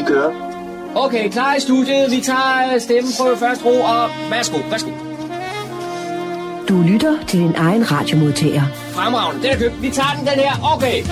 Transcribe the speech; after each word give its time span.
Vi 0.00 0.04
kører. 0.04 0.32
Okay, 0.94 1.30
klar 1.30 1.54
i 1.54 1.60
studiet. 1.60 2.10
Vi 2.10 2.20
tager 2.20 2.74
øh, 2.74 2.80
stemmen 2.80 3.12
på 3.20 3.36
først 3.36 3.64
ro, 3.64 3.80
og 3.80 4.10
værsgo, 4.30 4.58
værsgo. 4.70 4.90
Du 6.68 6.82
lytter 6.82 7.26
til 7.26 7.40
din 7.40 7.54
egen 7.56 7.92
radiomodtager. 7.92 8.62
Fremragende, 8.72 9.42
den 9.42 9.50
er 9.50 9.58
købt. 9.58 9.82
Vi 9.82 9.90
tager 9.90 10.14
den, 10.18 10.26
den 10.26 10.34
her. 10.34 10.74
Okay. 10.76 11.02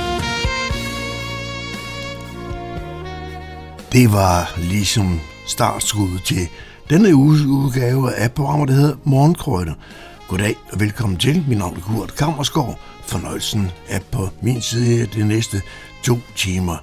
Det 3.93 4.13
var 4.13 4.55
ligesom 4.59 5.21
startskuddet 5.47 6.23
til 6.25 6.49
denne 6.91 7.15
uges 7.15 7.41
udgave 7.45 8.15
af 8.15 8.33
programmet, 8.33 8.69
der 8.69 8.75
hedder 8.75 8.97
Morgenkrøjder. 9.05 9.75
Goddag 10.29 10.57
og 10.73 10.81
velkommen 10.81 11.19
til. 11.19 11.45
Mit 11.49 11.59
navn 11.59 11.77
er 11.77 11.81
Kurt 11.81 12.15
Kammersgaard. 12.15 12.79
Fornøjelsen 13.07 13.71
er 13.89 14.01
på 14.11 14.29
min 14.43 14.61
side 14.63 15.07
de 15.07 15.29
næste 15.29 15.63
to 16.03 16.19
timer. 16.37 16.77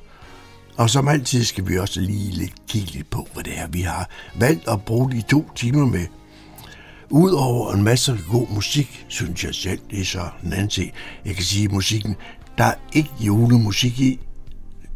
Og 0.77 0.89
som 0.89 1.07
altid 1.07 1.43
skal 1.43 1.67
vi 1.67 1.77
også 1.77 2.01
lige 2.01 2.31
lidt 2.31 2.53
kigge 2.67 2.91
lidt 2.91 3.09
på, 3.09 3.27
hvad 3.33 3.43
det 3.43 3.59
er, 3.59 3.67
vi 3.67 3.81
har 3.81 4.09
valgt 4.39 4.67
at 4.67 4.81
bruge 4.81 5.11
de 5.11 5.21
to 5.21 5.51
timer 5.55 5.85
med. 5.85 6.05
Udover 7.09 7.73
en 7.73 7.83
masse 7.83 8.19
god 8.31 8.47
musik, 8.49 9.05
synes 9.07 9.43
jeg 9.43 9.55
selv, 9.55 9.79
det 9.91 9.99
er 9.99 10.05
så 10.05 10.29
en 10.43 10.53
anden 10.53 10.67
ting. 10.67 10.91
Jeg 11.25 11.35
kan 11.35 11.43
sige, 11.43 11.65
at 11.65 11.71
musikken, 11.71 12.15
der 12.57 12.63
er 12.63 12.73
ikke 12.93 13.09
julemusik 13.19 13.99
i. 13.99 14.19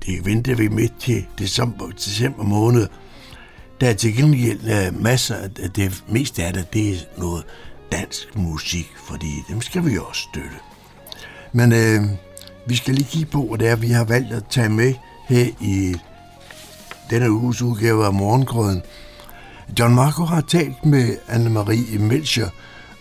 Det 0.05 0.25
venter 0.25 0.55
vi 0.55 0.67
med 0.67 0.89
til 0.99 1.25
december, 1.37 1.87
december 1.89 2.43
måned. 2.43 2.87
Der 3.81 3.89
er 3.89 3.93
til 3.93 4.15
gengæld 4.15 4.59
øh, 4.63 5.01
masser 5.01 5.35
af 5.35 5.71
det 5.75 6.03
meste 6.07 6.43
af 6.43 6.53
det, 6.53 6.73
det 6.73 6.89
er 6.89 6.95
noget 7.17 7.45
dansk 7.91 8.35
musik, 8.35 8.87
fordi 9.03 9.31
dem 9.49 9.61
skal 9.61 9.85
vi 9.85 9.97
også 9.97 10.21
støtte. 10.31 10.57
Men 11.53 11.73
øh, 11.73 12.03
vi 12.67 12.75
skal 12.75 12.93
lige 12.93 13.07
kigge 13.11 13.31
på, 13.31 13.47
hvad 13.47 13.57
det 13.57 13.67
er, 13.67 13.75
vi 13.75 13.87
har 13.87 14.03
valgt 14.03 14.33
at 14.33 14.43
tage 14.49 14.69
med 14.69 14.93
her 15.29 15.47
i 15.61 15.95
denne 17.09 17.31
uges 17.31 17.61
udgave 17.61 18.05
af 18.05 18.13
Morgengrøden. 18.13 18.81
John 19.79 19.95
Marco 19.95 20.23
har 20.23 20.41
talt 20.41 20.85
med 20.85 21.17
Anne-Marie 21.27 21.99
Melcher 21.99 22.49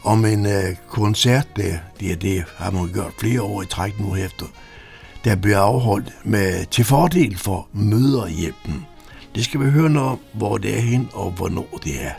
om 0.05 0.25
en 0.25 0.47
uh, 0.47 0.53
koncert 0.88 1.47
der. 1.56 1.78
Det, 2.00 2.12
er 2.12 2.16
det 2.16 2.44
har 2.56 2.70
man 2.70 2.88
gjort 2.92 3.12
flere 3.19 3.42
år 3.42 3.62
i 3.62 3.66
træk 3.66 4.00
nu 4.00 4.16
efter. 4.16 4.47
Der 5.25 5.36
bliver 5.36 5.58
afholdt 5.58 6.12
med, 6.25 6.66
til 6.66 6.84
fordel 6.84 7.38
for 7.38 7.69
møderhjælpen. 7.72 8.86
Det 9.34 9.44
skal 9.44 9.60
vi 9.60 9.70
høre 9.70 9.91
noget 9.91 10.10
om, 10.10 10.19
hvor 10.33 10.58
det 10.58 10.77
er 10.77 10.81
hen 10.81 11.08
og 11.12 11.31
hvornår 11.31 11.78
det 11.84 12.05
er. 12.05 12.12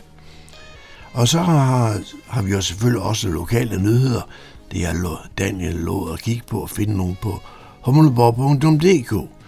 Og 1.14 1.28
så 1.28 1.40
har, 1.40 2.00
har 2.28 2.42
vi 2.42 2.52
jo 2.52 2.62
selvfølgelig 2.62 3.02
også 3.02 3.28
lokale 3.28 3.82
nyheder. 3.82 4.22
Det 4.72 4.86
er 4.86 5.28
Daniel 5.38 5.76
lovet 5.76 6.14
at 6.14 6.22
kigge 6.22 6.44
på 6.48 6.60
og 6.60 6.70
finde 6.70 6.98
nogen 6.98 7.18
på 7.22 7.40
humleborg.dk. 7.82 9.39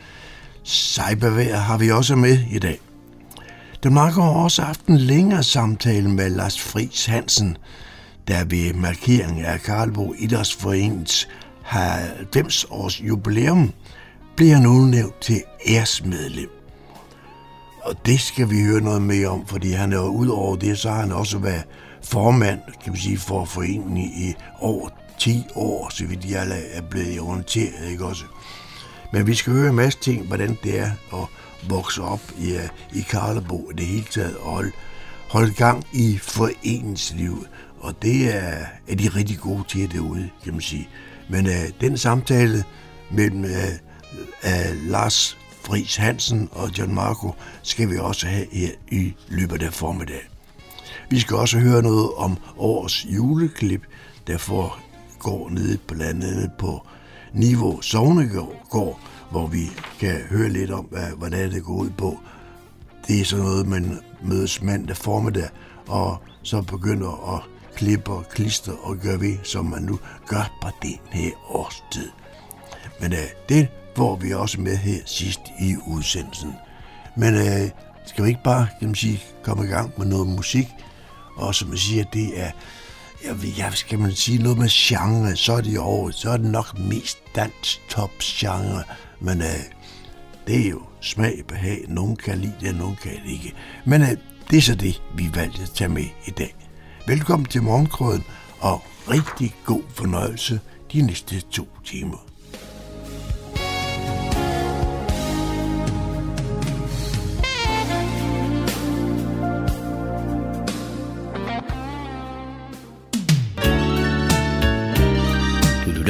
Cybervær 0.65 1.55
har 1.55 1.77
vi 1.77 1.91
også 1.91 2.15
med 2.15 2.37
i 2.51 2.59
dag. 2.59 2.79
Den 3.83 3.93
markerer 3.93 4.25
også 4.25 4.61
aften 4.61 4.97
længere 4.97 5.43
samtale 5.43 6.09
med 6.09 6.29
Lars 6.29 6.61
Friis 6.61 7.05
Hansen, 7.05 7.57
der 8.27 8.45
ved 8.45 8.73
markeringen 8.73 9.45
af 9.45 9.59
Karlbo 9.59 10.13
Idrætsforeningens 10.17 11.27
90 11.63 12.65
års 12.69 13.01
jubilæum 13.01 13.71
bliver 14.35 14.59
nu 14.59 14.85
nævnt 14.85 15.21
til 15.21 15.43
æresmedlem. 15.67 16.49
Og 17.83 18.05
det 18.05 18.19
skal 18.19 18.49
vi 18.49 18.63
høre 18.63 18.81
noget 18.81 19.01
mere 19.01 19.27
om, 19.27 19.47
fordi 19.47 19.71
han 19.71 19.93
er 19.93 20.07
ud 20.07 20.27
over 20.27 20.55
det, 20.55 20.79
så 20.79 20.89
har 20.89 20.99
han 21.01 21.11
også 21.11 21.37
været 21.37 21.63
formand, 22.03 22.59
kan 22.83 22.93
vi 22.93 22.99
sige, 22.99 23.17
for 23.17 23.45
foreningen 23.45 23.97
i 23.97 24.33
over 24.59 24.89
10 25.19 25.43
år, 25.55 25.89
så 25.89 26.05
vidt 26.05 26.25
jeg 26.29 26.47
er 26.73 26.81
blevet 26.81 27.19
orienteret, 27.19 27.89
ikke 27.91 28.05
også? 28.05 28.23
Men 29.11 29.27
vi 29.27 29.35
skal 29.35 29.53
høre 29.53 29.69
en 29.69 29.75
masse 29.75 29.99
ting, 29.99 30.27
hvordan 30.27 30.57
det 30.63 30.79
er 30.79 30.91
at 31.13 31.27
vokse 31.69 32.01
op 32.01 32.21
i, 32.37 32.53
øh, 32.53 32.69
i 32.93 33.01
Karlebo 33.01 33.71
i 33.71 33.73
det 33.73 33.85
hele 33.85 34.05
taget, 34.11 34.37
og 34.37 34.51
holde, 34.51 34.71
holde 35.29 35.53
gang 35.53 35.87
i 35.93 36.17
foreningslivet. 36.17 37.49
Og 37.79 38.01
det 38.01 38.35
er, 38.35 38.65
er 38.87 38.95
de 38.95 39.07
rigtig 39.07 39.39
gode 39.39 39.63
til 39.67 39.91
derude, 39.91 40.29
kan 40.43 40.53
man 40.53 40.61
sige. 40.61 40.89
Men 41.29 41.45
uh, 41.45 41.53
den 41.81 41.97
samtale 41.97 42.63
mellem 43.11 43.43
uh, 43.43 43.49
uh, 44.43 44.89
Lars 44.89 45.37
Friis 45.61 45.95
Hansen 45.95 46.49
og 46.51 46.77
John 46.77 46.95
Marco 46.95 47.35
skal 47.61 47.89
vi 47.89 47.97
også 47.97 48.27
have 48.27 48.45
her 48.51 48.71
i 48.91 49.13
løbet 49.27 49.63
af 49.63 49.73
formiddag. 49.73 50.29
Vi 51.09 51.19
skal 51.19 51.35
også 51.35 51.59
høre 51.59 51.81
noget 51.81 52.11
om 52.17 52.37
årets 52.57 53.05
juleklip, 53.05 53.81
der 54.27 54.37
foregår 54.37 55.49
nede 55.49 55.77
på 55.77 55.93
blandt 55.93 56.23
andet 56.23 56.51
på 56.59 56.87
Niveau 57.33 57.81
Sognegård, 57.81 58.99
hvor 59.31 59.47
vi 59.47 59.71
kan 59.99 60.21
høre 60.29 60.49
lidt 60.49 60.71
om, 60.71 60.85
hvad, 60.85 61.07
hvad 61.17 61.31
det 61.31 61.63
går 61.63 61.73
ud 61.73 61.89
på. 61.89 62.19
Det 63.07 63.21
er 63.21 63.25
sådan 63.25 63.45
noget, 63.45 63.67
man 63.67 63.99
mødes 64.23 64.61
mandag 64.61 64.97
formiddag, 64.97 65.49
og 65.87 66.17
så 66.43 66.61
begynder 66.61 67.35
at 67.35 67.41
klippe 67.75 68.11
og 68.11 68.25
klister 68.29 68.73
og 68.83 68.97
gøre 68.97 69.19
ved, 69.19 69.37
som 69.43 69.65
man 69.65 69.81
nu 69.81 69.99
gør 70.27 70.59
på 70.61 70.69
den 70.81 70.97
her 71.11 71.31
årstid. 71.49 72.09
Men 73.01 73.13
øh, 73.13 73.19
det 73.49 73.67
får 73.95 74.15
vi 74.15 74.33
også 74.33 74.61
med 74.61 74.77
her 74.77 74.99
sidst 75.05 75.39
i 75.59 75.75
udsendelsen. 75.87 76.53
Men 77.17 77.33
øh, 77.33 77.69
skal 78.05 78.23
vi 78.23 78.29
ikke 78.29 78.43
bare 78.43 78.67
kan 78.79 78.87
man 78.87 78.95
sige, 78.95 79.23
komme 79.43 79.65
i 79.65 79.67
gang 79.67 79.91
med 79.97 80.05
noget 80.05 80.27
musik? 80.27 80.67
Og 81.35 81.55
som 81.55 81.69
jeg 81.71 81.79
siger, 81.79 82.03
det 82.03 82.41
er, 82.41 82.51
jeg, 83.23 83.57
jeg 83.57 83.73
skal 83.73 83.99
man 83.99 84.11
sige 84.11 84.43
noget 84.43 84.57
med 84.57 84.69
genre, 84.69 85.35
så 85.35 85.53
er 85.53 85.61
det 85.61 85.75
jo, 85.75 86.11
så 86.11 86.29
er 86.29 86.37
det 86.37 86.45
nok 86.51 86.79
mest 86.79 87.17
dansk 87.35 87.81
top 87.89 88.11
genre, 88.19 88.83
men 89.19 89.41
øh, 89.41 89.47
det 90.47 90.65
er 90.65 90.69
jo 90.69 90.81
smag 91.01 91.43
behag. 91.47 91.85
Nogen 91.87 92.15
kan 92.15 92.37
lide 92.37 92.55
det, 92.61 92.75
nogen 92.75 92.95
kan 93.03 93.11
det 93.11 93.31
ikke. 93.31 93.53
Men 93.85 94.01
øh, 94.01 94.17
det 94.49 94.57
er 94.57 94.61
så 94.61 94.75
det, 94.75 95.01
vi 95.15 95.29
valgte 95.33 95.61
at 95.61 95.69
tage 95.69 95.89
med 95.89 96.05
i 96.27 96.31
dag. 96.31 96.55
Velkommen 97.07 97.45
til 97.45 97.63
Morgenkrøden, 97.63 98.23
og 98.59 98.83
rigtig 99.09 99.55
god 99.65 99.83
fornøjelse 99.89 100.59
de 100.93 101.01
næste 101.01 101.41
to 101.41 101.67
timer. 101.85 102.30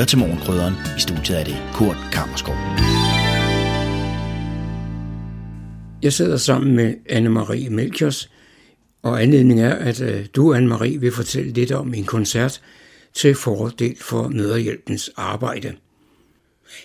Lytter 0.02 0.10
til 0.10 0.20
Morgenkrydderen. 0.20 0.74
I 0.98 1.00
studiet 1.00 1.40
er 1.40 1.44
det 1.44 1.58
Kurt 1.74 1.98
Kammerskov. 2.12 2.56
Jeg 6.02 6.14
sidder 6.14 6.38
sammen 6.38 6.76
med 6.76 6.94
Anne-Marie 7.10 7.70
Melchiors, 7.70 8.32
og 9.02 9.22
anledningen 9.24 9.66
er, 9.66 9.76
at 9.76 10.02
øh, 10.02 10.26
du, 10.36 10.56
Anne-Marie, 10.56 10.98
vil 10.98 11.12
fortælle 11.12 11.52
lidt 11.52 11.72
om 11.72 11.94
en 11.94 12.06
koncert 12.06 12.62
til 13.14 13.36
fordel 13.36 13.98
for 14.02 14.28
Møderhjælpens 14.28 15.12
arbejde. 15.16 15.76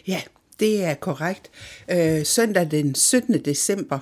Ja, 0.06 0.20
det 0.60 0.84
er 0.84 0.94
korrekt. 0.94 1.50
Øh, 1.90 2.26
søndag 2.26 2.70
den 2.70 2.94
17. 2.94 3.44
december 3.44 3.98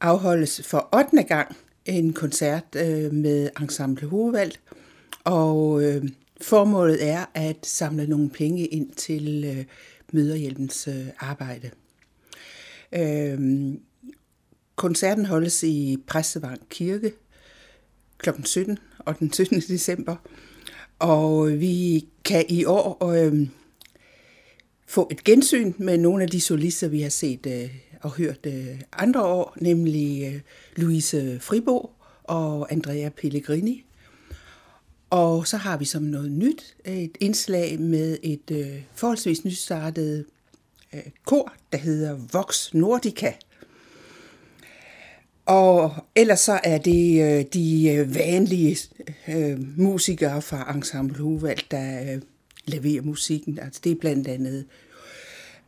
afholdes 0.00 0.60
for 0.64 0.88
8. 0.94 1.22
gang 1.22 1.56
en 1.84 2.12
koncert 2.12 2.64
øh, 2.76 3.12
med 3.12 3.50
Ensemble 3.60 4.08
Hovedvalg, 4.08 4.58
og 5.24 5.82
øh, 5.82 6.04
formålet 6.40 7.08
er 7.08 7.24
at 7.34 7.66
samle 7.66 8.06
nogle 8.06 8.30
penge 8.30 8.66
ind 8.66 8.90
til 8.90 9.44
øh, 9.44 9.64
Møderhjælpens 10.12 10.88
øh, 10.88 11.06
arbejde. 11.18 11.70
Øh, 12.92 13.38
koncerten 14.76 15.26
holdes 15.26 15.62
i 15.62 15.96
Præstevang 16.06 16.68
Kirke 16.68 17.12
kl. 18.18 18.30
17 18.44 18.78
og 18.98 19.18
den 19.18 19.32
17. 19.32 19.60
december, 19.60 20.16
og 20.98 21.60
vi 21.60 22.06
kan 22.24 22.44
i 22.48 22.64
år 22.64 23.04
øh, 23.04 23.48
få 24.86 25.08
et 25.10 25.24
gensyn 25.24 25.72
med 25.78 25.98
nogle 25.98 26.22
af 26.22 26.28
de 26.30 26.40
solister, 26.40 26.88
vi 26.88 27.00
har 27.00 27.08
set 27.08 27.46
øh, 27.46 27.74
og 28.02 28.10
hørt 28.10 28.46
øh, 28.46 28.80
andre 28.92 29.24
år, 29.24 29.56
nemlig 29.60 30.32
øh, 30.34 30.40
Louise 30.76 31.40
Fribo 31.40 31.90
og 32.24 32.72
Andrea 32.72 33.08
Pellegrini. 33.08 33.85
Og 35.16 35.46
så 35.46 35.56
har 35.56 35.76
vi 35.76 35.84
som 35.84 36.02
noget 36.02 36.30
nyt 36.30 36.76
et 36.84 37.16
indslag 37.20 37.80
med 37.80 38.18
et 38.22 38.50
øh, 38.50 38.82
forholdsvis 38.94 39.44
nystartet 39.44 40.24
øh, 40.94 41.02
kor, 41.24 41.52
der 41.72 41.78
hedder 41.78 42.14
Vox 42.32 42.74
Nordica. 42.74 43.34
Og 45.46 45.94
ellers 46.14 46.40
så 46.40 46.60
er 46.64 46.78
det 46.78 47.22
øh, 47.22 47.44
de 47.52 47.88
øh, 47.88 48.14
vanlige 48.14 48.78
øh, 49.28 49.78
musikere 49.78 50.42
fra 50.42 50.74
Ensemble 50.74 51.18
Huvald, 51.18 51.70
der 51.70 52.14
øh, 52.14 52.22
leverer 52.64 53.02
musikken. 53.02 53.58
Altså 53.58 53.80
det 53.84 53.92
er 53.92 53.96
blandt 54.00 54.28
andet 54.28 54.66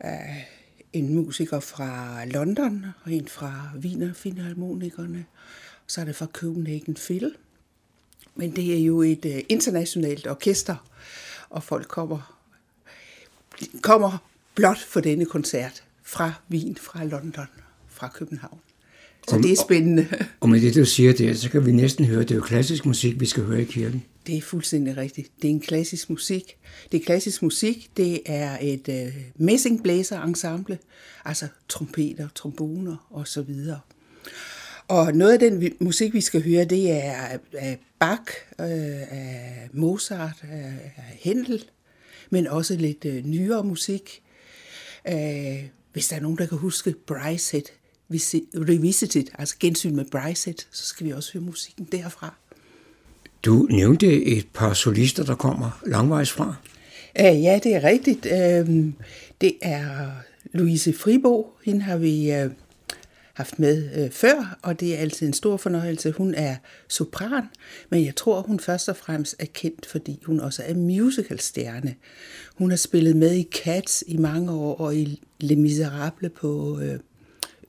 øh, 0.05 0.43
en 0.93 1.13
musiker 1.13 1.59
fra 1.59 2.25
London 2.25 2.85
og 3.03 3.11
en 3.13 3.27
fra 3.27 3.69
Wiener 3.79 4.13
Filharmonikerne. 4.13 5.25
Og 5.85 5.91
så 5.91 6.01
er 6.01 6.05
det 6.05 6.15
fra 6.15 6.27
Copenhagen 6.33 6.93
Phil. 6.93 7.31
Men 8.35 8.55
det 8.55 8.73
er 8.73 8.83
jo 8.83 9.01
et 9.01 9.25
øh, 9.25 9.41
internationalt 9.49 10.27
orkester, 10.27 10.75
og 11.49 11.63
folk 11.63 11.87
kommer, 11.87 12.39
kommer 13.81 14.17
blot 14.55 14.79
for 14.79 14.99
denne 14.99 15.25
koncert 15.25 15.83
fra 16.03 16.33
Wien, 16.51 16.77
fra 16.81 17.03
London, 17.03 17.47
fra 17.87 18.07
København. 18.07 18.59
Så 19.27 19.37
det 19.37 19.51
er 19.51 19.55
spændende. 19.55 20.07
Og 20.39 20.49
med 20.49 20.61
det, 20.61 20.75
du 20.75 20.85
siger 20.85 21.13
der, 21.13 21.33
så 21.33 21.49
kan 21.49 21.65
vi 21.65 21.71
næsten 21.71 22.05
høre, 22.05 22.19
det 22.19 22.31
er 22.31 22.35
jo 22.35 22.41
klassisk 22.41 22.85
musik, 22.85 23.19
vi 23.19 23.25
skal 23.25 23.43
høre 23.43 23.61
i 23.61 23.65
kirken. 23.65 24.03
Det 24.27 24.37
er 24.37 24.41
fuldstændig 24.41 24.97
rigtigt. 24.97 25.31
Det 25.41 25.47
er 25.47 25.51
en 25.51 25.59
klassisk 25.59 26.09
musik. 26.09 26.57
Det 26.91 26.99
er 27.01 27.05
klassisk 27.05 27.41
musik. 27.41 27.89
Det 27.97 28.21
er 28.25 28.57
et 28.61 28.89
øh, 28.89 29.15
messingblæser-ensemble, 29.35 30.77
altså 31.25 31.47
trompeter, 31.69 32.27
tromboner 32.35 33.07
og 33.09 33.27
så 33.27 33.41
videre. 33.41 33.79
Og 34.89 35.13
noget 35.13 35.33
af 35.33 35.39
den 35.39 35.73
musik, 35.79 36.13
vi 36.13 36.21
skal 36.21 36.43
høre, 36.43 36.65
det 36.65 36.91
er 36.91 37.39
af 37.53 37.79
Bach, 37.99 38.21
øh, 38.59 39.01
af 39.11 39.69
Mozart, 39.73 40.43
af 40.51 40.73
Händel, 41.19 41.65
men 42.29 42.47
også 42.47 42.75
lidt 42.75 43.05
øh, 43.05 43.25
nyere 43.25 43.63
musik. 43.63 44.21
Øh, 45.07 45.63
hvis 45.93 46.07
der 46.07 46.15
er 46.15 46.19
nogen, 46.19 46.37
der 46.37 46.45
kan 46.45 46.57
huske 46.57 46.93
Brycehead 47.07 47.65
Revisited, 48.55 49.23
altså 49.39 49.55
gensyn 49.59 49.95
med 49.95 50.05
Brycehead, 50.05 50.57
så 50.71 50.85
skal 50.85 51.07
vi 51.07 51.11
også 51.11 51.33
høre 51.33 51.43
musikken 51.43 51.87
derfra. 51.91 52.35
Du 53.45 53.67
nævnte 53.69 54.23
et 54.25 54.47
par 54.53 54.73
solister, 54.73 55.23
der 55.23 55.35
kommer 55.35 55.81
langvejs 55.85 56.31
fra. 56.31 56.55
Ja, 57.15 57.59
det 57.63 57.75
er 57.75 57.83
rigtigt. 57.83 58.23
Det 59.41 59.53
er 59.61 60.11
Louise 60.51 60.93
Fribo. 60.93 61.47
Hende 61.65 61.81
har 61.81 61.97
vi 61.97 62.31
haft 63.39 63.59
med 63.59 63.89
øh, 63.95 64.11
før, 64.11 64.59
og 64.61 64.79
det 64.79 64.95
er 64.95 64.97
altid 64.97 65.27
en 65.27 65.33
stor 65.33 65.57
fornøjelse. 65.57 66.11
Hun 66.11 66.33
er 66.33 66.55
sopran, 66.87 67.43
men 67.89 68.05
jeg 68.05 68.15
tror, 68.15 68.41
hun 68.41 68.59
først 68.59 68.89
og 68.89 68.97
fremmest 68.97 69.35
er 69.39 69.45
kendt, 69.53 69.85
fordi 69.85 70.23
hun 70.25 70.39
også 70.39 70.63
er 70.65 70.73
musicalstjerne. 70.73 71.95
Hun 72.55 72.69
har 72.69 72.77
spillet 72.77 73.15
med 73.15 73.35
i 73.35 73.47
Cats 73.51 74.03
i 74.07 74.17
mange 74.17 74.51
år, 74.51 74.75
og 74.75 74.95
i 74.95 75.21
Les 75.39 75.57
Miserables 75.57 76.31
på 76.35 76.79
øh, 76.79 76.99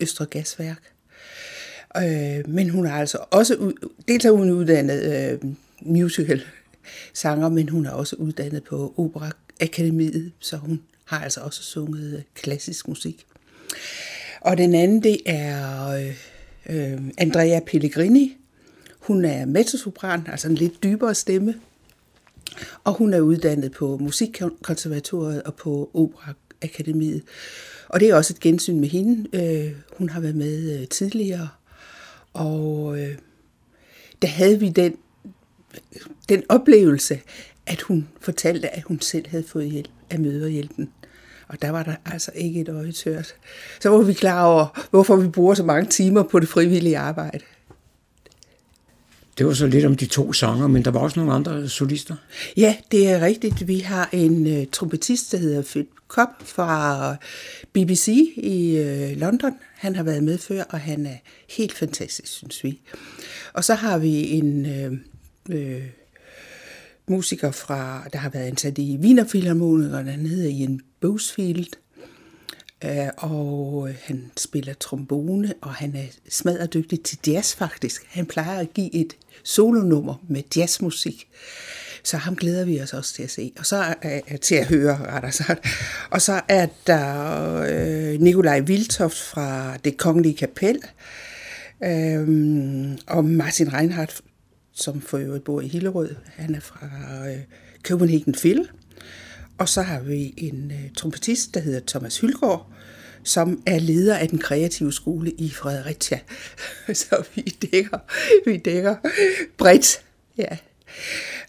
Østre 0.00 0.26
Gasværk. 0.26 0.92
Øh, 1.96 2.48
men 2.48 2.70
hun 2.70 2.86
er 2.86 2.92
altså 2.92 3.18
også, 3.30 3.72
dels 4.08 4.24
er 4.24 4.30
hun 4.30 4.50
uddannet 4.50 5.30
øh, 5.32 5.52
musical 5.80 6.42
sanger, 7.14 7.48
men 7.48 7.68
hun 7.68 7.86
er 7.86 7.90
også 7.90 8.16
uddannet 8.16 8.64
på 8.64 8.94
Opera 8.96 9.30
Akademiet, 9.60 10.32
så 10.38 10.56
hun 10.56 10.82
har 11.04 11.24
altså 11.24 11.40
også 11.40 11.62
sunget 11.62 12.14
øh, 12.14 12.22
klassisk 12.34 12.88
musik. 12.88 13.26
Og 14.40 14.58
den 14.58 14.74
anden, 14.74 15.02
det 15.02 15.18
er 15.26 15.88
øh, 15.88 16.16
øh, 16.68 17.00
Andrea 17.18 17.60
Pellegrini. 17.66 18.36
Hun 19.00 19.24
er 19.24 19.46
mezzosopran, 19.46 20.26
altså 20.26 20.48
en 20.48 20.54
lidt 20.54 20.82
dybere 20.82 21.14
stemme. 21.14 21.54
Og 22.84 22.92
hun 22.92 23.14
er 23.14 23.20
uddannet 23.20 23.72
på 23.72 23.98
Musikkonservatoriet 24.00 25.42
og 25.42 25.54
på 25.54 25.90
Operaakademiet. 25.94 27.22
Og 27.88 28.00
det 28.00 28.10
er 28.10 28.14
også 28.14 28.32
et 28.32 28.40
gensyn 28.40 28.80
med 28.80 28.88
hende. 28.88 29.28
Øh, 29.32 29.72
hun 29.98 30.08
har 30.08 30.20
været 30.20 30.36
med 30.36 30.80
øh, 30.80 30.88
tidligere. 30.88 31.48
Og 32.32 32.98
øh, 33.00 33.14
der 34.22 34.28
havde 34.28 34.60
vi 34.60 34.68
den, 34.68 34.96
den 36.28 36.42
oplevelse, 36.48 37.20
at 37.66 37.80
hun 37.80 38.08
fortalte, 38.20 38.76
at 38.76 38.82
hun 38.82 39.00
selv 39.00 39.28
havde 39.28 39.44
fået 39.44 39.70
hjælp 39.70 39.90
af 40.10 40.18
møderhjælpen. 40.18 40.90
Og 41.50 41.62
der 41.62 41.70
var 41.70 41.82
der 41.82 41.94
altså 42.06 42.30
ikke 42.34 42.60
et 42.60 42.68
øje 42.68 42.92
tørt. 42.92 43.34
Så 43.80 43.88
var 43.88 44.02
vi 44.02 44.12
klar 44.12 44.44
over, 44.44 44.86
hvorfor 44.90 45.16
vi 45.16 45.28
bruger 45.28 45.54
så 45.54 45.62
mange 45.62 45.90
timer 45.90 46.22
på 46.22 46.40
det 46.40 46.48
frivillige 46.48 46.98
arbejde. 46.98 47.44
Det 49.38 49.46
var 49.46 49.52
så 49.52 49.66
lidt 49.66 49.84
om 49.84 49.96
de 49.96 50.06
to 50.06 50.32
sanger, 50.32 50.66
men 50.66 50.84
der 50.84 50.90
var 50.90 51.00
også 51.00 51.20
nogle 51.20 51.34
andre 51.34 51.68
solister. 51.68 52.16
Ja, 52.56 52.76
det 52.92 53.08
er 53.08 53.20
rigtigt. 53.20 53.68
Vi 53.68 53.78
har 53.78 54.08
en 54.12 54.58
uh, 54.58 54.64
trompetist, 54.72 55.32
der 55.32 55.38
hedder 55.38 55.62
Phil 55.62 55.86
Cobb 56.08 56.30
fra 56.44 57.16
BBC 57.72 58.08
i 58.36 58.80
uh, 58.80 59.20
London. 59.20 59.52
Han 59.74 59.96
har 59.96 60.02
været 60.02 60.24
med 60.24 60.38
før, 60.38 60.62
og 60.62 60.80
han 60.80 61.06
er 61.06 61.16
helt 61.48 61.72
fantastisk, 61.72 62.32
synes 62.32 62.64
vi. 62.64 62.80
Og 63.52 63.64
så 63.64 63.74
har 63.74 63.98
vi 63.98 64.30
en 64.30 64.66
uh, 64.66 64.92
uh, 65.56 65.82
musiker 67.10 67.50
fra, 67.50 68.08
der 68.12 68.18
har 68.18 68.28
været 68.28 68.46
ansat 68.46 68.78
i 68.78 68.98
Wienerfilharmonikerne, 69.02 70.10
han 70.10 70.26
hedder 70.26 70.48
Ian 70.48 70.80
Bosefield. 71.00 71.66
Øh, 72.84 73.08
og 73.16 73.88
øh, 73.88 73.94
han 74.02 74.30
spiller 74.36 74.74
trombone, 74.74 75.54
og 75.60 75.74
han 75.74 75.96
er 75.96 76.06
smadret 76.28 76.70
til 77.04 77.18
jazz 77.26 77.54
faktisk. 77.54 78.02
Han 78.08 78.26
plejer 78.26 78.58
at 78.58 78.74
give 78.74 78.94
et 78.94 79.16
solonummer 79.44 80.24
med 80.28 80.42
jazzmusik. 80.56 81.28
Så 82.04 82.16
ham 82.16 82.36
glæder 82.36 82.64
vi 82.64 82.80
os 82.80 82.94
også 82.94 83.14
til 83.14 83.22
at 83.22 83.30
se. 83.30 83.52
Og 83.58 83.66
så 83.66 83.94
øh, 84.04 84.38
til 84.38 84.54
at 84.54 84.66
høre, 84.66 84.96
retter 84.96 85.30
sagt. 85.30 85.66
Og 86.10 86.22
så 86.22 86.40
er 86.48 86.66
der 86.86 87.54
øh, 87.70 88.20
Nikolaj 88.20 88.60
Viltoft 88.60 89.18
fra 89.18 89.76
Det 89.76 89.96
Kongelige 89.96 90.36
Kapel. 90.36 90.78
Øh, 91.84 92.98
og 93.06 93.24
Martin 93.24 93.72
Reinhardt, 93.72 94.20
som 94.72 95.00
for 95.00 95.18
øvrigt 95.18 95.44
bor 95.44 95.60
i 95.60 95.68
Hillerød. 95.68 96.14
Han 96.26 96.54
er 96.54 96.60
fra 96.60 96.88
øh, 97.28 97.38
Copenhagen 97.82 98.32
Phil. 98.32 98.68
Og 99.58 99.68
så 99.68 99.82
har 99.82 100.00
vi 100.00 100.34
en 100.36 100.70
øh, 100.70 100.90
trompetist, 100.96 101.54
der 101.54 101.60
hedder 101.60 101.80
Thomas 101.86 102.18
Hylgaard, 102.18 102.72
som 103.24 103.62
er 103.66 103.78
leder 103.78 104.16
af 104.16 104.28
den 104.28 104.38
kreative 104.38 104.92
skole 104.92 105.30
i 105.30 105.50
Fredericia. 105.50 106.20
Så 106.92 107.24
vi 107.34 107.42
dækker, 107.42 107.98
vi 108.46 108.56
dækker 108.56 108.96
bredt. 109.58 110.04
Ja. 110.38 110.56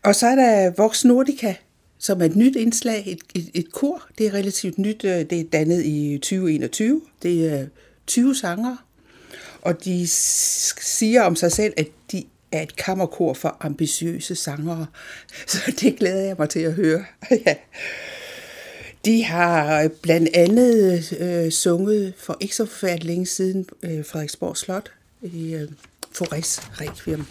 Og 0.03 0.15
så 0.15 0.27
er 0.27 0.35
der 0.35 0.71
Vox 0.77 1.05
Nordica, 1.05 1.55
som 1.97 2.21
er 2.21 2.25
et 2.25 2.35
nyt 2.35 2.55
indslag, 2.55 3.03
et, 3.07 3.19
et, 3.35 3.49
et 3.53 3.71
kor. 3.71 4.07
Det 4.17 4.27
er 4.27 4.33
relativt 4.33 4.77
nyt, 4.77 5.03
øh, 5.03 5.19
det 5.29 5.39
er 5.39 5.43
dannet 5.43 5.85
i 5.85 6.17
2021. 6.17 7.01
Det 7.23 7.53
er 7.53 7.67
20 8.07 8.35
sanger, 8.35 8.75
og 9.61 9.83
de 9.83 10.07
siger 10.07 11.21
om 11.21 11.35
sig 11.35 11.51
selv, 11.51 11.73
at 11.77 11.87
de 12.11 12.23
af 12.51 12.63
et 12.63 12.75
kammerkor 12.75 13.33
for 13.33 13.57
ambitiøse 13.59 14.35
sangere. 14.35 14.85
Så 15.47 15.73
det 15.79 15.95
glæder 15.95 16.21
jeg 16.21 16.35
mig 16.39 16.49
til 16.49 16.59
at 16.59 16.73
høre. 16.73 17.05
ja. 17.45 17.55
De 19.05 19.23
har 19.23 19.89
blandt 20.01 20.29
andet 20.33 21.17
øh, 21.19 21.51
sunget 21.51 22.13
for 22.17 22.37
ikke 22.39 22.55
så 22.55 22.65
forfærdeligt 22.65 23.03
længe 23.05 23.25
siden 23.25 23.65
øh, 23.83 24.05
Frederiksborg 24.05 24.57
Slot 24.57 24.91
i 25.21 25.53
øh, 25.53 25.69
Forres 26.11 26.61
Requiem. 26.81 27.25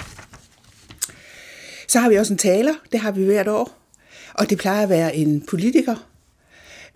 Så 1.89 1.99
har 1.99 2.09
vi 2.09 2.17
også 2.17 2.33
en 2.33 2.39
taler, 2.39 2.73
det 2.93 3.01
har 3.01 3.11
vi 3.11 3.25
hvert 3.25 3.49
år, 3.49 3.79
og 4.35 4.51
det 4.51 4.59
plejer 4.59 4.83
at 4.83 4.89
være 4.89 5.17
en 5.17 5.47
politiker. 5.47 6.11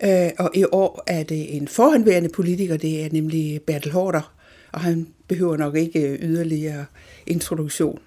Øh, 0.03 0.29
og 0.39 0.51
i 0.53 0.65
år 0.71 1.03
er 1.07 1.23
det 1.23 1.55
en 1.55 1.67
forhåndværende 1.67 2.29
politiker, 2.29 2.77
det 2.77 3.05
er 3.05 3.09
nemlig 3.11 3.61
Bertel 3.61 3.91
Hårder, 3.91 4.33
og 4.71 4.81
han 4.81 5.07
behøver 5.27 5.57
nok 5.57 5.75
ikke 5.75 5.99
øh, 5.99 6.19
yderligere 6.21 6.85
introduktion. 7.27 7.99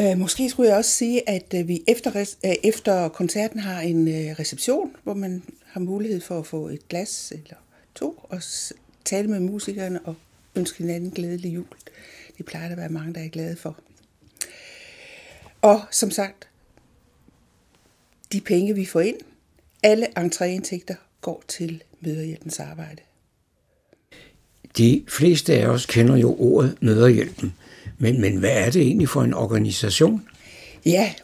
Øh, 0.00 0.18
måske 0.18 0.50
skulle 0.50 0.68
jeg 0.68 0.78
også 0.78 0.90
sige, 0.90 1.28
at 1.28 1.54
øh, 1.54 1.68
vi 1.68 1.82
efter, 1.86 2.36
øh, 2.44 2.54
efter 2.62 3.08
koncerten 3.08 3.60
har 3.60 3.80
en 3.80 4.08
øh, 4.08 4.34
reception, 4.38 4.96
hvor 5.02 5.14
man 5.14 5.42
har 5.64 5.80
mulighed 5.80 6.20
for 6.20 6.38
at 6.38 6.46
få 6.46 6.68
et 6.68 6.88
glas 6.88 7.32
eller 7.32 7.56
to 7.94 8.26
og 8.28 8.42
tale 9.04 9.28
med 9.28 9.40
musikerne 9.40 10.00
og 10.04 10.14
ønske 10.54 10.78
hinanden 10.78 11.10
glædelig 11.10 11.54
jul. 11.54 11.66
Det 12.38 12.46
plejer 12.46 12.64
der 12.64 12.72
at 12.72 12.78
være 12.78 12.88
mange, 12.88 13.14
der 13.14 13.20
er 13.20 13.28
glade 13.28 13.56
for. 13.56 13.78
Og 15.62 15.82
som 15.90 16.10
sagt, 16.10 16.48
de 18.32 18.40
penge, 18.40 18.74
vi 18.74 18.84
får 18.84 19.00
ind, 19.00 19.16
alle 19.82 20.18
entréindtægter 20.18 20.94
går 21.20 21.42
til 21.48 21.82
Møderhjælpens 22.00 22.60
arbejde. 22.60 23.02
De 24.78 25.04
fleste 25.08 25.54
af 25.54 25.66
os 25.66 25.86
kender 25.86 26.16
jo 26.16 26.36
ordet 26.38 26.76
Møderhjælpen. 26.80 27.54
Men, 27.98 28.20
men 28.20 28.36
hvad 28.36 28.50
er 28.50 28.70
det 28.70 28.82
egentlig 28.82 29.08
for 29.08 29.22
en 29.22 29.34
organisation? 29.34 30.22
Ja, 30.86 31.14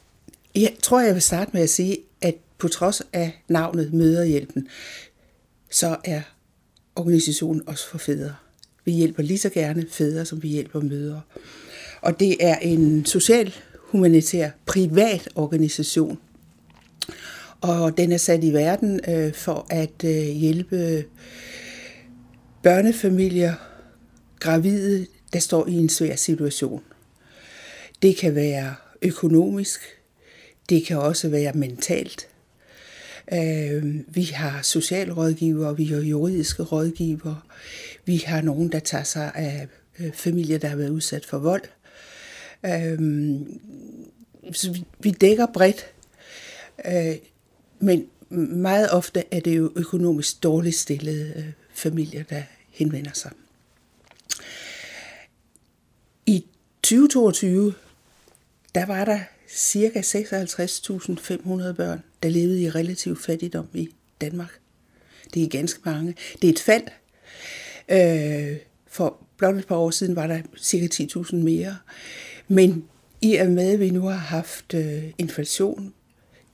jeg 0.55 0.73
tror, 0.83 1.01
jeg 1.01 1.15
vil 1.15 1.23
starte 1.23 1.51
med 1.55 1.63
at 1.63 1.71
sige, 1.71 1.99
at 2.21 2.35
på 2.59 2.69
trods 2.69 3.03
af 3.13 3.43
navnet 3.49 3.93
Møderhjælpen, 3.93 4.69
så 5.71 5.97
er 6.05 6.23
organisationen 6.97 7.63
også 7.69 7.89
for 7.89 7.99
fædre. 7.99 8.35
Vi 8.85 8.93
hjælper 8.93 9.23
lige 9.23 9.39
så 9.39 9.49
gerne 9.49 9.87
fædre, 9.91 10.25
som 10.25 10.43
vi 10.43 10.49
hjælper 10.49 10.81
mødre. 10.81 11.21
Og 12.01 12.21
det 12.21 12.37
er 12.41 12.57
en 12.57 13.07
social, 13.07 13.55
humanitær, 13.77 14.51
privat 14.67 15.29
organisation. 15.35 16.19
Og 17.61 17.97
den 17.97 18.13
er 18.13 18.17
sat 18.17 18.45
i 18.45 18.53
verden 18.53 19.01
øh, 19.09 19.35
for 19.35 19.67
at 19.71 20.05
øh, 20.05 20.27
hjælpe 20.27 21.05
børnefamilier, 22.63 23.55
gravide, 24.41 25.07
der 25.33 25.39
står 25.39 25.67
i 25.69 25.73
en 25.73 25.89
svær 25.89 26.17
situation. 26.17 26.83
Det 28.03 28.17
kan 28.17 28.35
være 28.35 28.75
økonomisk, 29.03 29.81
det 30.69 30.87
kan 30.87 30.99
også 30.99 31.29
være 31.29 31.53
mentalt. 31.53 32.29
Øh, 33.33 33.95
vi 34.09 34.23
har 34.23 34.63
socialrådgivere, 34.63 35.77
vi 35.77 35.85
har 35.85 36.01
juridiske 36.01 36.63
rådgivere, 36.63 37.41
vi 38.05 38.17
har 38.17 38.41
nogen, 38.41 38.73
der 38.73 38.79
tager 38.79 39.05
sig 39.05 39.33
af 39.35 39.69
øh, 39.99 40.13
familier, 40.13 40.59
der 40.59 40.69
har 40.69 40.77
været 40.77 40.91
udsat 40.91 41.27
for 41.27 41.39
vold. 41.39 41.63
Øh, 42.67 42.99
så 44.53 44.83
vi 45.01 45.11
dækker 45.11 45.47
bredt, 45.47 45.87
men 47.81 48.07
meget 48.51 48.91
ofte 48.91 49.25
er 49.31 49.41
det 49.41 49.57
jo 49.57 49.73
økonomisk 49.77 50.43
dårligt 50.43 50.77
stillede 50.77 51.53
familier, 51.75 52.23
der 52.23 52.43
henvender 52.71 53.11
sig. 53.15 53.31
I 56.31 56.47
2022, 56.83 57.75
der 58.75 58.87
var 58.87 59.05
der 59.05 59.19
cirka 59.49 60.01
56.500 60.01 61.73
børn, 61.73 62.03
der 62.23 62.29
levede 62.29 62.63
i 62.63 62.71
relativ 62.71 63.17
fattigdom 63.17 63.69
i 63.75 63.89
Danmark. 64.21 64.59
Det 65.35 65.43
er 65.43 65.49
ganske 65.49 65.81
mange. 65.85 66.15
Det 66.43 66.49
er 66.49 66.53
et 66.53 66.59
fald. 66.59 66.83
Øh, 67.89 68.57
for 68.87 69.27
blot 69.37 69.57
et 69.57 69.67
par 69.67 69.77
år 69.77 69.91
siden 69.91 70.17
var 70.17 70.27
der 70.27 70.41
cirka 70.59 70.87
10.000 70.95 71.37
mere. 71.37 71.77
Men 72.49 72.85
i 73.23 73.35
og 73.37 73.51
med, 73.51 73.73
at 73.73 73.81
vi 73.81 73.91
nu 73.91 74.01
har 74.01 74.19
haft 74.19 74.75
øh, 74.75 75.05
inflation, 75.19 75.95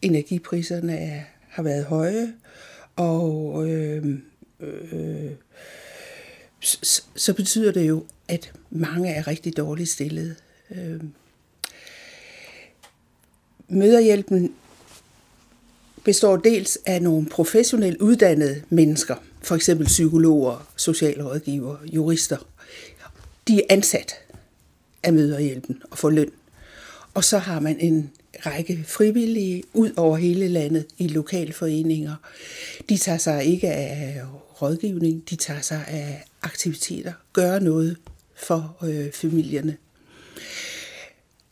energipriserne 0.03 0.99
er, 0.99 1.21
har 1.49 1.63
været 1.63 1.85
høje, 1.85 2.33
og 2.97 3.69
øh, 3.69 4.07
øh, 4.61 4.93
øh 4.93 5.31
så, 6.61 7.03
så 7.17 7.35
betyder 7.35 7.73
det 7.73 7.89
jo, 7.89 8.05
at 8.29 8.53
mange 8.71 9.11
er 9.11 9.27
rigtig 9.27 9.57
dårligt 9.57 9.89
stillet. 9.89 10.37
Øh, 10.71 11.01
møderhjælpen 13.69 14.55
består 16.05 16.37
dels 16.37 16.79
af 16.87 17.03
nogle 17.03 17.27
professionelt 17.27 18.01
uddannede 18.01 18.63
mennesker, 18.69 19.17
for 19.43 19.55
eksempel 19.55 19.87
psykologer, 19.87 20.73
socialrådgiver, 20.77 21.77
jurister. 21.93 22.37
De 23.49 23.59
er 23.59 23.67
ansat 23.71 24.15
af 25.03 25.13
møderhjælpen 25.13 25.83
og 25.91 25.99
får 25.99 26.11
løn. 26.11 26.31
Og 27.15 27.25
så 27.25 27.39
har 27.39 27.61
man 27.61 27.81
en 27.81 28.11
række 28.47 28.85
frivillige 28.87 29.63
ud 29.75 29.93
over 29.97 30.17
hele 30.17 30.49
landet 30.49 30.87
i 30.99 31.09
lokalforeninger. 31.09 32.15
De 32.89 32.97
tager 32.97 33.19
sig 33.19 33.45
ikke 33.45 33.71
af 33.71 34.23
rådgivning, 34.63 35.31
de 35.31 35.37
tager 35.37 35.61
sig 35.61 35.85
af 35.89 36.25
aktiviteter, 36.43 37.13
gør 37.33 37.59
noget 37.59 37.97
for 38.37 38.77
øh, 38.83 39.13
familierne. 39.13 39.77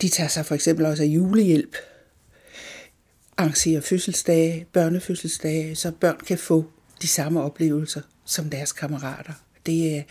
De 0.01 0.09
tager 0.09 0.27
sig 0.27 0.45
for 0.45 0.55
eksempel 0.55 0.85
også 0.85 1.03
af 1.03 1.07
julehjælp, 1.07 1.75
arrangerer 3.37 3.81
fødselsdage, 3.81 4.65
børnefødselsdage, 4.73 5.75
så 5.75 5.91
børn 5.91 6.19
kan 6.27 6.37
få 6.37 6.65
de 7.01 7.07
samme 7.07 7.41
oplevelser 7.41 8.01
som 8.25 8.49
deres 8.49 8.71
kammerater. 8.71 9.33
Det 9.65 9.97
er 9.97 10.03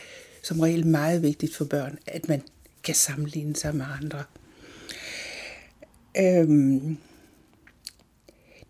som 0.42 0.60
regel 0.60 0.86
meget 0.86 1.22
vigtigt 1.22 1.56
for 1.56 1.64
børn, 1.64 1.98
at 2.06 2.28
man 2.28 2.42
kan 2.82 2.94
sammenligne 2.94 3.56
sig 3.56 3.76
med 3.76 3.86
andre. 4.02 4.24
Øhm, 6.18 6.98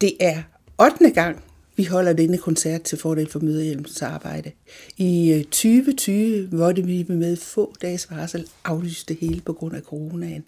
det 0.00 0.16
er 0.20 0.42
8. 0.78 1.11
gang, 1.11 1.44
vi 1.76 1.85
holder 1.85 2.12
denne 2.12 2.38
koncert 2.38 2.83
til 2.83 2.99
fordel 2.99 3.28
for 3.31 3.40
møderhjælpens 3.40 4.02
arbejde. 4.02 4.50
I 4.97 5.45
2020 5.50 6.49
var 6.52 6.73
det 6.73 6.87
vi 6.87 7.04
med 7.09 7.37
få 7.37 7.75
dages 7.83 8.11
varsel 8.11 8.49
aflyste 8.64 9.14
det 9.14 9.21
hele 9.21 9.40
på 9.40 9.52
grund 9.52 9.76
af 9.76 9.83
coronaen. 9.83 10.45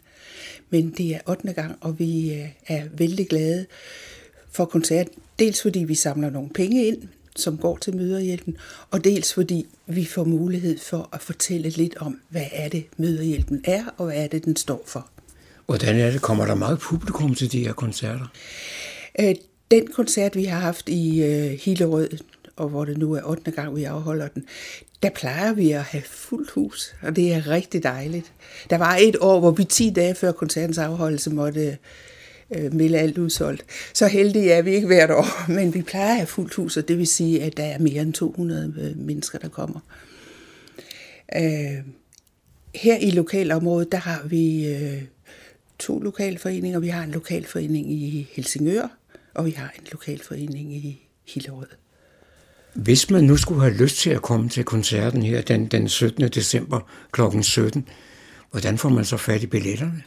Men 0.71 0.91
det 0.91 1.15
er 1.15 1.21
8. 1.27 1.53
gang, 1.53 1.79
og 1.81 1.99
vi 1.99 2.35
øh, 2.35 2.49
er 2.67 2.83
vældig 2.93 3.29
glade 3.29 3.67
for 4.53 4.65
koncert. 4.65 5.09
Dels 5.39 5.63
fordi 5.63 5.79
vi 5.79 5.95
samler 5.95 6.31
nogle 6.31 6.51
penge 6.51 6.87
ind, 6.87 7.03
som 7.37 7.59
går 7.59 7.77
til 7.77 7.97
møderhjælpen, 7.97 8.57
og 8.91 9.05
dels 9.05 9.35
fordi 9.35 9.67
vi 9.87 10.05
får 10.05 10.25
mulighed 10.25 10.79
for 10.79 11.09
at 11.13 11.23
fortælle 11.23 11.69
lidt 11.69 11.97
om, 11.97 12.21
hvad 12.29 12.47
er 12.53 12.69
det 12.69 12.85
møderhjælpen 12.97 13.61
er, 13.65 13.85
og 13.97 14.07
hvad 14.07 14.17
er 14.17 14.27
det, 14.27 14.45
den 14.45 14.57
står 14.57 14.83
for. 14.87 15.09
Hvordan 15.67 15.97
er 15.97 16.11
det? 16.11 16.23
Kommer 16.23 16.47
der 16.47 16.55
meget 16.55 16.79
publikum 16.79 17.35
til 17.35 17.53
de 17.53 17.65
her 17.65 17.73
koncerter? 17.73 18.27
Den 19.71 19.87
koncert, 19.87 20.37
vi 20.37 20.45
har 20.45 20.61
haft 20.61 20.89
i 20.89 21.23
øh, 21.23 21.51
Hillerød, 21.51 22.09
og 22.57 22.69
hvor 22.69 22.85
det 22.85 22.99
nu 22.99 23.13
er 23.13 23.23
8. 23.25 23.51
gang, 23.51 23.77
vi 23.77 23.85
afholder 23.85 24.29
den, 24.29 24.45
der 25.03 25.11
plejer 25.11 25.53
vi 25.53 25.71
at 25.71 25.83
have 25.83 26.03
fuldt 26.03 26.51
hus, 26.51 26.95
og 27.03 27.17
det 27.17 27.33
er 27.33 27.49
rigtig 27.49 27.83
dejligt. 27.83 28.33
Der 28.71 28.79
var 28.79 28.97
et 29.01 29.17
år, 29.21 29.41
hvor 29.41 29.51
vi 29.51 29.65
10 29.65 29.91
dage 29.91 30.15
før 30.15 30.33
koncertens 30.33 30.79
afholdelse 30.79 31.31
måtte 31.31 31.79
øh, 32.57 32.75
melde 32.75 32.99
alt 32.99 33.19
udsolgt. 33.19 33.65
Så 33.95 34.07
heldige 34.07 34.53
er 34.53 34.63
vi 34.63 34.75
ikke 34.75 34.87
hvert 34.87 35.11
år, 35.11 35.49
men 35.57 35.75
vi 35.75 35.83
plejer 35.83 36.11
at 36.11 36.17
have 36.17 36.27
fuldt 36.27 36.55
hus, 36.55 36.77
og 36.77 36.89
det 36.89 36.99
vil 36.99 37.07
sige, 37.07 37.43
at 37.43 37.57
der 37.57 37.65
er 37.65 37.79
mere 37.79 38.03
end 38.03 38.13
200 38.13 38.75
øh, 38.79 39.07
mennesker, 39.07 39.39
der 39.39 39.49
kommer. 39.49 39.81
Øh, 41.37 41.79
her 42.75 42.97
i 43.01 43.11
lokalområdet, 43.11 43.93
der 43.93 43.99
har 43.99 44.23
vi 44.27 44.69
øh, 44.69 45.03
to 45.79 45.99
lokalforeninger. 45.99 46.79
Vi 46.79 46.89
har 46.89 47.05
en 47.05 47.11
lokalforening 47.11 47.93
i 47.93 48.29
Helsingør, 48.33 48.97
og 49.37 49.47
vi 49.47 49.51
har 49.51 49.73
en 49.79 49.87
lokalforening 49.93 50.73
i 50.73 51.09
Hillerød. 51.35 51.67
Hvis 52.75 53.11
man 53.11 53.25
nu 53.25 53.37
skulle 53.37 53.61
have 53.61 53.75
lyst 53.75 53.97
til 53.97 54.11
at 54.11 54.23
komme 54.23 54.49
til 54.49 54.65
koncerten 54.65 55.23
her 55.23 55.41
den, 55.41 55.67
den 55.67 55.89
17. 55.89 56.29
december 56.29 56.81
kl. 57.13 57.21
17, 57.43 57.89
hvordan 58.51 58.79
får 58.79 58.89
man 58.89 59.05
så 59.05 59.17
fat 59.17 59.43
i 59.43 59.47
billetterne? 59.47 60.03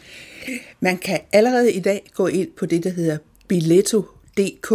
Man 0.79 0.97
kan 0.97 1.19
allerede 1.31 1.73
i 1.73 1.79
dag 1.79 2.09
gå 2.13 2.27
ind 2.27 2.49
på 2.57 2.65
det, 2.65 2.83
der 2.83 2.89
hedder 2.89 3.17
billetto.dk 3.47 4.71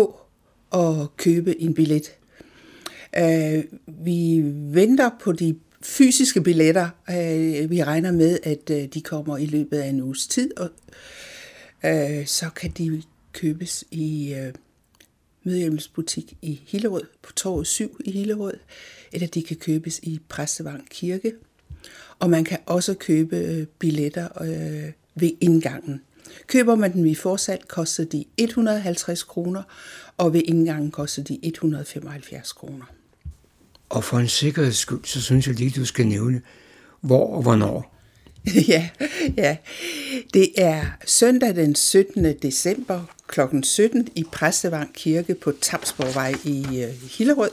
og 0.71 1.17
købe 1.17 1.61
en 1.61 1.75
billet. 1.75 2.13
Uh, 3.19 3.65
vi 4.05 4.41
venter 4.75 5.11
på 5.21 5.33
de 5.33 5.57
fysiske 5.83 6.41
billetter. 6.41 6.89
Uh, 7.09 7.71
vi 7.71 7.85
regner 7.85 8.13
med, 8.13 8.39
at 8.43 8.71
uh, 8.71 8.77
de 8.95 9.01
kommer 9.01 9.37
i 9.37 9.47
løbet 9.47 9.79
af 9.79 9.89
en 9.89 10.01
uges 10.01 10.27
tid, 10.27 10.51
og 10.57 10.71
uh, 11.85 12.27
så 12.27 12.51
kan 12.57 12.71
de 12.71 13.03
købes 13.35 13.85
i 13.91 14.35
øh, 14.35 14.53
Mødehjemmels 15.45 15.89
butik 15.89 16.37
i 16.43 16.61
Hillerød, 16.67 17.05
på 17.23 17.33
torvet 17.33 17.67
7 17.67 18.01
i 18.05 18.11
Hillerød, 18.11 18.59
eller 19.13 19.27
de 19.27 19.43
kan 19.43 19.57
købes 19.57 19.99
i 20.03 20.21
Præstevang 20.29 20.89
Kirke. 20.91 21.33
Og 22.19 22.31
man 22.31 22.45
kan 22.45 22.59
også 22.67 22.95
købe 22.95 23.37
øh, 23.37 23.67
billetter 23.67 24.43
øh, 24.43 24.93
ved 25.15 25.31
indgangen. 25.41 26.03
Køber 26.47 26.75
man 26.75 26.93
dem 26.93 27.07
i 27.07 27.15
forsalg, 27.15 27.69
koster 27.69 28.05
de 28.05 28.25
150 28.37 29.23
kroner, 29.23 29.63
og 30.17 30.33
ved 30.33 30.43
indgangen 30.45 30.91
koster 30.91 31.23
de 31.23 31.39
175 31.43 32.53
kroner. 32.53 32.85
Og 33.89 34.05
for 34.05 34.19
en 34.19 34.29
sikkerheds 34.29 34.77
skyld, 34.77 35.05
så 35.05 35.23
synes 35.23 35.47
jeg 35.47 35.55
lige, 35.55 35.81
du 35.81 35.85
skal 35.85 36.07
nævne, 36.07 36.43
hvor 37.01 37.37
og 37.37 37.43
hvornår. 37.43 37.94
ja, 38.69 38.89
ja. 39.37 39.57
Det 40.35 40.49
er 40.57 40.85
søndag 41.07 41.57
den 41.57 41.75
17. 41.75 42.25
december 42.43 43.15
kl. 43.29 43.41
17 43.63 44.09
i 44.15 44.25
Præstevang 44.33 44.95
Kirke 44.95 45.35
på 45.35 45.53
Tapsborgvej 45.61 46.35
i 46.45 46.83
øh, 46.83 47.11
Hillerød, 47.19 47.51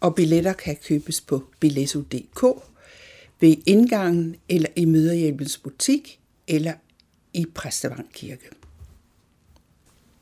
og 0.00 0.14
billetter 0.14 0.52
kan 0.52 0.76
købes 0.88 1.20
på 1.20 1.44
billetto.dk 1.60 2.44
ved 3.40 3.56
indgangen 3.66 4.36
eller 4.48 4.68
i 4.76 4.84
Møderhjælpens 4.84 5.58
butik 5.58 6.20
eller 6.48 6.72
i 7.34 7.46
Præstevang 7.54 8.12
Kirke. 8.12 8.48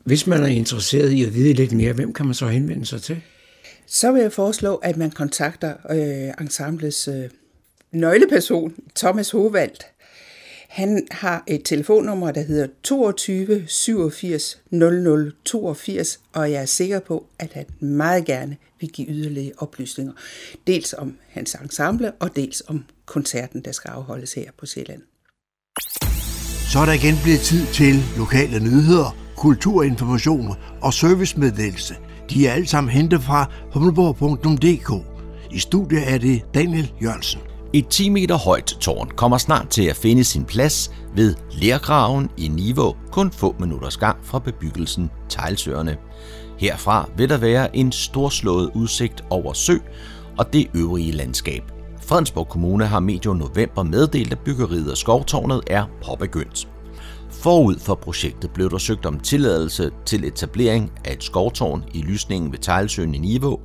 Hvis 0.03 0.27
man 0.27 0.43
er 0.43 0.47
interesseret 0.47 1.11
i 1.11 1.23
at 1.23 1.33
vide 1.33 1.53
lidt 1.53 1.71
mere, 1.71 1.93
hvem 1.93 2.13
kan 2.13 2.25
man 2.25 2.35
så 2.35 2.47
henvende 2.47 2.85
sig 2.85 3.01
til? 3.01 3.21
Så 3.85 4.11
vil 4.11 4.21
jeg 4.21 4.33
foreslå, 4.33 4.75
at 4.75 4.97
man 4.97 5.11
kontakter 5.11 5.73
øh, 5.89 6.33
ensemblets 6.45 7.07
øh, 7.07 7.29
nøgleperson, 7.91 8.75
Thomas 8.95 9.31
Hovald. 9.31 9.90
Han 10.71 11.07
har 11.11 11.43
et 11.47 11.61
telefonnummer, 11.65 12.31
der 12.31 12.41
hedder 12.41 12.67
22 12.83 13.63
87 13.67 14.61
00 14.69 15.31
82, 15.45 16.19
og 16.33 16.51
jeg 16.51 16.61
er 16.61 16.65
sikker 16.65 16.99
på, 16.99 17.25
at 17.39 17.53
han 17.53 17.65
meget 17.79 18.25
gerne 18.25 18.57
vil 18.79 18.89
give 18.89 19.07
yderligere 19.07 19.53
oplysninger. 19.57 20.13
Dels 20.67 20.93
om 20.93 21.17
hans 21.29 21.55
ensemble, 21.63 22.11
og 22.11 22.35
dels 22.35 22.63
om 22.67 22.83
koncerten, 23.05 23.61
der 23.65 23.71
skal 23.71 23.89
afholdes 23.89 24.33
her 24.33 24.51
på 24.59 24.65
Sjælland. 24.65 25.01
Så 26.71 26.79
er 26.79 26.85
der 26.85 26.93
igen 26.93 27.15
blevet 27.23 27.39
tid 27.39 27.65
til 27.73 27.95
lokale 28.17 28.59
nyheder, 28.59 29.17
kulturinformation 29.37 30.55
og 30.81 30.93
servicemeddelelse. 30.93 31.95
De 32.29 32.47
er 32.47 32.53
alle 32.53 32.67
sammen 32.67 32.93
hentet 32.93 33.21
fra 33.21 33.51
humleborg.dk. 33.73 35.05
I 35.51 35.59
studiet 35.59 36.13
er 36.13 36.17
det 36.17 36.41
Daniel 36.53 36.93
Jørgensen. 37.03 37.50
Et 37.73 37.87
10 37.87 38.09
meter 38.09 38.37
højt 38.37 38.65
tårn 38.65 39.09
kommer 39.15 39.37
snart 39.37 39.69
til 39.69 39.83
at 39.83 39.95
finde 39.95 40.23
sin 40.23 40.45
plads 40.45 40.91
ved 41.15 41.35
Lergraven 41.51 42.29
i 42.37 42.47
Niveau, 42.47 42.95
kun 43.11 43.31
få 43.31 43.55
minutters 43.59 43.97
gang 43.97 44.17
fra 44.25 44.39
bebyggelsen 44.39 45.09
Tejlsøerne. 45.29 45.97
Herfra 46.57 47.09
vil 47.17 47.29
der 47.29 47.37
være 47.37 47.75
en 47.75 47.91
storslået 47.91 48.71
udsigt 48.75 49.23
over 49.29 49.53
sø 49.53 49.73
og 50.37 50.53
det 50.53 50.67
øvrige 50.75 51.11
landskab. 51.11 51.63
Fredensborg 52.01 52.47
Kommune 52.47 52.85
har 52.85 52.99
medio 52.99 53.33
november 53.33 53.83
meddelt, 53.83 54.31
at 54.31 54.39
byggeriet 54.39 54.91
af 54.91 54.97
skovtårnet 54.97 55.61
er 55.67 55.85
påbegyndt. 56.05 56.67
Forud 57.29 57.79
for 57.79 57.95
projektet 57.95 58.51
blev 58.51 58.69
der 58.69 58.77
søgt 58.77 59.05
om 59.05 59.19
tilladelse 59.19 59.91
til 60.05 60.23
etablering 60.23 60.91
af 61.05 61.13
et 61.13 61.23
skovtårn 61.23 61.83
i 61.93 62.01
lysningen 62.01 62.51
ved 62.51 62.59
Tejlsøen 62.59 63.15
i 63.15 63.17
Niveau. 63.17 63.59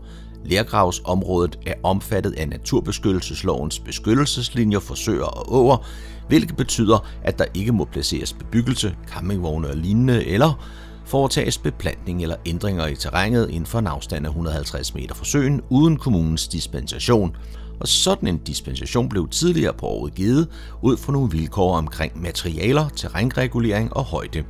Lergravsområdet 0.47 1.59
er 1.67 1.75
omfattet 1.83 2.33
af 2.33 2.49
naturbeskyttelseslovens 2.49 3.79
beskyttelseslinjer 3.79 4.81
for 4.81 4.95
søer 4.95 5.25
og 5.25 5.55
åer, 5.55 5.87
hvilket 6.29 6.57
betyder, 6.57 7.07
at 7.23 7.39
der 7.39 7.45
ikke 7.55 7.73
må 7.73 7.85
placeres 7.85 8.33
bebyggelse, 8.33 8.97
campingvogne 9.09 9.69
og 9.69 9.77
lignende, 9.77 10.25
eller 10.25 10.67
foretages 11.05 11.59
beplantning 11.59 12.23
eller 12.23 12.37
ændringer 12.47 12.87
i 12.87 12.97
terrænet 12.97 13.51
inden 13.51 13.67
for 13.67 13.79
en 13.79 13.87
afstand 13.87 14.27
af 14.27 14.31
150 14.31 14.95
meter 14.95 15.15
fra 15.15 15.25
søen 15.25 15.61
uden 15.71 15.97
kommunens 15.97 16.49
dispensation. 16.49 17.37
Og 17.81 17.89
sådan 17.89 18.29
en 18.29 18.39
dispensation 18.39 19.09
blev 19.09 19.29
tidligere 19.29 19.73
på 19.73 19.87
året 19.87 20.15
givet 20.15 20.49
ud 20.83 20.97
fra 20.97 21.13
nogle 21.13 21.31
vilkår 21.31 21.77
omkring 21.77 22.23
materialer, 22.23 22.89
terrænregulering 22.89 23.97
og 23.97 24.05
højde. 24.05 24.45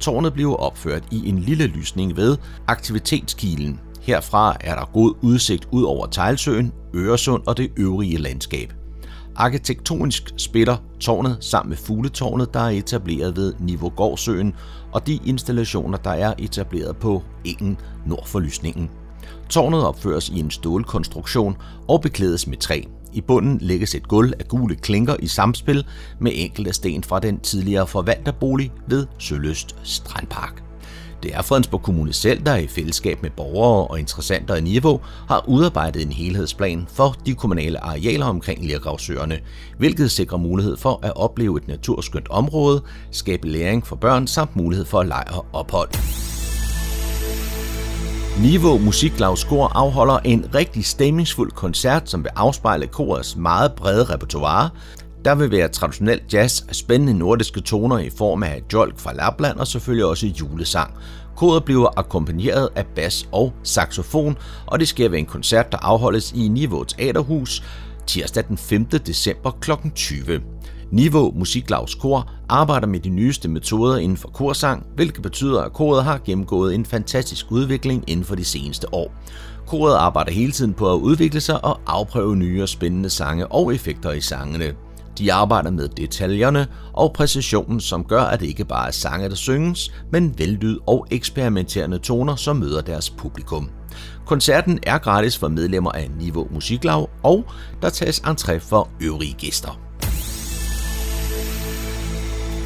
Tårnet 0.00 0.32
blev 0.32 0.56
opført 0.58 1.02
i 1.10 1.28
en 1.28 1.38
lille 1.38 1.66
lysning 1.66 2.16
ved 2.16 2.36
aktivitetskilen. 2.66 3.80
Herfra 4.00 4.56
er 4.60 4.74
der 4.74 4.90
god 4.92 5.14
udsigt 5.22 5.68
ud 5.70 5.82
over 5.82 6.06
Tejlsøen, 6.06 6.72
Øresund 6.94 7.42
og 7.46 7.56
det 7.56 7.70
øvrige 7.76 8.18
landskab. 8.18 8.72
Arkitektonisk 9.36 10.32
spiller 10.36 10.76
tårnet 11.00 11.36
sammen 11.40 11.68
med 11.68 11.76
fugletårnet, 11.76 12.54
der 12.54 12.60
er 12.60 12.70
etableret 12.70 13.36
ved 13.36 13.54
Nivågårdsøen, 13.60 14.54
og 14.92 15.06
de 15.06 15.20
installationer, 15.26 15.98
der 15.98 16.10
er 16.10 16.34
etableret 16.38 16.96
på 16.96 17.22
engen 17.44 17.78
nord 18.06 18.26
for 18.26 18.40
lysningen. 18.40 18.90
Tårnet 19.48 19.86
opføres 19.86 20.28
i 20.28 20.40
en 20.40 20.50
stålkonstruktion 20.50 21.56
og 21.88 22.00
beklædes 22.00 22.46
med 22.46 22.56
træ. 22.56 22.82
I 23.12 23.20
bunden 23.20 23.58
lægges 23.58 23.94
et 23.94 24.08
gulv 24.08 24.32
af 24.38 24.48
gule 24.48 24.76
klinker 24.76 25.16
i 25.18 25.26
samspil 25.26 25.86
med 26.20 26.32
enkelte 26.34 26.72
sten 26.72 27.04
fra 27.04 27.20
den 27.20 27.40
tidligere 27.40 27.86
forvalterbolig 27.86 28.72
ved 28.88 29.06
Søløst 29.18 29.76
Strandpark. 29.82 30.69
Det 31.22 31.34
er 31.34 31.42
Fredensborg 31.42 31.82
Kommune 31.82 32.12
selv, 32.12 32.44
der 32.46 32.56
i 32.56 32.66
fællesskab 32.66 33.22
med 33.22 33.30
borgere 33.30 33.86
og 33.86 33.98
interessenter 34.00 34.54
i 34.54 34.60
Niveau 34.60 35.00
har 35.28 35.44
udarbejdet 35.48 36.02
en 36.02 36.12
helhedsplan 36.12 36.86
for 36.92 37.16
de 37.26 37.34
kommunale 37.34 37.84
arealer 37.84 38.26
omkring 38.26 38.66
Liergravsøerne, 38.66 39.38
hvilket 39.78 40.10
sikrer 40.10 40.38
mulighed 40.38 40.76
for 40.76 41.00
at 41.02 41.16
opleve 41.16 41.56
et 41.56 41.68
naturskønt 41.68 42.28
område, 42.30 42.82
skabe 43.10 43.48
læring 43.48 43.86
for 43.86 43.96
børn 43.96 44.26
samt 44.26 44.56
mulighed 44.56 44.84
for 44.84 45.02
lejr 45.02 45.32
og 45.32 45.46
ophold. 45.52 45.90
Niveau 48.42 48.78
Musiklavskor 48.78 49.66
afholder 49.74 50.18
en 50.18 50.54
rigtig 50.54 50.84
stemningsfuld 50.84 51.50
koncert, 51.50 52.10
som 52.10 52.24
vil 52.24 52.30
afspejle 52.36 52.86
korets 52.86 53.36
meget 53.36 53.72
brede 53.72 54.04
repertoire. 54.04 54.70
Der 55.24 55.34
vil 55.34 55.50
være 55.50 55.68
traditionel 55.68 56.20
jazz, 56.32 56.62
spændende 56.72 57.18
nordiske 57.18 57.60
toner 57.60 57.98
i 57.98 58.10
form 58.10 58.42
af 58.42 58.62
jolk 58.72 58.98
fra 58.98 59.14
Lapland 59.14 59.58
og 59.58 59.66
selvfølgelig 59.66 60.04
også 60.04 60.26
julesang. 60.26 60.94
Koret 61.36 61.64
bliver 61.64 61.98
akkompagneret 61.98 62.68
af 62.76 62.86
bas 62.86 63.28
og 63.32 63.52
saxofon, 63.62 64.36
og 64.66 64.80
det 64.80 64.88
sker 64.88 65.08
ved 65.08 65.18
en 65.18 65.26
koncert, 65.26 65.72
der 65.72 65.78
afholdes 65.78 66.32
i 66.32 66.48
Niveau 66.48 66.84
Teaterhus 66.84 67.62
tirsdag 68.06 68.44
den 68.48 68.58
5. 68.58 68.84
december 68.84 69.50
kl. 69.60 69.70
20. 69.94 70.40
Niveau 70.90 71.32
Musiklavs 71.36 71.94
Kor 71.94 72.30
arbejder 72.48 72.86
med 72.86 73.00
de 73.00 73.08
nyeste 73.08 73.48
metoder 73.48 73.96
inden 73.96 74.16
for 74.16 74.28
korsang, 74.28 74.86
hvilket 74.94 75.22
betyder, 75.22 75.62
at 75.62 75.72
koret 75.72 76.04
har 76.04 76.20
gennemgået 76.24 76.74
en 76.74 76.86
fantastisk 76.86 77.46
udvikling 77.50 78.04
inden 78.06 78.24
for 78.24 78.34
de 78.34 78.44
seneste 78.44 78.94
år. 78.94 79.14
Koret 79.66 79.94
arbejder 79.94 80.32
hele 80.32 80.52
tiden 80.52 80.74
på 80.74 80.92
at 80.92 80.98
udvikle 80.98 81.40
sig 81.40 81.64
og 81.64 81.80
afprøve 81.86 82.36
nye 82.36 82.62
og 82.62 82.68
spændende 82.68 83.10
sange 83.10 83.46
og 83.46 83.74
effekter 83.74 84.12
i 84.12 84.20
sangene. 84.20 84.74
De 85.18 85.32
arbejder 85.32 85.70
med 85.70 85.88
detaljerne 85.88 86.66
og 86.92 87.12
præcisionen, 87.12 87.80
som 87.80 88.04
gør, 88.04 88.22
at 88.22 88.40
det 88.40 88.46
ikke 88.46 88.64
bare 88.64 88.86
er 88.86 88.92
sange, 88.92 89.28
der 89.28 89.34
synges, 89.34 89.92
men 90.12 90.38
vellyd 90.38 90.78
og 90.86 91.06
eksperimenterende 91.10 91.98
toner, 91.98 92.36
som 92.36 92.56
møder 92.56 92.80
deres 92.80 93.10
publikum. 93.10 93.70
Koncerten 94.26 94.78
er 94.82 94.98
gratis 94.98 95.38
for 95.38 95.48
medlemmer 95.48 95.92
af 95.92 96.10
Niveau 96.18 96.48
Musiklav, 96.50 97.10
og 97.22 97.44
der 97.82 97.90
tages 97.90 98.20
entré 98.20 98.58
for 98.58 98.88
øvrige 99.00 99.34
gæster. 99.38 99.80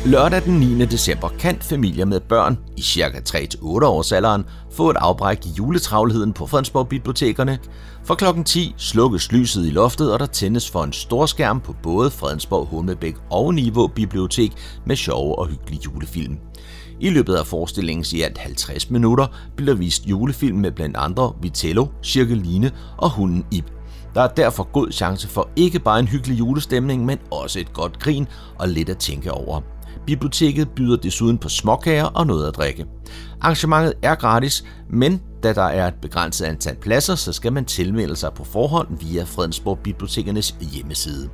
Lørdag 0.06 0.44
den 0.44 0.60
9. 0.60 0.84
december 0.84 1.28
kan 1.28 1.58
familier 1.60 2.04
med 2.04 2.20
børn 2.20 2.58
i 2.76 2.82
ca. 2.82 3.20
3-8 3.28 3.64
års 3.64 4.12
alderen 4.12 4.44
få 4.72 4.90
et 4.90 4.96
afbræk 4.96 5.46
i 5.46 5.48
juletravlheden 5.58 6.32
på 6.32 6.46
Fredensborg 6.46 6.88
Bibliotekerne. 6.88 7.58
For 8.06 8.14
klokken 8.14 8.44
10 8.44 8.74
slukkes 8.76 9.32
lyset 9.32 9.66
i 9.66 9.70
loftet, 9.70 10.12
og 10.12 10.18
der 10.20 10.26
tændes 10.26 10.70
for 10.70 10.84
en 10.84 10.92
stor 10.92 11.26
skærm 11.26 11.60
på 11.60 11.74
både 11.82 12.10
Fredensborg, 12.10 12.66
Holmebæk 12.66 13.14
og 13.30 13.54
Niveau 13.54 13.86
Bibliotek 13.86 14.52
med 14.86 14.96
sjove 14.96 15.38
og 15.38 15.46
hyggelige 15.46 15.80
julefilm. 15.84 16.38
I 17.00 17.10
løbet 17.10 17.34
af 17.34 17.46
forestillingens 17.46 18.12
i 18.12 18.20
alt 18.20 18.38
50 18.38 18.90
minutter 18.90 19.26
bliver 19.56 19.72
der 19.72 19.78
vist 19.78 20.06
julefilm 20.06 20.56
med 20.56 20.72
blandt 20.72 20.96
andre 20.96 21.32
Vitello, 21.42 21.86
Cirkeline 22.02 22.70
og 22.98 23.10
hunden 23.10 23.44
Ib. 23.50 23.66
Der 24.14 24.22
er 24.22 24.28
derfor 24.28 24.62
god 24.72 24.92
chance 24.92 25.28
for 25.28 25.48
ikke 25.56 25.78
bare 25.78 25.98
en 25.98 26.08
hyggelig 26.08 26.38
julestemning, 26.38 27.04
men 27.04 27.18
også 27.30 27.60
et 27.60 27.72
godt 27.72 27.98
grin 27.98 28.26
og 28.58 28.68
lidt 28.68 28.88
at 28.88 28.98
tænke 28.98 29.32
over. 29.32 29.60
Biblioteket 30.06 30.68
byder 30.70 30.96
desuden 30.96 31.38
på 31.38 31.48
småkager 31.48 32.04
og 32.04 32.26
noget 32.26 32.48
at 32.48 32.56
drikke. 32.56 32.86
Arrangementet 33.40 33.94
er 34.02 34.14
gratis, 34.14 34.64
men 34.90 35.20
da 35.44 35.52
der 35.52 35.62
er 35.62 35.88
et 35.88 35.94
begrænset 36.02 36.44
antal 36.44 36.76
pladser, 36.76 37.14
så 37.14 37.32
skal 37.32 37.52
man 37.52 37.64
tilmelde 37.64 38.16
sig 38.16 38.32
på 38.32 38.44
forhånd 38.44 38.88
via 39.00 39.24
Fredensborg 39.24 39.78
Bibliotekernes 39.78 40.54
hjemmeside. 40.60 41.28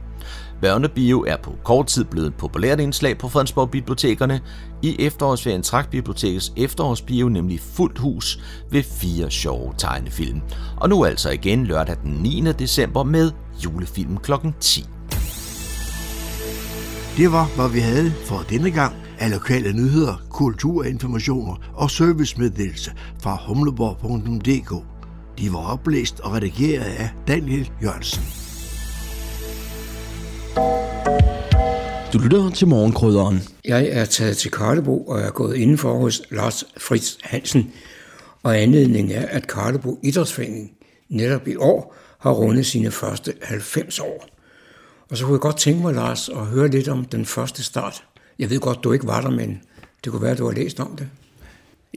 Børnebio 0.60 1.24
er 1.28 1.36
på 1.36 1.54
kort 1.64 1.86
tid 1.86 2.04
blevet 2.04 2.26
et 2.26 2.34
populært 2.34 2.80
indslag 2.80 3.18
på 3.18 3.28
Fredensborg 3.28 3.70
Bibliotekerne. 3.70 4.40
I 4.82 4.96
efterårsferien 4.98 5.62
trak 5.62 5.90
bibliotekets 5.90 6.52
efterårsbio 6.56 7.28
nemlig 7.28 7.60
fuldt 7.60 7.98
hus 7.98 8.38
ved 8.70 8.82
fire 8.82 9.30
sjove 9.30 9.74
tegnefilm. 9.78 10.40
Og 10.76 10.88
nu 10.88 11.04
altså 11.04 11.30
igen 11.30 11.66
lørdag 11.66 11.96
den 12.02 12.12
9. 12.12 12.52
december 12.58 13.02
med 13.02 13.30
julefilm 13.64 14.16
kl. 14.16 14.32
10. 14.60 14.84
Det 17.16 17.32
var, 17.32 17.50
hvad 17.56 17.68
vi 17.68 17.80
havde 17.80 18.12
for 18.26 18.44
denne 18.48 18.70
gang 18.70 19.09
af 19.20 19.30
lokale 19.30 19.72
nyheder, 19.72 20.22
kulturinformationer 20.30 21.70
og 21.74 21.90
servicemeddelelse 21.90 22.92
fra 23.22 23.38
humleborg.dk. 23.46 24.84
De 25.38 25.52
var 25.52 25.72
oplæst 25.72 26.20
og 26.20 26.32
redigeret 26.32 26.84
af 26.84 27.10
Daniel 27.28 27.70
Jørgensen. 27.82 28.22
Du 32.12 32.18
lytter 32.18 32.50
til 32.50 32.68
morgenkrydderen. 32.68 33.40
Jeg 33.64 33.88
er 33.88 34.04
taget 34.04 34.36
til 34.36 34.50
Karlebo 34.50 35.04
og 35.04 35.20
er 35.20 35.30
gået 35.30 35.56
indenfor 35.56 35.98
hos 35.98 36.22
Lars 36.30 36.64
Fritz 36.78 37.16
Hansen. 37.22 37.72
Og 38.42 38.58
anledningen 38.58 39.12
er, 39.12 39.26
at 39.26 39.46
Karlebo 39.46 39.98
Idrætsforening 40.02 40.70
netop 41.08 41.48
i 41.48 41.56
år 41.56 41.96
har 42.18 42.30
rundet 42.30 42.66
sine 42.66 42.90
første 42.90 43.32
90 43.42 43.98
år. 43.98 44.26
Og 45.10 45.16
så 45.16 45.24
kunne 45.24 45.34
jeg 45.34 45.40
godt 45.40 45.58
tænke 45.58 45.82
mig, 45.82 45.94
Lars, 45.94 46.28
at 46.28 46.46
høre 46.46 46.68
lidt 46.68 46.88
om 46.88 47.04
den 47.04 47.26
første 47.26 47.62
start. 47.62 48.04
Jeg 48.40 48.50
ved 48.50 48.60
godt, 48.60 48.84
du 48.84 48.92
ikke 48.92 49.06
var 49.06 49.20
der, 49.20 49.30
men 49.30 49.62
det 50.04 50.12
kunne 50.12 50.22
være, 50.22 50.34
du 50.34 50.44
har 50.44 50.52
læst 50.52 50.80
om 50.80 50.96
det. 50.96 51.08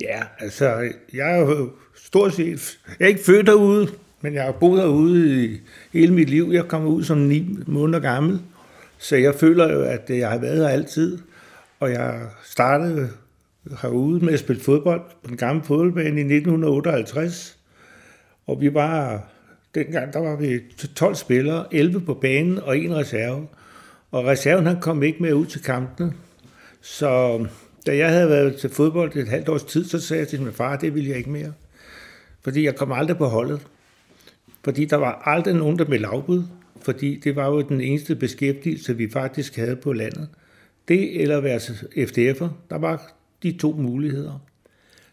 Ja, 0.02 0.22
altså, 0.40 0.92
jeg 1.14 1.32
er 1.32 1.40
jo 1.40 1.72
stort 1.96 2.34
set... 2.34 2.80
Jeg 3.00 3.06
er 3.06 3.10
ikke 3.10 3.24
født 3.24 3.48
derude, 3.48 3.88
men 4.22 4.34
jeg 4.34 4.44
har 4.44 4.52
boet 4.52 4.82
derude 4.82 5.46
i 5.46 5.60
hele 5.94 6.14
mit 6.14 6.30
liv. 6.30 6.50
Jeg 6.52 6.68
kom 6.68 6.86
ud 6.86 7.04
som 7.04 7.18
ni 7.18 7.58
måneder 7.68 8.00
gammel, 8.00 8.42
så 8.98 9.16
jeg 9.16 9.36
føler 9.36 9.74
jo, 9.74 9.82
at 9.82 10.10
jeg 10.10 10.30
har 10.30 10.38
været 10.38 10.58
her 10.58 10.68
altid. 10.68 11.18
Og 11.80 11.92
jeg 11.92 12.22
startede 12.44 13.10
herude 13.82 14.26
med 14.26 14.34
at 14.34 14.40
spille 14.40 14.62
fodbold 14.62 15.02
på 15.24 15.30
den 15.30 15.38
gamle 15.38 15.64
fodboldbane 15.64 16.08
i 16.08 16.36
1958. 16.36 17.58
Og 18.48 18.62
vi 18.62 18.74
var 18.74 19.24
Dengang 19.76 20.14
der 20.14 20.20
var 20.20 20.36
vi 20.36 20.60
12 20.96 21.16
spillere, 21.16 21.66
11 21.72 22.02
på 22.02 22.14
banen 22.14 22.60
og 22.60 22.78
en 22.78 22.96
reserve. 22.96 23.48
Og 24.12 24.26
reserven 24.26 24.66
han 24.66 24.82
kom 24.82 25.04
ikke 25.04 25.24
med 25.24 25.34
ud 25.34 25.46
til 25.46 25.64
kampene. 25.64 26.14
Så 26.84 27.46
da 27.86 27.98
jeg 27.98 28.10
havde 28.10 28.30
været 28.30 28.56
til 28.56 28.70
fodbold 28.70 29.16
et 29.16 29.28
halvt 29.28 29.50
års 29.50 29.64
tid, 29.64 29.86
så 29.86 30.00
sagde 30.02 30.20
jeg 30.20 30.28
til 30.28 30.42
min 30.42 30.54
far, 30.54 30.78
det 30.78 30.94
ville 30.94 31.10
jeg 31.10 31.18
ikke 31.18 31.30
mere. 31.30 31.54
Fordi 32.42 32.66
jeg 32.66 32.76
kom 32.76 32.92
aldrig 32.92 33.18
på 33.18 33.26
holdet. 33.26 33.68
Fordi 34.64 34.86
der 34.86 34.96
var 34.96 35.22
aldrig 35.26 35.56
nogen, 35.56 35.80
der 35.80 35.86
meldte 35.86 36.08
afbud. 36.08 36.44
Fordi 36.82 37.20
det 37.24 37.36
var 37.36 37.48
jo 37.48 37.62
den 37.62 37.82
eneste 37.82 38.16
beskæftigelse, 38.16 38.98
vi 38.98 39.10
faktisk 39.10 39.56
havde 39.56 39.76
på 39.76 39.94
landet. 39.94 40.30
Det 40.88 41.22
eller 41.22 41.40
være 41.40 41.60
FDF'er, 42.08 42.48
der 42.70 42.78
var 42.78 43.14
de 43.44 43.58
to 43.58 43.72
muligheder. 43.72 44.46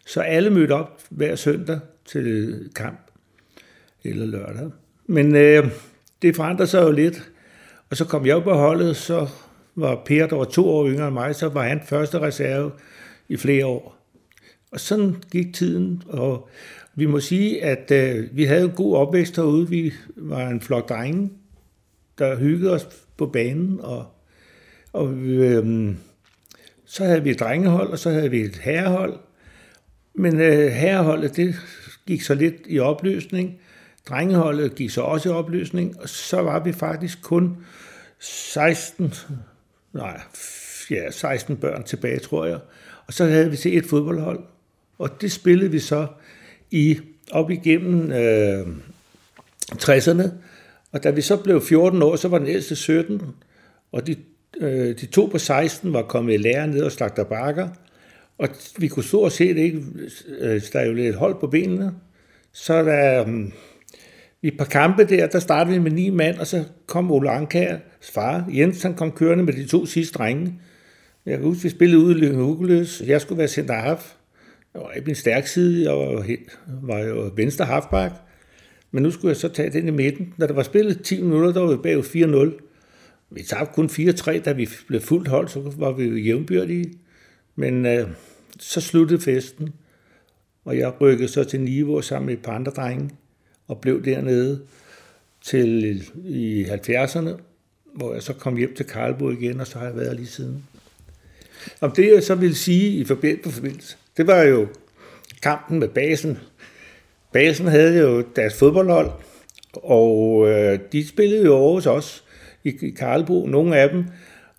Så 0.05 0.21
alle 0.21 0.49
mødte 0.49 0.71
op 0.71 1.01
hver 1.09 1.35
søndag 1.35 1.79
til 2.05 2.69
kamp 2.75 2.99
eller 4.03 4.25
lørdag. 4.25 4.69
Men 5.07 5.35
øh, 5.35 5.67
det 6.21 6.35
forandrede 6.35 6.69
sig 6.69 6.81
jo 6.81 6.91
lidt. 6.91 7.31
Og 7.89 7.97
så 7.97 8.05
kom 8.05 8.25
jeg 8.25 8.43
på 8.43 8.53
holdet, 8.53 8.95
så 8.95 9.27
var 9.75 10.01
Per, 10.05 10.27
der 10.27 10.35
var 10.35 10.43
to 10.43 10.69
år 10.69 10.87
yngre 10.87 11.07
end 11.07 11.13
mig, 11.13 11.35
så 11.35 11.49
var 11.49 11.67
han 11.67 11.81
første 11.85 12.19
reserve 12.19 12.71
i 13.29 13.37
flere 13.37 13.65
år. 13.65 13.97
Og 14.71 14.79
sådan 14.79 15.15
gik 15.31 15.53
tiden, 15.53 16.03
og 16.07 16.49
vi 16.95 17.05
må 17.05 17.19
sige, 17.19 17.63
at 17.63 17.91
øh, 17.91 18.37
vi 18.37 18.43
havde 18.43 18.63
en 18.63 18.71
god 18.71 18.95
opvækst 18.95 19.35
herude. 19.35 19.69
Vi 19.69 19.93
var 20.15 20.47
en 20.47 20.61
flok 20.61 20.89
drenge, 20.89 21.29
der 22.17 22.35
hyggede 22.35 22.73
os 22.73 22.87
på 23.17 23.25
banen, 23.25 23.79
og, 23.81 24.05
og 24.93 25.13
øh, 25.13 25.95
så 26.85 27.05
havde 27.05 27.23
vi 27.23 27.29
et 27.29 27.39
drengehold, 27.39 27.89
og 27.89 27.99
så 27.99 28.09
havde 28.09 28.31
vi 28.31 28.41
et 28.41 28.55
herrehold. 28.55 29.19
Men 30.13 30.41
øh, 30.41 30.67
herreholdet, 30.67 31.35
det 31.35 31.55
gik 32.07 32.21
så 32.21 32.35
lidt 32.35 32.55
i 32.65 32.79
opløsning, 32.79 33.59
Drengeholdet 34.09 34.75
gik 34.75 34.89
så 34.89 35.01
også 35.01 35.29
i 35.29 35.31
opløsning, 35.31 36.01
og 36.01 36.09
så 36.09 36.41
var 36.41 36.59
vi 36.59 36.71
faktisk 36.71 37.21
kun 37.21 37.57
16, 38.19 39.13
nej, 39.93 40.21
ja, 40.91 41.11
16 41.11 41.57
børn 41.57 41.83
tilbage, 41.83 42.19
tror 42.19 42.45
jeg. 42.45 42.59
Og 43.07 43.13
så 43.13 43.25
havde 43.25 43.51
vi 43.51 43.57
til 43.57 43.77
et 43.77 43.85
fodboldhold, 43.85 44.39
Og 44.97 45.21
det 45.21 45.31
spillede 45.31 45.71
vi 45.71 45.79
så 45.79 46.07
i 46.71 46.99
op 47.31 47.51
igennem 47.51 48.11
øh, 48.11 48.67
60'erne. 49.71 50.29
Og 50.91 51.03
da 51.03 51.09
vi 51.09 51.21
så 51.21 51.37
blev 51.37 51.61
14 51.61 52.01
år, 52.01 52.15
så 52.15 52.27
var 52.27 52.37
den 52.37 52.47
ældste 52.47 52.75
17, 52.75 53.21
og 53.91 54.07
de, 54.07 54.15
øh, 54.57 54.99
de 54.99 55.05
to 55.05 55.25
på 55.25 55.37
16 55.37 55.93
var 55.93 56.01
kommet 56.01 56.33
i 56.33 56.37
lære 56.37 56.67
ned 56.67 56.83
og 56.83 56.91
slagter 56.91 57.23
bakker. 57.23 57.69
Og 58.37 58.49
vi 58.77 58.87
kunne 58.87 59.03
stort 59.03 59.31
set 59.31 59.57
ikke, 59.57 59.83
øh, 60.39 60.61
der 60.73 60.79
er 60.79 60.85
jo 60.85 60.93
lidt 60.93 61.15
hold 61.15 61.39
på 61.39 61.47
benene, 61.47 61.93
så 62.53 62.83
der, 62.83 63.25
mm, 63.25 63.53
i 64.41 64.47
et 64.47 64.57
par 64.57 64.65
kampe 64.65 65.03
der, 65.03 65.27
der 65.27 65.39
startede 65.39 65.75
vi 65.75 65.81
med 65.81 65.91
ni 65.91 66.09
mand, 66.09 66.37
og 66.37 66.47
så 66.47 66.63
kom 66.87 67.11
Ole 67.11 67.29
Ankers 67.29 67.79
far, 68.13 68.45
Jens, 68.53 68.83
han 68.83 68.93
kom 68.93 69.11
kørende 69.11 69.43
med 69.43 69.53
de 69.53 69.67
to 69.67 69.85
sidste 69.85 70.17
drenge. 70.17 70.53
Jeg 71.25 71.37
kan 71.37 71.47
huske, 71.47 71.63
vi 71.63 71.69
spillede 71.69 72.01
ude 72.01 72.17
i 72.17 72.21
Lønge 72.21 72.87
Jeg 73.05 73.21
skulle 73.21 73.37
være 73.39 73.47
center 73.47 73.73
half. 73.73 74.13
Jeg 74.73 74.81
var 74.81 74.91
ikke 74.91 75.05
min 75.05 75.15
stærk 75.15 75.47
side, 75.47 75.89
jeg 75.89 75.97
var, 75.97 76.25
var 76.81 76.99
jo 76.99 77.31
venstre 77.35 77.65
halfback. 77.65 78.13
Men 78.91 79.03
nu 79.03 79.11
skulle 79.11 79.29
jeg 79.29 79.37
så 79.37 79.49
tage 79.49 79.69
den 79.69 79.87
i 79.87 79.91
midten. 79.91 80.33
Når 80.37 80.47
der 80.47 80.53
var 80.53 80.63
spillet 80.63 81.01
10 81.01 81.21
minutter, 81.21 81.53
der 81.53 81.59
var 81.59 81.71
vi 81.71 81.77
bag 81.77 81.97
4-0. 81.97 82.67
Vi 83.29 83.43
tabte 83.43 83.73
kun 83.73 83.85
4-3, 83.85 84.39
da 84.39 84.51
vi 84.51 84.69
blev 84.87 85.01
fuldt 85.01 85.27
hold, 85.27 85.47
så 85.47 85.73
var 85.77 85.91
vi 85.91 86.03
jo 86.03 86.15
jævnbyrdige. 86.15 86.93
Men 87.55 87.85
øh, 87.85 88.07
så 88.59 88.81
sluttede 88.81 89.21
festen, 89.21 89.69
og 90.65 90.77
jeg 90.77 91.01
rykkede 91.01 91.27
så 91.27 91.43
til 91.43 91.61
Niveau 91.61 92.01
sammen 92.01 92.25
med 92.25 92.33
et 92.33 92.43
par 92.43 92.51
andre 92.51 92.71
drenge, 92.71 93.09
og 93.67 93.81
blev 93.81 94.05
dernede 94.05 94.61
til 95.43 96.03
i 96.25 96.63
70'erne, 96.63 97.29
hvor 97.95 98.13
jeg 98.13 98.23
så 98.23 98.33
kom 98.33 98.55
hjem 98.55 98.75
til 98.75 98.85
Karlbo 98.85 99.29
igen, 99.29 99.59
og 99.59 99.67
så 99.67 99.79
har 99.79 99.85
jeg 99.85 99.95
været 99.95 100.15
lige 100.15 100.27
siden. 100.27 100.63
Om 101.81 101.91
det 101.91 102.13
jeg 102.13 102.23
så 102.23 102.35
vil 102.35 102.55
sige 102.55 102.89
i 102.89 103.05
forbindelse, 103.05 103.97
det 104.17 104.27
var 104.27 104.41
jo 104.41 104.67
kampen 105.41 105.79
med 105.79 105.87
basen. 105.87 106.37
Basen 107.31 107.67
havde 107.67 107.99
jo 107.99 108.23
deres 108.35 108.53
fodboldhold, 108.53 109.11
og 109.73 110.47
øh, 110.49 110.79
de 110.91 111.07
spillede 111.07 111.45
jo 111.45 111.53
over 111.55 111.73
hos 111.73 111.85
os 111.85 112.23
i, 112.63 112.77
i 112.81 112.89
Karlbo, 112.89 113.45
nogle 113.45 113.77
af 113.77 113.89
dem, 113.89 114.05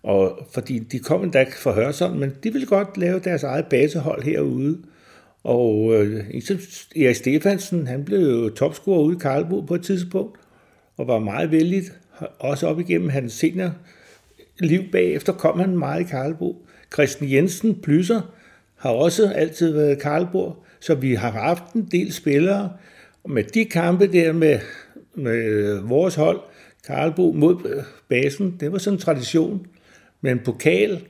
og 0.03 0.47
fordi 0.51 0.79
de 0.79 0.99
kom 0.99 1.23
endda 1.23 1.45
fra 1.57 1.71
Hørsholm, 1.71 2.17
men 2.17 2.33
de 2.43 2.53
ville 2.53 2.67
godt 2.67 2.97
lave 2.97 3.19
deres 3.19 3.43
eget 3.43 3.65
basehold 3.65 4.23
herude. 4.23 4.77
Og 5.43 5.93
øh, 5.93 6.25
Erik 6.95 7.15
Stefansen, 7.15 7.87
han 7.87 8.05
blev 8.05 8.19
jo 8.19 8.49
topscorer 8.49 9.01
ude 9.01 9.15
i 9.15 9.19
Karlbo 9.19 9.61
på 9.61 9.75
et 9.75 9.83
tidspunkt, 9.83 10.39
og 10.97 11.07
var 11.07 11.19
meget 11.19 11.51
vældig, 11.51 11.83
også 12.39 12.67
op 12.67 12.79
igennem 12.79 13.09
hans 13.09 13.33
senior 13.33 13.71
liv 14.59 14.91
bagefter 14.91 15.33
kom 15.33 15.59
han 15.59 15.77
meget 15.77 16.01
i 16.01 16.03
Karlbo. 16.03 16.65
Christian 16.93 17.31
Jensen, 17.31 17.81
plysser, 17.81 18.21
har 18.75 18.89
også 18.89 19.31
altid 19.35 19.71
været 19.73 20.01
Karlbo, 20.01 20.53
så 20.79 20.95
vi 20.95 21.13
har 21.13 21.31
haft 21.31 21.73
en 21.73 21.87
del 21.91 22.13
spillere, 22.13 22.71
og 23.23 23.31
med 23.31 23.43
de 23.43 23.65
kampe 23.65 24.07
der 24.07 24.33
med, 24.33 24.59
med 25.15 25.79
vores 25.79 26.15
hold, 26.15 26.39
Karlbo 26.87 27.31
mod 27.31 27.65
øh, 27.65 27.83
basen, 28.09 28.57
det 28.59 28.71
var 28.71 28.77
sådan 28.77 28.97
en 28.97 29.01
tradition 29.01 29.67
med 30.21 30.35
pokal, 30.45 31.07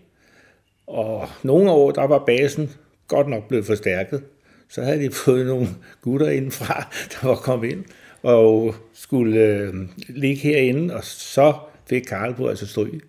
og 0.87 1.27
nogle 1.43 1.71
år, 1.71 1.91
der 1.91 2.07
var 2.07 2.23
basen 2.25 2.69
godt 3.15 3.27
nok 3.27 3.47
blevet 3.47 3.65
forstærket. 3.65 4.23
Så 4.69 4.81
havde 4.81 5.03
de 5.03 5.11
fået 5.25 5.45
nogle 5.45 5.67
gutter 6.01 6.29
indenfra, 6.29 6.93
der 7.13 7.27
var 7.27 7.35
kommet 7.35 7.71
ind 7.71 7.83
og 8.23 8.75
skulle 8.93 9.39
øh, 9.39 9.73
ligge 10.09 10.41
herinde, 10.41 10.95
og 10.95 11.03
så 11.03 11.53
fik 11.89 12.01
Karlbo 12.01 12.47
altså 12.47 12.67
stryg. 12.67 13.01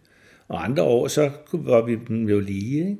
Og 0.48 0.64
andre 0.64 0.82
år, 0.82 1.08
så 1.08 1.30
var 1.52 1.82
vi 1.82 1.98
dem 2.08 2.28
jo 2.28 2.40
lige. 2.40 2.78
Ikke? 2.78 2.96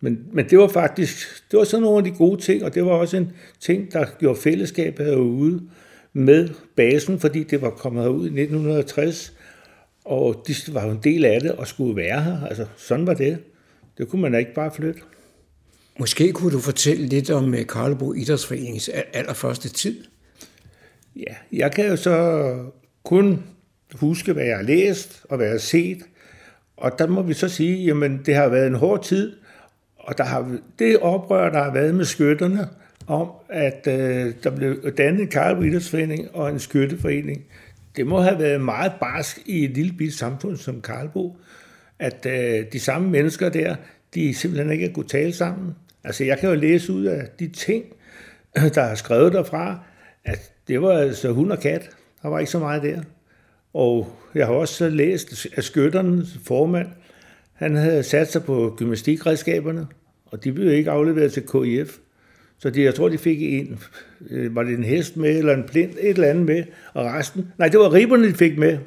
Men, 0.00 0.26
men 0.32 0.48
det 0.50 0.58
var 0.58 0.68
faktisk, 0.68 1.44
det 1.50 1.58
var 1.58 1.64
sådan 1.64 1.82
nogle 1.82 1.98
af 1.98 2.04
de 2.04 2.18
gode 2.18 2.40
ting, 2.40 2.64
og 2.64 2.74
det 2.74 2.84
var 2.84 2.92
også 2.92 3.16
en 3.16 3.32
ting, 3.60 3.92
der 3.92 4.04
gjorde 4.18 4.40
fællesskabet 4.40 5.06
herude 5.06 5.62
med 6.12 6.48
basen, 6.76 7.20
fordi 7.20 7.42
det 7.42 7.62
var 7.62 7.70
kommet 7.70 8.02
herud 8.02 8.24
i 8.24 8.40
1960, 8.42 9.36
og 10.04 10.44
de 10.46 10.54
var 10.74 10.84
jo 10.86 10.90
en 10.90 11.00
del 11.04 11.24
af 11.24 11.40
det 11.40 11.52
og 11.52 11.66
skulle 11.66 11.96
være 11.96 12.22
her. 12.22 12.46
Altså, 12.46 12.66
sådan 12.76 13.06
var 13.06 13.14
det. 13.14 13.38
Det 13.98 14.08
kunne 14.08 14.22
man 14.22 14.34
ikke 14.34 14.54
bare 14.54 14.70
flytte. 14.74 15.00
Måske 15.98 16.32
kunne 16.32 16.52
du 16.52 16.60
fortælle 16.60 17.06
lidt 17.06 17.30
om 17.30 17.54
øh, 17.54 17.66
Karlebo 17.66 18.14
Idrætsforeningens 18.14 18.90
allerførste 19.12 19.68
tid? 19.68 20.04
Ja, 21.16 21.34
jeg 21.52 21.72
kan 21.72 21.86
jo 21.86 21.96
så 21.96 22.56
kun 23.04 23.42
huske, 23.94 24.32
hvad 24.32 24.44
jeg 24.44 24.56
har 24.56 24.64
læst 24.64 25.24
og 25.28 25.36
hvad 25.36 25.46
jeg 25.46 25.54
har 25.54 25.58
set. 25.58 25.98
Og 26.76 26.98
der 26.98 27.06
må 27.06 27.22
vi 27.22 27.34
så 27.34 27.48
sige, 27.48 27.84
jamen 27.84 28.20
det 28.26 28.34
har 28.34 28.48
været 28.48 28.66
en 28.66 28.74
hård 28.74 29.04
tid, 29.04 29.36
og 29.96 30.18
der 30.18 30.24
har, 30.24 30.56
det 30.78 30.98
oprør, 30.98 31.50
der 31.50 31.62
har 31.62 31.72
været 31.72 31.94
med 31.94 32.04
skytterne, 32.04 32.68
om 33.06 33.30
at 33.48 33.86
øh, 33.86 34.34
der 34.42 34.50
blev 34.50 34.92
dannet 34.96 35.20
en 35.20 35.28
Karlebo 35.28 35.62
Idrætsforening 35.62 36.34
og 36.34 36.50
en 36.50 36.58
skytteforening, 36.58 37.44
det 37.96 38.06
må 38.06 38.20
have 38.20 38.38
været 38.38 38.60
meget 38.60 38.92
barsk 39.00 39.38
i 39.46 39.64
et 39.64 39.70
lille 39.70 39.92
bit 39.92 40.14
samfund 40.14 40.56
som 40.56 40.80
Karlbo, 40.80 41.36
at 41.98 42.26
øh, 42.26 42.64
de 42.72 42.80
samme 42.80 43.10
mennesker 43.10 43.48
der, 43.48 43.76
de 44.14 44.34
simpelthen 44.34 44.72
ikke 44.72 44.92
kunne 44.92 45.08
tale 45.08 45.32
sammen. 45.32 45.74
Altså 46.04 46.24
jeg 46.24 46.38
kan 46.38 46.48
jo 46.48 46.54
læse 46.54 46.92
ud 46.92 47.04
af 47.04 47.28
de 47.38 47.48
ting, 47.48 47.84
der 48.74 48.82
er 48.82 48.94
skrevet 48.94 49.32
derfra, 49.32 49.78
at 50.24 50.52
det 50.68 50.82
var 50.82 50.98
altså 50.98 51.32
hund 51.32 51.52
og 51.52 51.60
kat. 51.60 51.90
Der 52.22 52.28
var 52.28 52.38
ikke 52.38 52.50
så 52.50 52.58
meget 52.58 52.82
der. 52.82 53.02
Og 53.74 54.16
jeg 54.34 54.46
har 54.46 54.54
også 54.54 54.88
læst, 54.88 55.46
at 55.54 55.64
skytternes 55.64 56.38
formand, 56.44 56.88
han 57.52 57.76
havde 57.76 58.02
sat 58.02 58.32
sig 58.32 58.44
på 58.44 58.74
gymnastikredskaberne, 58.78 59.86
og 60.26 60.44
de 60.44 60.52
blev 60.52 60.72
ikke 60.72 60.90
afleveret 60.90 61.32
til 61.32 61.42
KIF. 61.42 61.98
Så 62.58 62.70
de, 62.70 62.82
jeg 62.82 62.94
tror, 62.94 63.08
de 63.08 63.18
fik 63.18 63.42
en, 63.42 63.80
øh, 64.30 64.54
var 64.54 64.62
det 64.62 64.78
en 64.78 64.84
hest 64.84 65.16
med, 65.16 65.38
eller 65.38 65.54
en 65.54 65.64
plint, 65.64 65.92
et 66.00 66.08
eller 66.08 66.28
andet 66.28 66.46
med, 66.46 66.64
og 66.94 67.04
resten, 67.04 67.52
nej, 67.58 67.68
det 67.68 67.80
var 67.80 67.92
riberne, 67.92 68.28
de 68.28 68.34
fik 68.34 68.58
med, 68.58 68.78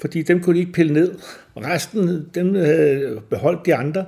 fordi 0.00 0.22
dem 0.22 0.42
kunne 0.42 0.54
de 0.54 0.60
ikke 0.60 0.72
pille 0.72 0.92
ned. 0.92 1.14
Resten, 1.56 2.28
dem 2.34 2.54
havde 2.54 3.20
beholdt 3.30 3.66
de 3.66 3.74
andre. 3.74 4.04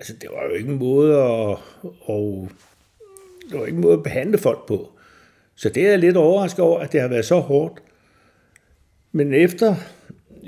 Altså, 0.00 0.14
det 0.20 0.28
var 0.32 0.48
jo 0.48 0.54
ikke 0.54 0.70
en 0.70 0.78
måde 0.78 1.14
at, 1.14 1.56
og, 2.00 2.48
det 3.50 3.58
var 3.58 3.66
ikke 3.66 3.76
en 3.76 3.82
måde 3.82 3.94
at 3.94 4.02
behandle 4.02 4.38
folk 4.38 4.66
på. 4.66 4.90
Så 5.54 5.68
det 5.68 5.86
er 5.86 5.90
jeg 5.90 5.98
lidt 5.98 6.16
overrasket 6.16 6.60
over, 6.60 6.80
at 6.80 6.92
det 6.92 7.00
har 7.00 7.08
været 7.08 7.24
så 7.24 7.36
hårdt. 7.36 7.82
Men 9.12 9.34
efter, 9.34 9.74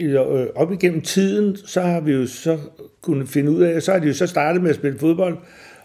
øh, 0.00 0.46
op 0.54 0.72
igennem 0.72 1.00
tiden, 1.00 1.56
så 1.56 1.80
har 1.80 2.00
vi 2.00 2.12
jo 2.12 2.26
så 2.26 2.58
kunnet 3.00 3.28
finde 3.28 3.50
ud 3.50 3.62
af, 3.62 3.82
så 3.82 3.92
har 3.92 3.98
de 3.98 4.06
jo 4.06 4.14
så 4.14 4.26
startet 4.26 4.62
med 4.62 4.70
at 4.70 4.76
spille 4.76 4.98
fodbold, 4.98 5.38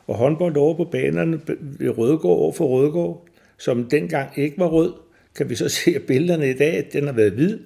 og 0.08 0.16
håndbold 0.16 0.58
over 0.58 0.74
på 0.74 0.84
banerne 0.84 1.42
ved 1.60 1.98
Rødegård 1.98 2.40
over 2.40 2.52
for 2.52 2.68
Rødegård, 2.68 3.28
som 3.58 3.90
dengang 3.90 4.30
ikke 4.36 4.60
var 4.60 4.68
rød, 4.68 4.94
kan 5.36 5.50
vi 5.50 5.56
så 5.56 5.70
se 5.70 5.96
af 5.96 6.02
billederne 6.02 6.50
i 6.50 6.54
dag, 6.54 6.78
at 6.78 6.94
den 6.94 7.06
har 7.06 7.14
været 7.14 7.32
hvid. 7.32 7.60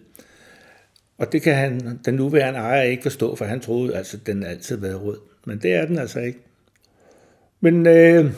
Og 1.21 1.31
det 1.31 1.41
kan 1.41 1.55
han, 1.55 1.99
den 2.05 2.13
nuværende 2.13 2.59
ejer 2.59 2.81
ikke 2.81 3.03
forstå, 3.03 3.35
for 3.35 3.45
han 3.45 3.59
troede 3.59 3.95
altså, 3.95 4.17
at 4.17 4.27
den 4.27 4.43
altid 4.43 4.75
havde 4.75 4.89
været 4.89 5.03
rød. 5.03 5.17
Men 5.45 5.57
det 5.57 5.73
er 5.73 5.85
den 5.85 5.97
altså 5.97 6.19
ikke. 6.19 6.39
Men 7.59 7.87
øh, 7.87 8.31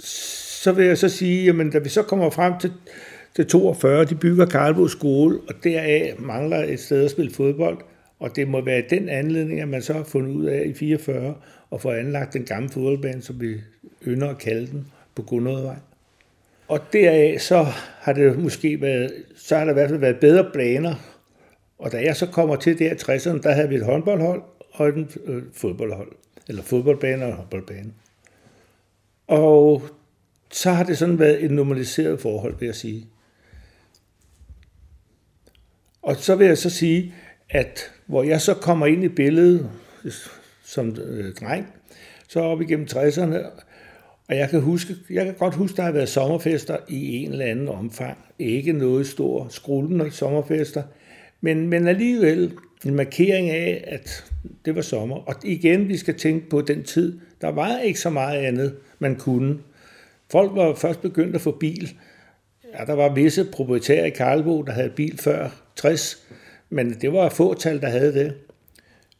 så 0.00 0.72
vil 0.72 0.86
jeg 0.86 0.98
så 0.98 1.08
sige, 1.08 1.44
jamen 1.44 1.70
da 1.70 1.78
vi 1.78 1.88
så 1.88 2.02
kommer 2.02 2.30
frem 2.30 2.52
til, 2.60 2.72
til 3.36 3.46
42, 3.46 4.04
de 4.04 4.14
bygger 4.14 4.46
Karlbo 4.46 4.88
skole, 4.88 5.38
og 5.48 5.54
deraf 5.64 6.14
mangler 6.18 6.56
et 6.56 6.80
sted 6.80 7.04
at 7.04 7.10
spille 7.10 7.32
fodbold, 7.32 7.78
og 8.18 8.36
det 8.36 8.48
må 8.48 8.64
være 8.64 8.82
den 8.90 9.08
anledning, 9.08 9.60
at 9.60 9.68
man 9.68 9.82
så 9.82 9.92
har 9.92 10.04
fundet 10.04 10.30
ud 10.30 10.44
af 10.44 10.62
i 10.66 10.74
44 10.74 11.34
og 11.70 11.80
få 11.80 11.90
anlagt 11.90 12.32
den 12.32 12.44
gamle 12.44 12.68
fodboldbane, 12.68 13.22
som 13.22 13.40
vi 13.40 13.54
ynder 14.06 14.28
at 14.28 14.38
kalde 14.38 14.66
den, 14.66 14.86
på 15.14 15.22
Gunnådevej. 15.22 15.76
Og 16.68 16.80
deraf 16.92 17.40
så 17.40 17.66
har 18.00 18.12
det 18.12 18.38
måske 18.38 18.80
været, 18.80 19.12
så 19.36 19.56
har 19.56 19.64
der 19.64 19.70
i 19.70 19.74
hvert 19.74 19.88
fald 19.88 20.00
været 20.00 20.20
bedre 20.20 20.50
planer. 20.52 21.17
Og 21.78 21.92
da 21.92 22.02
jeg 22.02 22.16
så 22.16 22.26
kommer 22.26 22.56
til 22.56 22.78
der 22.78 22.92
i 22.92 23.16
60'erne, 23.16 23.42
der 23.42 23.52
havde 23.52 23.68
vi 23.68 23.74
et 23.74 23.84
håndboldhold 23.84 24.42
og 24.72 24.88
et 24.88 25.16
øh, 25.24 25.42
fodboldhold. 25.52 26.12
Eller 26.48 26.62
fodboldbane 26.62 27.26
og 27.26 27.32
håndboldbane. 27.32 27.92
Og 29.26 29.82
så 30.50 30.70
har 30.70 30.84
det 30.84 30.98
sådan 30.98 31.18
været 31.18 31.44
et 31.44 31.50
normaliseret 31.50 32.20
forhold, 32.20 32.58
vil 32.58 32.66
jeg 32.66 32.74
sige. 32.74 33.06
Og 36.02 36.16
så 36.16 36.34
vil 36.34 36.46
jeg 36.46 36.58
så 36.58 36.70
sige, 36.70 37.14
at 37.50 37.92
hvor 38.06 38.22
jeg 38.22 38.40
så 38.40 38.54
kommer 38.54 38.86
ind 38.86 39.04
i 39.04 39.08
billedet 39.08 39.70
øh, 40.04 40.12
som 40.64 40.96
øh, 40.96 41.34
dreng, 41.34 41.66
så 42.28 42.40
op 42.40 42.60
igennem 42.60 42.86
60'erne, 42.90 43.36
og 44.28 44.36
jeg 44.36 44.50
kan, 44.50 44.60
huske, 44.60 44.96
jeg 45.10 45.24
kan 45.24 45.34
godt 45.34 45.54
huske, 45.54 45.76
der 45.76 45.82
har 45.82 45.92
været 45.92 46.08
sommerfester 46.08 46.76
i 46.88 47.16
en 47.16 47.32
eller 47.32 47.44
anden 47.44 47.68
omfang. 47.68 48.18
Ikke 48.38 48.72
noget 48.72 49.06
stor 49.06 49.48
skrullende 49.48 50.10
sommerfester, 50.10 50.82
men, 51.40 51.68
men 51.68 51.88
alligevel 51.88 52.52
en 52.86 52.94
markering 52.94 53.50
af, 53.50 53.84
at 53.86 54.24
det 54.64 54.74
var 54.74 54.82
sommer. 54.82 55.16
Og 55.16 55.34
igen, 55.44 55.88
vi 55.88 55.96
skal 55.96 56.14
tænke 56.14 56.48
på 56.48 56.60
den 56.60 56.82
tid. 56.82 57.20
Der 57.40 57.48
var 57.48 57.78
ikke 57.78 58.00
så 58.00 58.10
meget 58.10 58.38
andet, 58.38 58.76
man 58.98 59.16
kunne. 59.16 59.58
Folk 60.30 60.50
var 60.54 60.74
først 60.74 61.00
begyndt 61.00 61.34
at 61.34 61.40
få 61.40 61.50
bil. 61.50 61.96
Ja, 62.78 62.84
der 62.84 62.92
var 62.92 63.14
visse 63.14 63.44
proprietære 63.52 64.06
i 64.06 64.10
Karlbo, 64.10 64.62
der 64.62 64.72
havde 64.72 64.90
bil 64.90 65.18
før 65.18 65.48
60, 65.76 66.26
men 66.70 66.90
det 66.90 67.12
var 67.12 67.28
fåtal, 67.28 67.80
der 67.80 67.88
havde 67.88 68.14
det. 68.14 68.34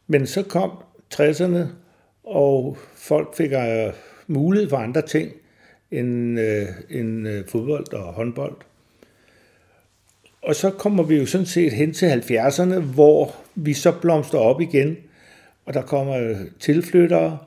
Men 0.06 0.26
så 0.26 0.42
kom 0.42 0.70
60'erne, 1.14 1.58
og 2.24 2.78
folk 2.94 3.36
fik 3.36 3.52
øh, 3.52 3.92
mulighed 4.26 4.70
for 4.70 4.76
andre 4.76 5.02
ting. 5.02 5.32
end, 5.90 6.40
øh, 6.40 6.66
end 6.90 7.28
øh, 7.28 7.46
fodbold 7.46 7.92
og 7.92 8.12
håndbold. 8.12 8.56
Og 10.42 10.54
så 10.54 10.70
kommer 10.70 11.02
vi 11.02 11.16
jo 11.16 11.26
sådan 11.26 11.46
set 11.46 11.72
hen 11.72 11.92
til 11.92 12.06
70'erne, 12.06 12.80
hvor 12.80 13.34
vi 13.54 13.74
så 13.74 13.92
blomster 14.00 14.38
op 14.38 14.60
igen, 14.60 14.96
og 15.66 15.74
der 15.74 15.82
kommer 15.82 16.16
øh, 16.16 16.36
tilflyttere, 16.60 17.38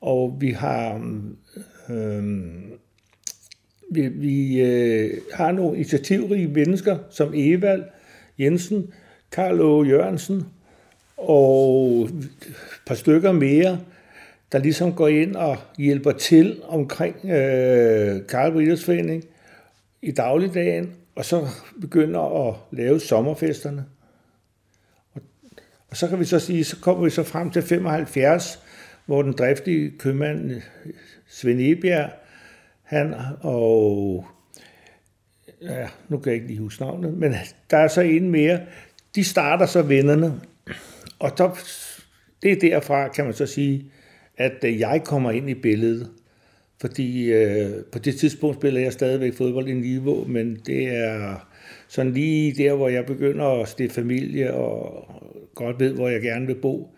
og 0.00 0.36
vi 0.40 0.50
har 0.50 0.94
øhm, 0.94 1.36
øh, 1.90 2.78
vi, 3.90 4.08
vi 4.08 4.60
øh, 4.60 5.20
har 5.34 5.52
nogle 5.52 5.76
initiativrige 5.76 6.48
mennesker, 6.48 6.98
som 7.10 7.32
Evald 7.34 7.84
Jensen, 8.38 8.92
Karl 9.32 9.60
Å. 9.60 9.84
Jørgensen 9.84 10.44
og 11.16 12.04
et 12.04 12.30
par 12.86 12.94
stykker 12.94 13.32
mere, 13.32 13.78
der 14.52 14.58
ligesom 14.58 14.94
går 14.94 15.08
ind 15.08 15.36
og 15.36 15.56
hjælper 15.78 16.12
til 16.12 16.60
omkring 16.68 17.16
øh, 17.24 18.26
Karl 18.28 18.60
Idrætsforening 18.60 19.24
i 20.02 20.10
dagligdagen, 20.10 20.92
og 21.18 21.24
så 21.24 21.48
begynder 21.80 22.48
at 22.48 22.54
lave 22.70 23.00
sommerfesterne. 23.00 23.84
Og, 25.12 25.22
og 25.90 25.96
så 25.96 26.08
kan 26.08 26.20
vi 26.20 26.24
så 26.24 26.38
sige, 26.38 26.64
så 26.64 26.76
kommer 26.80 27.04
vi 27.04 27.10
så 27.10 27.22
frem 27.22 27.50
til 27.50 27.62
75, 27.62 28.62
hvor 29.06 29.22
den 29.22 29.32
driftige 29.32 29.90
købmand 29.98 30.62
Svend 31.28 31.60
Ebjerg, 31.60 32.10
han 32.82 33.14
og 33.40 34.26
ja, 35.62 35.88
nu 36.08 36.18
kan 36.18 36.30
jeg 36.30 36.34
ikke 36.34 36.46
lige 36.46 36.60
huske 36.60 36.82
navnet, 36.82 37.14
men 37.14 37.34
der 37.70 37.76
er 37.76 37.88
så 37.88 38.00
en 38.00 38.30
mere, 38.30 38.60
de 39.14 39.24
starter 39.24 39.66
så 39.66 39.82
vennerne, 39.82 40.40
og 41.18 41.38
der, 41.38 41.58
det 42.42 42.52
er 42.52 42.60
derfra, 42.60 43.08
kan 43.08 43.24
man 43.24 43.34
så 43.34 43.46
sige, 43.46 43.92
at 44.36 44.64
jeg 44.64 45.02
kommer 45.04 45.30
ind 45.30 45.50
i 45.50 45.54
billedet. 45.54 46.10
Fordi 46.80 47.32
øh, 47.32 47.84
på 47.92 47.98
det 47.98 48.16
tidspunkt 48.16 48.56
spiller 48.56 48.80
jeg 48.80 48.92
stadigvæk 48.92 49.34
fodbold 49.34 49.68
i 49.68 49.72
niveau, 49.72 50.24
men 50.24 50.56
det 50.66 50.88
er 50.88 51.48
sådan 51.88 52.12
lige 52.12 52.64
der, 52.64 52.74
hvor 52.74 52.88
jeg 52.88 53.06
begynder 53.06 53.62
at 53.62 53.68
stifte 53.68 53.94
familie 53.94 54.54
og 54.54 55.04
godt 55.54 55.80
ved, 55.80 55.92
hvor 55.92 56.08
jeg 56.08 56.22
gerne 56.22 56.46
vil 56.46 56.54
bo. 56.54 56.90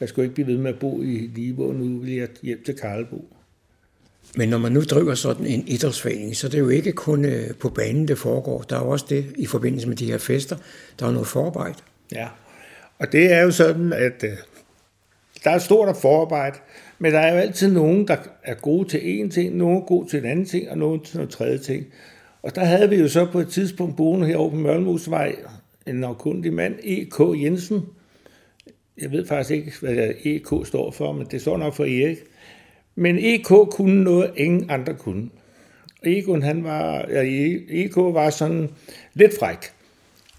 Jeg 0.00 0.08
skal 0.08 0.22
ikke 0.22 0.34
blive 0.34 0.46
ved 0.46 0.58
med 0.58 0.72
at 0.72 0.78
bo 0.78 1.02
i 1.02 1.30
Niveau, 1.36 1.72
nu 1.72 1.98
vil 1.98 2.14
jeg 2.14 2.28
hjem 2.42 2.62
til 2.64 2.76
Karlebo. 2.76 3.24
Men 4.36 4.48
når 4.48 4.58
man 4.58 4.72
nu 4.72 4.80
driver 4.80 5.14
sådan 5.14 5.46
en 5.46 5.64
idrætsforening, 5.66 6.36
så 6.36 6.48
det 6.48 6.54
er 6.54 6.58
jo 6.58 6.68
ikke 6.68 6.92
kun 6.92 7.24
øh, 7.24 7.54
på 7.54 7.68
banen, 7.68 8.08
det 8.08 8.18
foregår. 8.18 8.62
Der 8.62 8.76
er 8.76 8.80
også 8.80 9.06
det 9.08 9.34
i 9.38 9.46
forbindelse 9.46 9.88
med 9.88 9.96
de 9.96 10.06
her 10.06 10.18
fester. 10.18 10.56
Der 11.00 11.06
er 11.06 11.10
noget 11.10 11.26
forarbejde. 11.26 11.78
Ja, 12.12 12.28
og 12.98 13.12
det 13.12 13.32
er 13.32 13.42
jo 13.42 13.50
sådan, 13.50 13.92
at 13.92 14.24
øh, 14.24 14.30
der 15.44 15.50
er 15.50 15.58
stort 15.58 15.96
forarbejde, 15.96 16.58
men 17.02 17.12
der 17.12 17.18
er 17.18 17.32
jo 17.32 17.38
altid 17.38 17.72
nogen, 17.72 18.08
der 18.08 18.16
er 18.42 18.54
gode 18.54 18.88
til 18.88 18.98
én 18.98 19.30
ting, 19.30 19.56
nogen 19.56 19.76
er 19.76 19.86
gode 19.86 20.08
til 20.08 20.18
en 20.18 20.24
anden 20.24 20.44
ting, 20.44 20.70
og 20.70 20.78
nogen 20.78 21.00
til 21.00 21.16
noget 21.16 21.30
tredje 21.30 21.58
ting. 21.58 21.86
Og 22.42 22.54
der 22.54 22.64
havde 22.64 22.90
vi 22.90 22.96
jo 22.96 23.08
så 23.08 23.26
på 23.32 23.38
et 23.38 23.48
tidspunkt 23.48 23.96
boende 23.96 24.26
herovre 24.26 24.50
på 24.50 24.56
Mørlmosvej 24.56 25.36
en 25.86 25.94
navkundig 25.94 26.52
mand, 26.52 26.74
E.K. 26.82 27.42
Jensen. 27.42 27.80
Jeg 29.00 29.12
ved 29.12 29.26
faktisk 29.26 29.50
ikke, 29.50 29.72
hvad 29.80 30.10
E.K. 30.24 30.66
står 30.66 30.90
for, 30.90 31.12
men 31.12 31.26
det 31.30 31.40
står 31.40 31.56
nok 31.56 31.74
for 31.74 31.84
Erik. 31.84 32.18
Men 32.94 33.18
EK 33.18 33.48
kunne 33.70 34.04
noget, 34.04 34.30
ingen 34.36 34.70
andre 34.70 34.94
kunne. 34.94 35.28
Egon, 36.02 36.42
han 36.42 36.64
var, 36.64 37.06
ja, 37.10 37.22
EK 37.68 37.96
var 37.96 38.30
sådan 38.30 38.68
lidt 39.14 39.38
fræk. 39.38 39.58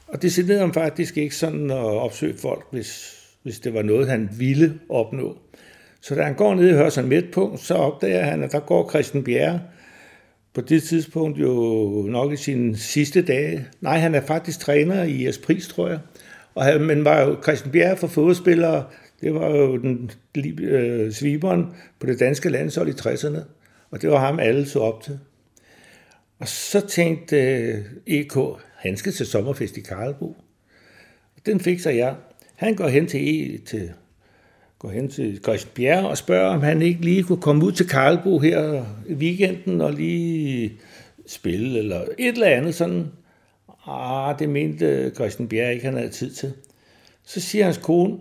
Og 0.08 0.21
det 0.21 0.32
sidder 0.32 0.60
ham 0.60 0.74
faktisk 0.74 1.17
ikke 1.17 1.36
sådan 1.36 1.71
at 1.71 1.78
opsøge 1.78 2.38
folk, 2.38 2.65
hvis, 2.71 3.17
hvis 3.43 3.60
det 3.60 3.74
var 3.74 3.82
noget, 3.82 4.08
han 4.08 4.30
ville 4.38 4.80
opnå. 4.89 5.38
Så 6.01 6.15
da 6.15 6.23
han 6.23 6.33
går 6.33 6.55
ned 6.55 6.69
i 6.69 6.73
Hørsen 6.73 7.09
Midtpunkt, 7.09 7.59
så 7.59 7.73
opdager 7.73 8.23
han, 8.23 8.43
at 8.43 8.51
der 8.51 8.59
går 8.59 8.89
Christian 8.89 9.23
Bjerre, 9.23 9.61
på 10.53 10.61
det 10.61 10.83
tidspunkt 10.83 11.39
jo 11.39 12.05
nok 12.09 12.33
i 12.33 12.37
sine 12.37 12.77
sidste 12.77 13.21
dage. 13.21 13.67
Nej, 13.81 13.97
han 13.97 14.15
er 14.15 14.21
faktisk 14.21 14.59
træner 14.59 15.03
i 15.03 15.27
Espris, 15.27 15.67
tror 15.67 15.87
jeg. 15.87 15.99
Og 16.55 16.63
han, 16.63 16.81
men 16.81 17.05
var 17.05 17.21
jo 17.21 17.37
Christian 17.43 17.71
Bjerre 17.71 17.97
for 17.97 18.07
fodspillere, 18.07 18.85
det 19.21 19.33
var 19.33 19.49
jo 19.49 19.77
den 19.77 20.11
øh, 20.59 21.11
sviberen 21.11 21.65
på 21.99 22.07
det 22.07 22.19
danske 22.19 22.49
landshold 22.49 22.89
i 22.89 22.91
60'erne, 22.91 23.39
og 23.91 24.01
det 24.01 24.09
var 24.09 24.19
ham, 24.19 24.39
alle 24.39 24.65
så 24.65 24.79
op 24.79 25.03
til. 25.03 25.19
Og 26.39 26.47
så 26.47 26.87
tænkte 26.87 27.37
øh, 27.37 27.77
EK, 28.07 28.37
han 28.75 28.97
skal 28.97 29.11
til 29.11 29.25
sommerfest 29.25 29.77
i 29.77 29.81
Karlbo. 29.81 30.35
Den 31.45 31.59
fik 31.59 31.79
sig 31.79 31.97
jeg. 31.97 32.15
Han 32.55 32.75
går 32.75 32.87
hen 32.87 33.07
til, 33.07 33.53
e, 33.55 33.57
til 33.57 33.91
går 34.81 34.89
hen 34.89 35.09
til 35.09 35.39
Christian 35.43 35.71
Bjerre 35.75 36.09
og 36.09 36.17
spørger, 36.17 36.49
om 36.49 36.61
han 36.61 36.81
ikke 36.81 37.01
lige 37.01 37.23
kunne 37.23 37.41
komme 37.41 37.65
ud 37.65 37.71
til 37.71 37.87
Karlbo 37.87 38.39
her 38.39 38.85
i 39.07 39.13
weekenden 39.13 39.81
og 39.81 39.93
lige 39.93 40.73
spille, 41.27 41.79
eller 41.79 42.01
et 42.01 42.27
eller 42.27 42.47
andet 42.47 42.75
sådan. 42.75 43.07
Ah, 43.87 44.39
det 44.39 44.49
mente 44.49 45.11
Christian 45.15 45.47
Bjerre 45.47 45.73
ikke, 45.73 45.85
han 45.85 45.93
havde 45.93 46.09
tid 46.09 46.31
til. 46.31 46.53
Så 47.23 47.39
siger 47.41 47.65
hans 47.65 47.77
kone, 47.77 48.17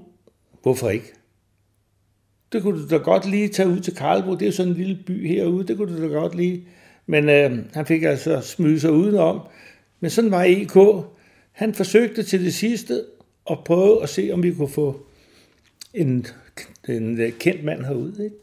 Hvorfor 0.62 0.90
ikke? 0.90 1.12
Det 2.52 2.62
kunne 2.62 2.82
du 2.82 2.88
da 2.88 2.96
godt 2.96 3.30
lige 3.30 3.48
tage 3.48 3.68
ud 3.68 3.80
til 3.80 3.96
Karlbo. 3.96 4.34
Det 4.34 4.48
er 4.48 4.52
sådan 4.52 4.72
en 4.72 4.78
lille 4.78 4.98
by 5.06 5.28
herude. 5.28 5.66
Det 5.66 5.76
kunne 5.76 5.96
du 5.96 6.02
da 6.02 6.06
godt 6.06 6.34
lige. 6.34 6.64
Men 7.06 7.28
øh, 7.28 7.58
han 7.74 7.86
fik 7.86 8.02
altså 8.02 8.40
smyde 8.40 8.80
sig 8.80 8.92
udenom. 8.92 9.40
Men 10.00 10.10
sådan 10.10 10.30
var 10.30 10.44
EK. 10.44 11.04
Han 11.52 11.74
forsøgte 11.74 12.22
til 12.22 12.44
det 12.44 12.54
sidste 12.54 13.04
at 13.50 13.58
prøve 13.64 14.02
at 14.02 14.08
se, 14.08 14.30
om 14.32 14.42
vi 14.42 14.54
kunne 14.54 14.68
få 14.68 15.06
en, 15.94 16.26
en 16.88 17.20
øh, 17.20 17.32
kendt 17.32 17.64
mand 17.64 17.84
herude. 17.84 18.24
Ikke? 18.24 18.36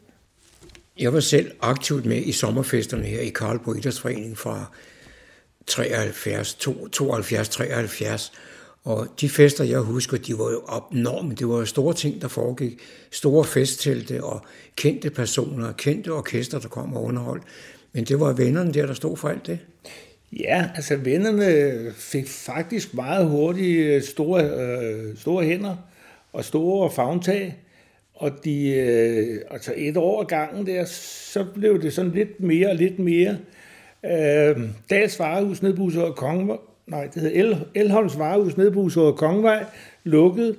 Jeg 0.98 1.12
var 1.12 1.20
selv 1.20 1.50
aktivt 1.60 2.06
med 2.06 2.16
i 2.16 2.32
sommerfesterne 2.32 3.04
her 3.04 3.20
i 3.20 3.28
Karlbo 3.28 3.74
Idrætsforening 3.74 4.38
fra 4.38 4.72
73, 5.66 6.54
72, 6.54 7.48
73, 7.48 8.32
og 8.84 9.06
de 9.20 9.28
fester, 9.28 9.64
jeg 9.64 9.80
husker, 9.80 10.16
de 10.16 10.38
var 10.38 10.50
jo 10.50 10.62
abnorme. 10.68 11.34
Det 11.34 11.48
var 11.48 11.58
jo 11.58 11.64
store 11.64 11.94
ting, 11.94 12.22
der 12.22 12.28
foregik. 12.28 12.78
Store 13.10 13.44
festtelte 13.44 14.24
og 14.24 14.42
kendte 14.76 15.10
personer, 15.10 15.72
kendte 15.72 16.12
orkester, 16.12 16.58
der 16.58 16.68
kom 16.68 16.96
og 16.96 17.02
underholdt. 17.02 17.42
Men 17.92 18.04
det 18.04 18.20
var 18.20 18.32
vennerne 18.32 18.72
der, 18.72 18.86
der 18.86 18.94
stod 18.94 19.16
for 19.16 19.28
alt 19.28 19.46
det. 19.46 19.58
Ja, 20.32 20.70
altså 20.74 20.96
vennerne 20.96 21.92
fik 21.94 22.28
faktisk 22.28 22.94
meget 22.94 23.26
hurtigt 23.26 23.80
øh, 23.80 24.02
store, 24.02 24.44
øh, 24.44 25.16
store 25.18 25.44
hænder 25.44 25.76
og 26.32 26.44
store 26.44 26.90
fagntag. 26.90 27.56
Og 28.18 28.30
de, 28.44 28.70
øh, 28.70 29.40
altså 29.50 29.72
et 29.76 29.96
år 29.96 30.24
gangen 30.24 30.66
der, 30.66 30.84
så 30.84 31.44
blev 31.54 31.82
det 31.82 31.92
sådan 31.92 32.10
lidt 32.10 32.40
mere 32.40 32.68
og 32.68 32.76
lidt 32.76 32.98
mere. 32.98 33.36
Øh, 34.04 34.56
Dags 34.90 35.18
Varehus 35.18 35.62
nede 35.62 35.76
på 35.76 36.12
Kongvej 36.16 36.56
nej, 36.88 37.08
det 37.14 37.22
hed 37.22 37.30
El, 37.34 37.66
Elholms 37.74 38.18
Varehus 38.18 38.56
nede 38.56 38.72
på 38.72 38.82
Husåret 38.82 39.16
Kongevej, 39.16 39.64
lukkede. 40.04 40.56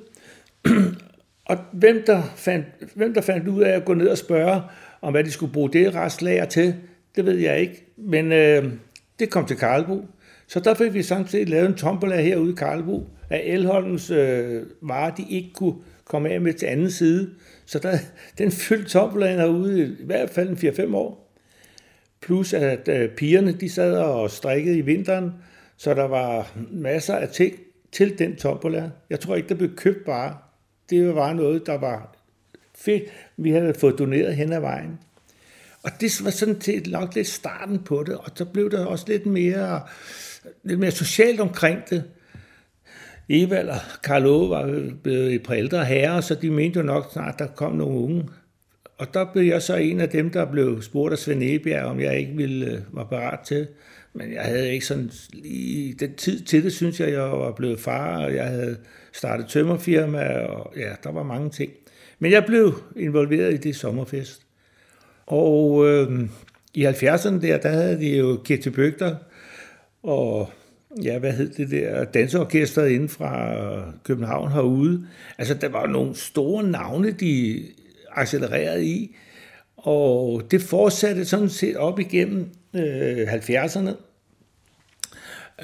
og 1.50 1.58
hvem 1.72 2.04
der, 2.08 2.24
fandt, 2.36 2.66
hvem 2.96 3.14
der 3.14 3.22
fandt 3.22 3.48
ud 3.48 3.62
af 3.62 3.76
at 3.76 3.86
gå 3.86 3.94
ned 3.94 4.08
og 4.08 4.18
spørge, 4.18 4.62
om 5.02 5.14
hvad 5.14 5.24
de 5.24 5.32
skulle 5.32 5.54
bruge 5.54 5.70
det 5.74 5.96
restlager 5.96 6.46
til, 6.46 6.76
det 7.16 7.26
ved 7.26 7.38
jeg 7.38 7.60
ikke. 7.60 7.86
Men 7.98 8.32
øh, 8.32 8.74
det 9.20 9.30
kom 9.30 9.46
til 9.46 9.58
Karlbo. 9.58 10.06
Så 10.48 10.60
der 10.60 10.74
fik 10.74 10.94
vi 10.94 11.04
samtidig 11.04 11.50
lavet 11.50 11.68
en 11.68 11.76
tombola 11.76 12.22
herude 12.22 12.52
i 12.52 12.56
Karlbo, 12.56 13.08
af 13.30 13.42
Elholms 13.46 14.12
øh, 14.12 14.64
varer, 14.82 15.16
de 15.16 15.26
ikke 15.30 15.50
kunne 15.54 15.76
komme 16.10 16.30
af 16.30 16.42
med 16.42 16.54
til 16.54 16.66
anden 16.66 16.92
side. 16.92 17.30
Så 17.66 17.80
der, 17.80 17.98
den 18.38 18.52
fyldte 18.52 18.90
tombolaen 18.90 19.40
herude 19.40 19.98
i 20.00 20.06
hvert 20.06 20.30
fald 20.30 20.50
en 20.50 20.70
4-5 20.92 20.96
år. 20.96 21.36
Plus 22.22 22.54
at 22.54 22.88
øh, 22.88 23.10
pigerne, 23.10 23.52
de 23.52 23.70
sad 23.70 23.98
og 23.98 24.32
strikkede 24.32 24.78
i 24.78 24.82
vinteren, 24.82 25.34
så 25.78 25.94
der 25.94 26.04
var 26.04 26.58
masser 26.72 27.16
af 27.16 27.30
ting 27.30 27.56
til 27.92 28.20
den 28.20 28.36
tombola. 28.36 28.90
Jeg 29.10 29.20
tror 29.20 29.36
ikke, 29.36 29.50
der 29.50 29.56
blev 29.56 29.76
købt 29.76 30.06
bare. 30.06 30.38
Det 30.90 31.16
var 31.16 31.34
noget, 31.34 31.66
der 31.66 31.78
var 31.78 32.16
fedt, 32.76 33.04
vi 33.38 33.52
havde 33.52 33.74
fået 33.74 34.00
doneret 34.00 34.36
hen 34.36 34.54
ad 34.54 34.60
vejen. 34.60 35.00
Og 35.84 35.92
det 36.02 36.22
var 36.24 36.30
sådan 36.30 36.60
til 36.60 36.90
nok 36.92 37.16
lidt 37.16 37.28
starten 37.28 37.80
på 37.80 38.04
det, 38.08 38.18
og 38.18 38.32
så 38.36 38.46
blev 38.46 38.72
der 38.72 38.86
også 38.86 39.06
lidt 39.08 39.26
mere, 39.26 39.82
lidt 40.64 40.80
mere 40.80 40.92
socialt 40.92 41.40
omkring 41.40 41.80
det. 41.90 42.04
Evald 43.30 43.70
og 43.70 43.80
Karl 44.04 44.26
Ove 44.26 44.50
var 44.50 44.92
blevet 45.04 45.34
et 45.34 45.44
par 45.44 45.54
ældre 45.54 45.86
herrer, 45.86 46.22
så 46.22 46.36
de 46.36 46.52
mente 46.52 46.80
jo 46.80 46.86
nok 46.86 47.10
snart, 47.14 47.40
der 47.40 47.48
kom 47.48 47.72
nogle 47.72 47.98
unge. 47.98 48.26
Og 48.98 49.14
der 49.14 49.26
blev 49.34 49.44
jeg 49.44 49.62
så 49.62 49.76
en 49.76 50.00
af 50.02 50.10
dem, 50.10 50.30
der 50.30 50.52
blev 50.52 50.82
spurgt 50.82 51.12
af 51.12 51.18
Svend 51.18 51.44
Ebjerg, 51.44 51.86
om 51.86 52.00
jeg 52.00 52.20
ikke 52.20 52.34
ville 52.36 52.66
øh, 52.66 52.80
var 52.92 53.04
parat 53.04 53.40
til 53.40 53.68
men 54.14 54.34
jeg 54.34 54.42
havde 54.42 54.74
ikke 54.74 54.86
sådan 54.86 55.12
lige 55.34 55.94
den 55.94 56.16
tid 56.16 56.42
til 56.42 56.64
det, 56.64 56.74
synes 56.74 57.00
jeg, 57.00 57.12
jeg 57.12 57.22
var 57.22 57.52
blevet 57.52 57.80
far, 57.80 58.26
og 58.26 58.36
jeg 58.36 58.46
havde 58.46 58.78
startet 59.14 59.48
tømmerfirma, 59.48 60.40
og 60.40 60.74
ja, 60.78 60.94
der 61.04 61.12
var 61.12 61.24
mange 61.24 61.50
ting. 61.50 61.72
Men 62.20 62.32
jeg 62.32 62.46
blev 62.46 62.74
involveret 62.96 63.54
i 63.54 63.58
det 63.58 63.76
sommerfest. 63.76 64.42
Og 65.26 65.88
øh, 65.88 66.30
i 66.74 66.86
70'erne 66.86 67.42
der, 67.42 67.58
der 67.58 67.70
havde 67.70 68.00
de 68.00 68.18
jo 68.18 68.42
Kirti 68.46 68.70
Bøgter, 68.70 69.16
og 70.04 70.50
ja, 71.04 71.20
hvad 71.20 71.32
hed 71.32 71.50
det 71.50 71.72
der, 71.72 72.06
danseorkestret 72.06 72.90
inden 72.90 73.10
fra 73.10 73.54
øh, 73.54 73.84
København 74.04 74.52
herude. 74.52 75.08
Altså, 75.38 75.54
der 75.54 75.70
var 75.70 75.88
nogle 75.88 76.16
store 76.16 76.64
navne, 76.64 77.12
de 77.12 77.64
accelererede 78.12 78.86
i, 78.86 79.16
og 79.78 80.44
det 80.52 80.62
fortsatte 80.62 81.26
sådan 81.26 81.50
set 81.50 81.78
op 81.78 82.00
igennem 82.00 82.50
øh, 82.76 83.34
70'erne. 83.34 83.90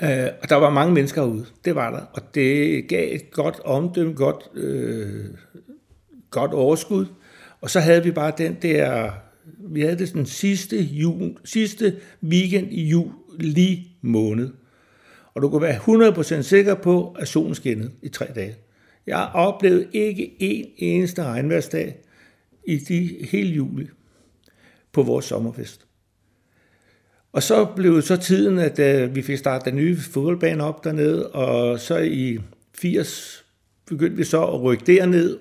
Øh, 0.04 0.28
og 0.42 0.50
der 0.50 0.56
var 0.56 0.70
mange 0.70 0.94
mennesker 0.94 1.24
ude, 1.24 1.46
det 1.66 1.76
var 1.76 1.92
der. 1.92 2.02
Og 2.14 2.36
det 2.36 2.88
gav 2.88 3.16
et 3.16 3.32
godt 3.32 3.60
omdømme, 3.60 4.14
godt, 4.14 4.50
øh, 4.54 5.26
godt 6.30 6.52
overskud. 6.54 7.06
Og 7.62 7.70
så 7.70 7.80
havde 7.80 8.04
vi 8.04 8.12
bare 8.12 8.34
den 8.38 8.58
der, 8.62 9.12
vi 9.60 9.82
havde 9.82 9.98
det 9.98 10.14
den 10.14 10.26
sidste, 10.26 10.82
jul, 10.82 11.38
sidste 11.44 11.96
weekend 12.24 12.72
i 12.72 12.90
juli 12.90 13.88
måned. 14.02 14.50
Og 15.36 15.41
du 15.41 15.50
kan 15.50 15.62
være 15.62 16.39
100% 16.39 16.41
sikker 16.41 16.76
på, 16.76 17.15
at 17.19 17.28
solen 17.28 17.56
skinnede 17.56 17.91
i 18.02 18.10
tre 18.10 18.28
dage. 18.36 18.56
Jeg 19.08 19.30
oplevede 19.34 19.88
ikke 19.93 20.36
en 20.39 20.65
eneste 20.78 21.24
regnværsdag 21.24 21.98
i 22.65 22.78
de 22.78 23.26
hele 23.32 23.50
juli 23.50 23.88
på 24.91 25.04
vores 25.04 25.26
sommerfest. 25.26 25.88
Og 27.34 27.43
så 27.43 27.65
blev 27.76 28.02
så 28.02 28.17
tiden, 28.17 28.60
at 28.60 28.80
øh, 28.80 29.15
vi 29.15 29.21
fik 29.21 29.38
startet 29.38 29.65
den 29.65 29.76
nye 29.76 29.98
fodboldbane 29.98 30.63
op 30.63 30.84
dernede, 30.84 31.32
og 31.32 31.80
så 31.80 31.98
i 31.98 32.39
80 32.74 33.45
begyndte 33.86 34.17
vi 34.17 34.24
så 34.24 34.45
at 34.45 34.62
rykke 34.62 34.84
derned. 34.86 35.38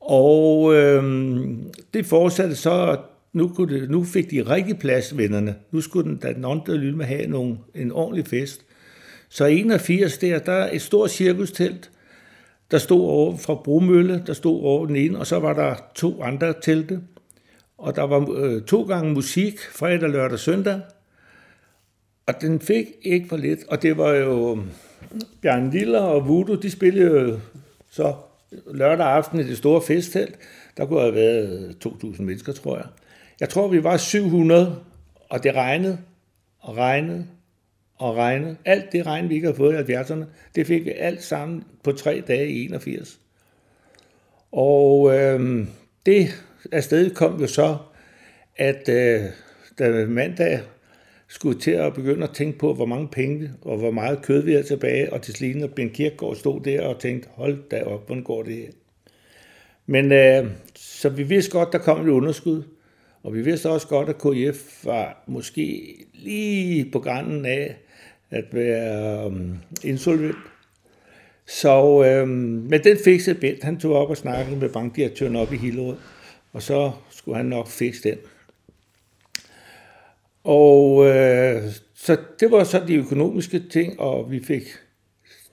Og 0.00 0.74
øhm, 0.74 1.72
det 1.94 2.06
fortsatte 2.06 2.56
så, 2.56 2.98
nu, 3.36 3.48
kunne 3.48 3.80
det, 3.80 3.90
nu 3.90 4.04
fik 4.04 4.30
de 4.30 4.42
rigtig 4.42 4.78
plads, 4.78 5.16
vennerne. 5.16 5.54
Nu 5.70 5.80
skulle 5.80 6.10
den, 6.10 6.16
da 6.16 6.32
den 6.32 6.44
åndelige 6.44 7.04
have 7.04 7.26
nogle, 7.26 7.58
en 7.74 7.92
ordentlig 7.92 8.26
fest. 8.26 8.64
Så 9.28 9.44
i 9.44 9.60
81 9.60 10.18
der, 10.18 10.38
der 10.38 10.52
er 10.52 10.70
et 10.72 10.82
stort 10.82 11.10
cirkustelt, 11.10 11.90
der 12.70 12.78
stod 12.78 13.00
over 13.00 13.36
fra 13.36 13.54
Bromølle, 13.54 14.22
der 14.26 14.32
stod 14.32 14.62
over 14.62 14.86
den 14.86 14.96
ene, 14.96 15.18
og 15.18 15.26
så 15.26 15.38
var 15.38 15.52
der 15.52 15.74
to 15.94 16.22
andre 16.22 16.54
telte. 16.62 17.00
Og 17.78 17.96
der 17.96 18.02
var 18.02 18.30
øh, 18.36 18.62
to 18.62 18.82
gange 18.82 19.12
musik, 19.12 19.60
fredag, 19.60 20.08
lørdag 20.08 20.32
og 20.32 20.38
søndag. 20.38 20.80
Og 22.26 22.34
den 22.40 22.60
fik 22.60 22.86
ikke 23.02 23.28
for 23.28 23.36
lidt. 23.36 23.60
Og 23.68 23.82
det 23.82 23.96
var 23.96 24.14
jo 24.14 24.56
øh, 24.56 24.62
Bjørn 25.42 25.70
Liller 25.70 26.00
og 26.00 26.28
Voodoo, 26.28 26.54
de 26.54 26.70
spillede 26.70 27.20
jo 27.20 27.38
så 27.90 28.14
lørdag 28.74 29.06
aften 29.06 29.40
i 29.40 29.42
det 29.42 29.56
store 29.56 29.82
festtelt. 29.82 30.38
Der 30.76 30.86
kunne 30.86 31.00
have 31.00 31.14
været 31.14 31.76
øh, 31.84 31.92
2.000 31.92 32.22
mennesker, 32.22 32.52
tror 32.52 32.76
jeg. 32.76 32.86
Jeg 33.40 33.48
tror, 33.48 33.68
vi 33.68 33.84
var 33.84 33.96
700, 33.96 34.80
og 35.28 35.42
det 35.42 35.54
regnede 35.54 35.98
og 36.60 36.76
regnede 36.76 37.26
og 37.94 38.16
regnede. 38.16 38.56
Alt 38.64 38.92
det 38.92 39.06
regn, 39.06 39.28
vi 39.28 39.34
ikke 39.34 39.46
havde 39.46 39.56
fået 39.56 39.88
i 39.88 39.92
70'erne, 39.92 40.24
det 40.54 40.66
fik 40.66 40.84
vi 40.84 40.90
alt 40.90 41.22
sammen 41.22 41.64
på 41.84 41.92
tre 41.92 42.22
dage 42.26 42.48
i 42.48 42.64
81. 42.64 43.20
Og 44.52 45.14
øh, 45.14 45.66
det 46.06 46.44
afsted 46.72 47.14
kom 47.14 47.40
jo 47.40 47.46
så, 47.46 47.76
at 48.56 48.88
øh, 48.88 49.20
da 49.78 50.06
mandag 50.06 50.60
skulle 51.28 51.60
til 51.60 51.70
at 51.70 51.94
begynde 51.94 52.24
at 52.24 52.34
tænke 52.34 52.58
på, 52.58 52.74
hvor 52.74 52.86
mange 52.86 53.08
penge 53.08 53.50
og 53.62 53.78
hvor 53.78 53.90
meget 53.90 54.22
kød 54.22 54.42
vi 54.42 54.52
havde 54.52 54.66
tilbage, 54.66 55.12
og 55.12 55.22
til 55.22 55.34
sligen, 55.34 55.62
og 55.62 55.70
Ben 55.70 55.90
Kirkegaard 55.90 56.36
stod 56.36 56.60
der 56.60 56.82
og 56.82 57.00
tænkte, 57.00 57.28
hold 57.32 57.68
da 57.70 57.82
op, 57.82 58.06
hvordan 58.06 58.22
går 58.22 58.42
det 58.42 58.54
her? 58.54 58.70
Men 59.86 60.12
øh, 60.12 60.50
så 60.74 61.08
vi 61.08 61.22
vidste 61.22 61.50
godt, 61.50 61.72
der 61.72 61.78
kom 61.78 62.06
et 62.06 62.10
underskud, 62.10 62.62
og 63.26 63.34
vi 63.34 63.42
vidste 63.42 63.70
også 63.70 63.86
godt, 63.88 64.08
at 64.08 64.18
KF 64.18 64.84
var 64.84 65.24
måske 65.26 65.94
lige 66.14 66.90
på 66.90 67.00
grænsen 67.00 67.46
af 67.46 67.76
at 68.30 68.44
være 68.52 69.26
um, 69.26 69.58
insolvent. 69.84 70.36
Så 71.46 72.04
øhm, 72.04 72.28
med 72.70 72.78
den 72.78 72.98
fikset 73.04 73.40
Bent, 73.40 73.62
han 73.62 73.80
tog 73.80 73.96
op 73.96 74.10
og 74.10 74.16
snakkede 74.16 74.56
med 74.56 74.68
bankdirektøren 74.68 75.36
op 75.36 75.52
i 75.52 75.56
Hillerød, 75.56 75.96
og 76.52 76.62
så 76.62 76.92
skulle 77.10 77.36
han 77.36 77.46
nok 77.46 77.68
fikse 77.68 78.10
den. 78.10 78.18
Og 80.44 81.06
øh, 81.06 81.62
så 81.94 82.16
det 82.40 82.50
var 82.50 82.64
så 82.64 82.84
de 82.88 82.94
økonomiske 82.94 83.62
ting, 83.70 84.00
og 84.00 84.30
vi 84.30 84.44
fik, 84.44 84.62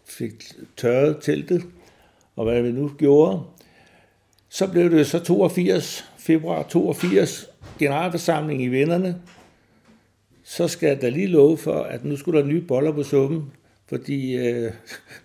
fik 0.05 0.43
tørret 0.77 1.17
teltet, 1.21 1.63
og 2.35 2.45
hvad 2.45 2.61
vi 2.61 2.71
nu 2.71 2.91
gjorde. 2.97 3.41
Så 4.49 4.71
blev 4.71 4.91
det 4.91 5.07
så 5.07 5.19
82, 5.19 6.05
februar 6.17 6.63
82, 6.63 7.52
generalforsamling 7.83 8.63
i 8.63 8.67
vennerne. 8.67 9.15
Så 10.43 10.67
skal 10.67 10.87
jeg 10.87 11.01
da 11.01 11.09
lige 11.09 11.27
love 11.27 11.57
for, 11.57 11.83
at 11.83 12.05
nu 12.05 12.17
skulle 12.17 12.41
der 12.41 12.47
nye 12.47 12.61
boller 12.61 12.91
på 12.91 13.03
suppen, 13.03 13.51
fordi 13.89 14.35
øh, 14.35 14.71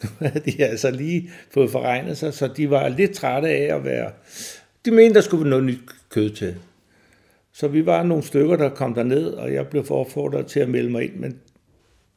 nu 0.03 0.09
havde 0.27 0.40
de 0.40 0.64
altså 0.64 0.90
lige 0.90 1.31
fået 1.51 1.71
forregnet 1.71 2.18
sig, 2.18 2.35
så 2.35 2.49
de 2.57 2.71
var 2.71 2.88
lidt 2.88 3.12
trætte 3.12 3.49
af 3.49 3.77
at 3.77 3.85
være... 3.85 4.11
De 4.85 4.90
mente, 4.90 5.14
der 5.14 5.21
skulle 5.21 5.51
noget 5.51 5.64
nyt 5.64 5.81
kød 6.11 6.31
til. 6.31 6.55
Så 7.53 7.68
vi 7.68 7.87
var 7.87 8.03
nogle 8.03 8.23
stykker, 8.23 8.57
der 8.57 8.68
kom 8.68 8.94
derned, 8.94 9.27
og 9.27 9.53
jeg 9.53 9.66
blev 9.66 9.85
forfordret 9.85 10.47
til 10.47 10.61
at 10.61 10.68
melde 10.68 10.90
mig 10.90 11.05
ind, 11.05 11.14
men 11.14 11.38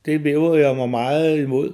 det 0.05 0.23
vævede 0.23 0.67
jeg 0.67 0.75
mig 0.75 0.89
meget 0.89 1.39
imod, 1.39 1.73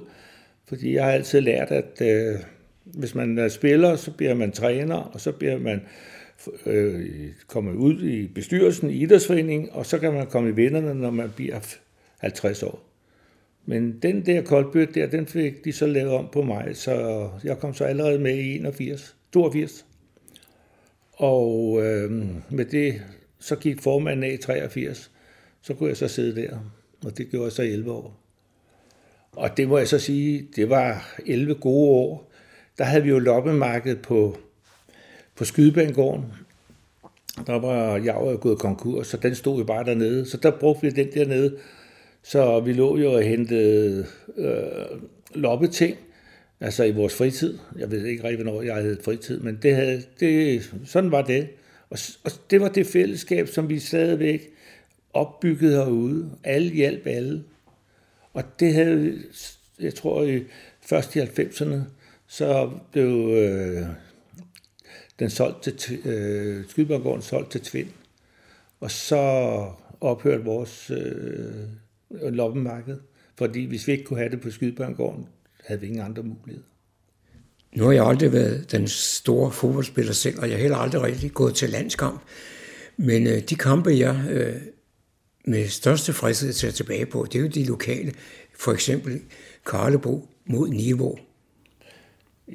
fordi 0.68 0.94
jeg 0.94 1.04
har 1.04 1.12
altid 1.12 1.40
lært, 1.40 1.70
at 1.70 2.02
øh, 2.02 2.40
hvis 2.84 3.14
man 3.14 3.38
er 3.38 3.48
spiller, 3.48 3.96
så 3.96 4.10
bliver 4.10 4.34
man 4.34 4.52
træner, 4.52 4.96
og 4.96 5.20
så 5.20 5.32
bliver 5.32 5.58
man 5.58 5.82
øh, 6.66 7.06
komme 7.46 7.76
ud 7.76 8.02
i 8.02 8.26
bestyrelsen 8.26 8.90
i 8.90 8.94
idrætsforeningen, 8.94 9.68
og 9.72 9.86
så 9.86 9.98
kan 9.98 10.12
man 10.12 10.26
komme 10.26 10.48
i 10.48 10.56
vennerne, 10.56 10.94
når 10.94 11.10
man 11.10 11.30
bliver 11.36 11.76
50 12.18 12.62
år. 12.62 12.84
Men 13.66 13.98
den 14.02 14.26
der 14.26 14.42
koldbøt 14.42 14.94
der, 14.94 15.06
den 15.06 15.26
fik 15.26 15.64
de 15.64 15.72
så 15.72 15.86
lavet 15.86 16.12
om 16.12 16.28
på 16.32 16.42
mig, 16.42 16.76
så 16.76 17.28
jeg 17.44 17.58
kom 17.58 17.74
så 17.74 17.84
allerede 17.84 18.18
med 18.18 18.34
i 18.34 18.56
81, 18.56 19.16
82. 19.32 19.86
Og 21.12 21.80
øh, 21.82 22.10
med 22.50 22.64
det 22.64 23.02
så 23.38 23.56
gik 23.56 23.82
formanden 23.82 24.24
af 24.24 24.32
i 24.32 24.36
83, 24.36 25.10
så 25.62 25.74
kunne 25.74 25.88
jeg 25.88 25.96
så 25.96 26.08
sidde 26.08 26.42
der, 26.42 26.58
og 27.04 27.18
det 27.18 27.30
gjorde 27.30 27.44
jeg 27.44 27.52
så 27.52 27.62
11 27.62 27.92
år. 27.92 28.20
Og 29.32 29.56
det 29.56 29.68
må 29.68 29.78
jeg 29.78 29.88
så 29.88 29.98
sige, 29.98 30.48
det 30.56 30.70
var 30.70 31.18
11 31.26 31.54
gode 31.54 31.88
år. 31.88 32.32
Der 32.78 32.84
havde 32.84 33.02
vi 33.02 33.08
jo 33.08 33.18
loppemarked 33.18 33.96
på, 33.96 34.36
på 35.38 35.44
Skydebanegården. 35.44 36.24
Der 37.46 37.58
var 37.58 37.96
jeg 37.96 38.14
var 38.14 38.36
gået 38.36 38.58
konkurs, 38.58 39.06
så 39.06 39.16
den 39.16 39.34
stod 39.34 39.58
jo 39.58 39.64
bare 39.64 39.84
dernede. 39.84 40.26
Så 40.26 40.36
der 40.36 40.50
brugte 40.50 40.82
vi 40.82 40.90
den 40.90 41.12
dernede. 41.14 41.56
Så 42.22 42.60
vi 42.60 42.72
lå 42.72 42.98
jo 42.98 43.12
og 43.12 43.22
hentede 43.22 44.06
øh, 44.36 44.62
loppeting, 45.34 45.96
altså 46.60 46.84
i 46.84 46.90
vores 46.90 47.14
fritid. 47.14 47.58
Jeg 47.78 47.90
ved 47.90 48.04
ikke 48.04 48.24
rigtig, 48.24 48.42
hvornår 48.42 48.62
jeg 48.62 48.74
havde 48.74 48.98
fritid, 49.04 49.40
men 49.40 49.58
det 49.62 49.74
havde, 49.74 50.02
det, 50.20 50.70
sådan 50.84 51.10
var 51.10 51.22
det. 51.22 51.48
Og, 51.90 51.98
og 52.24 52.30
det 52.50 52.60
var 52.60 52.68
det 52.68 52.86
fællesskab, 52.86 53.48
som 53.48 53.68
vi 53.68 53.78
stadigvæk 53.78 54.50
opbyggede 55.12 55.76
herude. 55.76 56.30
Alle 56.44 56.70
hjalp 56.70 57.06
alle. 57.06 57.42
Og 58.32 58.42
det 58.60 58.74
havde, 58.74 59.18
jeg 59.80 59.94
tror, 59.94 60.22
i 60.22 60.42
først 60.80 61.16
i 61.16 61.20
90'erne, 61.20 61.76
så 62.26 62.70
blev 62.92 63.30
øh, 63.32 63.86
den 65.18 65.30
solgte 65.30 65.70
til, 65.70 65.98
øh, 66.06 66.64
Skydebanegården 66.68 67.22
solgt 67.22 67.50
til 67.50 67.60
Tvind. 67.60 67.88
Og 68.80 68.90
så 68.90 69.16
ophørte 70.00 70.44
vores 70.44 70.90
øh, 70.90 72.32
loppemarked, 72.32 72.96
fordi 73.38 73.64
hvis 73.64 73.86
vi 73.86 73.92
ikke 73.92 74.04
kunne 74.04 74.18
have 74.18 74.30
det 74.30 74.40
på 74.40 74.50
Skydebanegården, 74.50 75.26
havde 75.64 75.80
vi 75.80 75.86
ingen 75.86 76.02
andre 76.02 76.22
muligheder. 76.22 76.66
Nu 77.72 77.84
har 77.84 77.92
jeg 77.92 78.06
aldrig 78.06 78.32
været 78.32 78.72
den 78.72 78.88
store 78.88 79.52
fodboldspiller 79.52 80.12
selv, 80.12 80.40
og 80.40 80.48
jeg 80.48 80.56
har 80.56 80.62
heller 80.62 80.76
aldrig 80.76 81.02
rigtig 81.02 81.32
gået 81.32 81.54
til 81.54 81.70
landskamp. 81.70 82.20
Men 82.96 83.26
øh, 83.26 83.42
de 83.42 83.56
kampe, 83.56 83.90
jeg 83.90 84.24
øh, 84.30 84.56
med 85.44 85.68
største 85.68 86.12
frihed 86.12 86.52
ser 86.52 86.70
tilbage 86.70 87.06
på, 87.06 87.26
det 87.32 87.38
er 87.38 87.42
jo 87.42 87.48
de 87.48 87.64
lokale. 87.64 88.12
For 88.58 88.72
eksempel 88.72 89.20
Karlebo 89.66 90.28
mod 90.46 90.68
Niveau. 90.68 91.18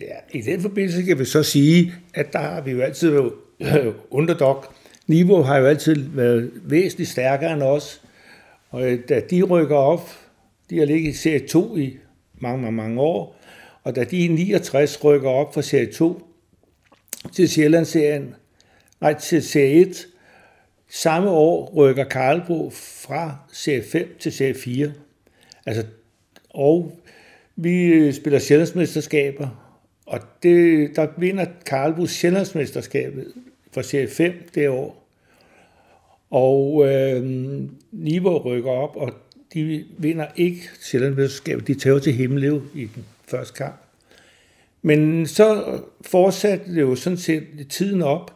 Ja, 0.02 0.16
i 0.32 0.42
den 0.42 0.62
forbindelse 0.62 1.04
kan 1.04 1.20
vi 1.20 1.26
så 1.26 1.44
sige, 1.44 1.94
at 2.14 2.34
der 2.34 2.40
har 2.40 2.62
vi 2.62 2.72
jo 2.72 2.82
altid 2.82 3.10
været 3.10 3.32
øh, 3.62 3.94
underdog. 4.10 4.66
Niveau 5.08 5.42
har 5.42 5.58
jo 5.58 5.66
altid 5.66 5.96
været 6.10 6.52
væsentligt 6.64 7.10
stærkere 7.10 7.54
end 7.54 7.64
os. 7.64 8.02
Og 8.70 8.92
øh, 8.92 9.00
da 9.10 9.20
de 9.20 9.44
rykker 9.44 9.76
op, 9.76 10.10
de 10.70 10.78
har 10.78 10.86
ligget 10.86 11.10
i 11.10 11.18
serie 11.18 11.48
2 11.48 11.78
i 11.78 11.98
mange, 12.34 12.62
mange, 12.62 12.78
mange 12.78 13.02
år, 13.02 13.40
og 13.84 13.96
da 13.96 14.04
de 14.04 14.18
i 14.18 14.28
69 14.28 15.04
rykker 15.04 15.30
op 15.30 15.54
fra 15.54 15.62
serie 15.62 15.92
2 15.92 16.28
til 17.34 17.50
Sjællandsserien, 17.50 18.36
nej, 19.02 19.14
til 19.14 19.44
serie 19.44 19.82
1, 19.82 20.08
samme 20.90 21.30
år 21.30 21.74
rykker 21.76 22.04
Karlbro 22.04 22.70
fra 22.76 23.36
serie 23.52 23.84
5 23.84 24.16
til 24.20 24.32
serie 24.32 24.54
4. 24.54 24.92
Altså, 25.66 25.86
og 26.50 26.98
vi 27.56 27.86
øh, 27.86 28.14
spiller 28.14 28.40
Sjællandsmesterskaber, 28.40 29.63
og 30.06 30.20
det, 30.44 30.96
der 30.96 31.08
vinder 31.18 31.46
Karlbus 31.66 32.12
Sjællandsmesterskabet 32.12 33.34
for 33.72 33.82
serie 33.82 34.08
5 34.08 34.50
det 34.56 34.70
år. 34.70 35.08
Og 36.32 36.86
øh, 36.88 37.24
Niveau 37.92 38.38
rykker 38.38 38.72
op, 38.72 38.96
og 38.96 39.14
de 39.54 39.86
vinder 39.98 40.26
ikke 40.36 40.70
Sjællandsmesterskabet. 40.82 41.68
De 41.68 41.76
tager 41.76 42.00
til 42.00 42.14
Himmeløv 42.14 42.62
i 42.76 42.86
den 42.96 43.06
første 43.28 43.54
kamp. 43.54 43.76
Men 44.82 45.28
så 45.28 45.80
fortsatte 46.02 46.76
det 46.76 46.82
jo 46.82 46.96
sådan 46.96 47.18
set 47.18 47.48
tiden 47.70 48.02
op, 48.02 48.36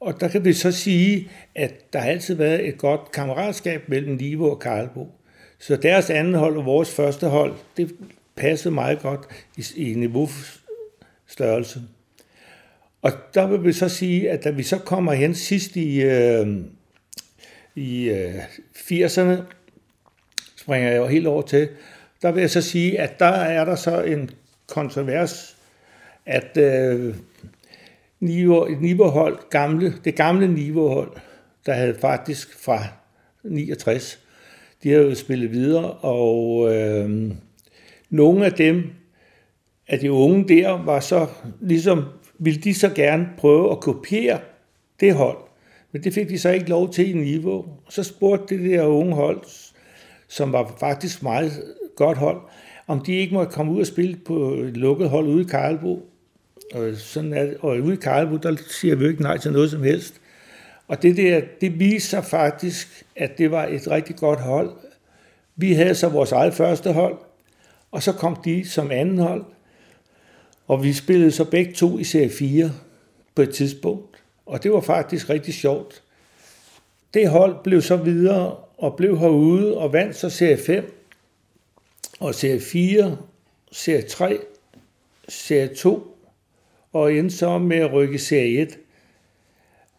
Og 0.00 0.20
der 0.20 0.28
kan 0.28 0.44
vi 0.44 0.52
så 0.52 0.72
sige, 0.72 1.30
at 1.54 1.92
der 1.92 1.98
har 1.98 2.08
altid 2.08 2.34
været 2.34 2.68
et 2.68 2.78
godt 2.78 3.12
kammeratskab 3.12 3.88
mellem 3.88 4.16
Niveau 4.16 4.50
og 4.50 4.58
Karlbo. 4.58 5.08
Så 5.58 5.76
deres 5.76 6.10
anden 6.10 6.34
hold 6.34 6.56
og 6.56 6.64
vores 6.64 6.94
første 6.94 7.26
hold, 7.26 7.54
det 7.76 7.94
passede 8.36 8.74
meget 8.74 9.02
godt 9.02 9.20
i, 9.56 9.64
i 9.76 9.94
størrelse. 11.28 11.82
Og 13.02 13.12
der 13.34 13.46
vil 13.46 13.64
vi 13.64 13.72
så 13.72 13.88
sige, 13.88 14.30
at 14.30 14.44
da 14.44 14.50
vi 14.50 14.62
så 14.62 14.78
kommer 14.78 15.12
hen 15.12 15.34
sidst 15.34 15.76
i, 15.76 16.02
øh, 16.02 16.46
i 17.74 18.08
øh, 18.08 18.34
80'erne, 18.74 19.42
springer 20.56 20.88
jeg 20.88 20.98
jo 20.98 21.06
helt 21.06 21.26
over 21.26 21.42
til, 21.42 21.68
der 22.22 22.32
vil 22.32 22.40
jeg 22.40 22.50
så 22.50 22.62
sige, 22.62 23.00
at 23.00 23.18
der 23.18 23.26
er 23.26 23.64
der 23.64 23.74
så 23.74 24.02
en 24.02 24.30
kontrovers, 24.66 25.56
at 26.26 26.56
øh, 26.56 27.14
niveau, 28.20 28.68
niveauhold, 28.80 29.38
gamle, 29.50 29.94
det 30.04 30.14
gamle 30.14 30.48
niveauhold, 30.48 31.10
der 31.66 31.72
havde 31.72 31.94
faktisk 32.00 32.58
fra 32.58 32.84
69, 33.42 34.18
de 34.82 34.90
har 34.90 34.98
jo 34.98 35.14
spillet 35.14 35.50
videre, 35.50 35.92
og 35.92 36.68
øh, 36.74 37.30
nogle 38.10 38.46
af 38.46 38.52
dem, 38.52 38.90
at 39.88 40.00
de 40.00 40.12
unge 40.12 40.48
der, 40.48 40.84
var 40.84 41.00
så 41.00 41.26
ligesom, 41.60 42.04
ville 42.38 42.60
de 42.60 42.74
så 42.74 42.88
gerne 42.88 43.28
prøve 43.38 43.70
at 43.70 43.80
kopiere 43.80 44.38
det 45.00 45.14
hold. 45.14 45.38
Men 45.92 46.04
det 46.04 46.14
fik 46.14 46.28
de 46.28 46.38
så 46.38 46.50
ikke 46.50 46.70
lov 46.70 46.92
til 46.92 47.10
i 47.10 47.12
niveau. 47.12 47.64
Så 47.88 48.02
spurgte 48.02 48.58
det 48.58 48.70
der 48.70 48.84
unge 48.84 49.14
hold, 49.14 49.40
som 50.28 50.52
var 50.52 50.76
faktisk 50.80 51.22
meget 51.22 51.52
godt 51.96 52.18
hold, 52.18 52.40
om 52.86 53.00
de 53.00 53.12
ikke 53.12 53.34
måtte 53.34 53.52
komme 53.52 53.72
ud 53.72 53.80
og 53.80 53.86
spille 53.86 54.16
på 54.16 54.54
et 54.54 54.76
lukket 54.76 55.08
hold 55.08 55.26
ude 55.26 55.42
i 55.42 55.46
Karlbo. 55.46 56.08
Og, 56.74 56.94
sådan 56.94 57.32
er, 57.32 57.46
og 57.60 57.78
ude 57.78 57.94
i 57.94 57.96
Karlbo, 57.96 58.36
der 58.36 58.56
siger 58.68 58.96
vi 58.96 59.04
jo 59.04 59.10
ikke 59.10 59.22
nej 59.22 59.38
til 59.38 59.52
noget 59.52 59.70
som 59.70 59.82
helst. 59.82 60.20
Og 60.88 61.02
det 61.02 61.16
der, 61.16 61.40
det 61.60 61.78
viser 61.78 62.20
faktisk, 62.20 63.04
at 63.16 63.38
det 63.38 63.50
var 63.50 63.66
et 63.66 63.90
rigtig 63.90 64.16
godt 64.16 64.40
hold. 64.40 64.70
Vi 65.56 65.72
havde 65.72 65.94
så 65.94 66.08
vores 66.08 66.32
eget 66.32 66.54
første 66.54 66.92
hold, 66.92 67.18
og 67.90 68.02
så 68.02 68.12
kom 68.12 68.36
de 68.44 68.68
som 68.68 68.90
anden 68.90 69.18
hold, 69.18 69.44
og 70.68 70.84
vi 70.84 70.92
spillede 70.92 71.30
så 71.30 71.44
begge 71.44 71.72
to 71.72 71.98
i 71.98 72.04
serie 72.04 72.30
4 72.30 72.72
på 73.34 73.42
et 73.42 73.54
tidspunkt. 73.54 74.24
Og 74.46 74.62
det 74.62 74.72
var 74.72 74.80
faktisk 74.80 75.30
rigtig 75.30 75.54
sjovt. 75.54 76.02
Det 77.14 77.28
hold 77.28 77.56
blev 77.64 77.82
så 77.82 77.96
videre 77.96 78.56
og 78.78 78.96
blev 78.96 79.18
herude 79.18 79.76
og 79.76 79.92
vandt 79.92 80.16
så 80.16 80.30
serie 80.30 80.56
5, 80.56 80.94
og 82.20 82.34
serie 82.34 82.60
4, 82.60 83.16
serie 83.72 84.02
3, 84.02 84.38
serie 85.28 85.68
2, 85.74 86.16
og 86.92 87.14
endte 87.14 87.36
så 87.36 87.58
med 87.58 87.76
at 87.76 87.92
rykke 87.92 88.18
serie 88.18 88.62
1. 88.62 88.78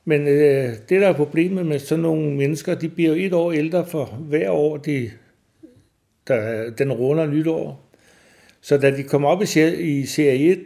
Men 0.05 0.27
øh, 0.27 0.73
det, 0.89 1.01
der 1.01 1.07
er 1.07 1.13
problemet 1.13 1.65
med 1.65 1.79
sådan 1.79 2.01
nogle 2.01 2.35
mennesker, 2.35 2.75
de 2.75 2.89
bliver 2.89 3.09
jo 3.09 3.25
et 3.25 3.33
år 3.33 3.51
ældre 3.51 3.85
for 3.85 4.05
hver 4.05 4.49
år, 4.49 4.77
de, 4.77 5.11
der, 6.27 6.69
den 6.69 6.93
runder 6.93 7.25
nytår. 7.27 7.88
Så 8.61 8.77
da 8.77 8.91
de 8.97 9.03
kom 9.03 9.25
op 9.25 9.41
i 9.41 9.45
serie, 10.05 10.51
1, 10.51 10.63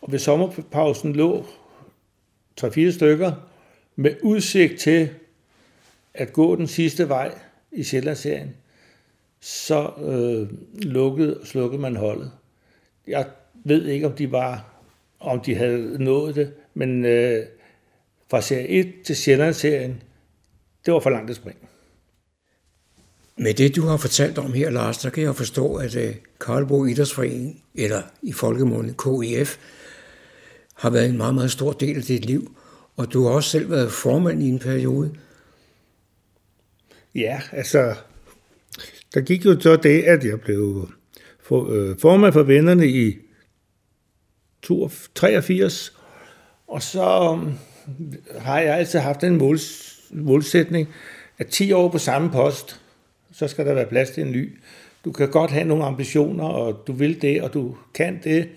og 0.00 0.12
ved 0.12 0.18
sommerpausen 0.18 1.12
lå 1.12 1.46
3-4 2.60 2.90
stykker, 2.90 3.32
med 3.96 4.14
udsigt 4.22 4.80
til 4.80 5.10
at 6.14 6.32
gå 6.32 6.56
den 6.56 6.66
sidste 6.66 7.08
vej 7.08 7.34
i 7.72 7.82
Sjællandsserien, 7.82 8.56
så 9.40 9.90
øh, 9.98 10.58
lukkede 10.82 11.40
og 11.40 11.46
slukkede 11.46 11.82
man 11.82 11.96
holdet. 11.96 12.32
Jeg 13.06 13.26
ved 13.54 13.86
ikke, 13.86 14.06
om 14.06 14.12
de 14.12 14.32
var, 14.32 14.74
om 15.20 15.40
de 15.40 15.54
havde 15.54 16.04
nået 16.04 16.34
det, 16.34 16.52
men 16.74 17.04
øh, 17.04 17.46
fra 18.30 18.40
serie 18.40 18.68
1 18.68 18.92
til 19.04 19.16
Sjællandsserien, 19.16 20.02
det 20.86 20.94
var 20.94 21.00
for 21.00 21.10
langt 21.10 21.30
at 21.30 21.36
springe. 21.36 21.67
Med 23.40 23.54
det, 23.54 23.76
du 23.76 23.86
har 23.86 23.96
fortalt 23.96 24.38
om 24.38 24.52
her, 24.52 24.70
Lars, 24.70 24.98
der 24.98 25.10
kan 25.10 25.22
jeg 25.22 25.36
forstå, 25.36 25.74
at 25.74 25.96
øh, 25.96 26.14
Karlbo 26.40 26.84
Idrætsforening, 26.84 27.62
eller 27.74 28.02
i 28.22 28.32
folkemålen 28.32 28.94
KIF, 28.94 29.58
har 30.74 30.90
været 30.90 31.08
en 31.08 31.16
meget, 31.16 31.34
meget 31.34 31.50
stor 31.50 31.72
del 31.72 31.96
af 31.96 32.02
dit 32.02 32.24
liv, 32.24 32.56
og 32.96 33.12
du 33.12 33.24
har 33.24 33.30
også 33.30 33.50
selv 33.50 33.70
været 33.70 33.92
formand 33.92 34.42
i 34.42 34.48
en 34.48 34.58
periode. 34.58 35.14
Ja, 37.14 37.40
altså, 37.52 37.94
der 39.14 39.20
gik 39.20 39.44
jo 39.44 39.60
så 39.60 39.76
det, 39.76 40.02
at 40.02 40.24
jeg 40.24 40.40
blev 40.40 40.88
for, 41.40 41.70
øh, 41.70 41.98
formand 41.98 42.32
for 42.32 42.42
vennerne 42.42 42.88
i 42.88 43.16
83, 45.14 45.96
og 46.68 46.82
så 46.82 47.20
um, 47.20 47.58
har 48.38 48.60
jeg 48.60 48.78
altid 48.78 48.98
haft 48.98 49.24
en 49.24 49.36
måls, 49.36 49.98
målsætning, 50.10 50.88
at 51.38 51.46
10 51.46 51.72
år 51.72 51.88
på 51.88 51.98
samme 51.98 52.30
post, 52.30 52.80
så 53.38 53.48
skal 53.48 53.66
der 53.66 53.74
være 53.74 53.86
plads 53.86 54.10
til 54.10 54.22
en 54.22 54.32
ny. 54.32 54.58
Du 55.04 55.12
kan 55.12 55.30
godt 55.30 55.50
have 55.50 55.64
nogle 55.64 55.84
ambitioner, 55.84 56.44
og 56.44 56.82
du 56.86 56.92
vil 56.92 57.22
det, 57.22 57.42
og 57.42 57.54
du 57.54 57.76
kan 57.94 58.20
det, 58.24 58.48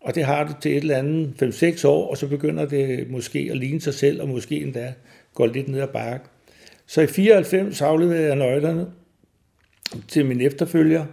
og 0.00 0.14
det 0.14 0.24
har 0.24 0.44
du 0.44 0.52
til 0.60 0.70
et 0.70 0.76
eller 0.76 0.96
andet 0.96 1.82
5-6 1.82 1.86
år, 1.86 2.10
og 2.10 2.16
så 2.16 2.28
begynder 2.28 2.66
det 2.66 3.10
måske 3.10 3.48
at 3.50 3.56
ligne 3.56 3.80
sig 3.80 3.94
selv, 3.94 4.22
og 4.22 4.28
måske 4.28 4.60
endda 4.60 4.94
går 5.34 5.46
lidt 5.46 5.68
ned 5.68 5.80
ad 5.80 5.88
bakke. 5.88 6.26
Så 6.86 7.00
i 7.00 7.06
94 7.06 7.80
afleverede 7.80 8.26
jeg 8.26 8.36
nøglerne 8.36 8.86
til 10.08 10.26
min 10.26 10.40
efterfølger, 10.40 11.04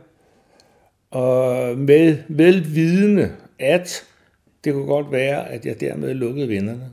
og 1.11 1.77
med 1.77 2.17
velvidende, 2.27 3.31
at 3.59 4.03
det 4.63 4.73
kunne 4.73 4.85
godt 4.85 5.11
være, 5.11 5.49
at 5.49 5.65
jeg 5.65 5.81
dermed 5.81 6.13
lukkede 6.13 6.47
vinderne. 6.47 6.89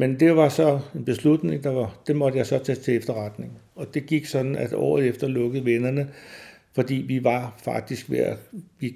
Men 0.00 0.20
det 0.20 0.36
var 0.36 0.48
så 0.48 0.80
en 0.94 1.04
beslutning, 1.04 1.64
der 1.64 1.70
var, 1.70 1.98
det 2.06 2.16
måtte 2.16 2.38
jeg 2.38 2.46
så 2.46 2.58
tage 2.58 2.76
til 2.76 2.96
efterretning. 2.96 3.58
Og 3.74 3.94
det 3.94 4.06
gik 4.06 4.26
sådan, 4.26 4.56
at 4.56 4.72
året 4.72 5.06
efter 5.06 5.28
lukkede 5.28 5.64
vennerne, 5.64 6.08
fordi 6.74 6.94
vi 6.94 7.24
var 7.24 7.60
faktisk 7.64 8.10
ved 8.10 8.18
at 8.18 8.36
vi 8.78 8.94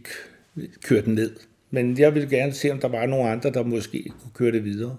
kørte 0.82 1.10
ned. 1.10 1.36
Men 1.70 1.98
jeg 1.98 2.14
ville 2.14 2.28
gerne 2.28 2.52
se, 2.52 2.70
om 2.70 2.78
der 2.78 2.88
var 2.88 3.06
nogle 3.06 3.30
andre, 3.30 3.50
der 3.50 3.62
måske 3.62 4.12
kunne 4.22 4.32
køre 4.34 4.52
det 4.52 4.64
videre. 4.64 4.96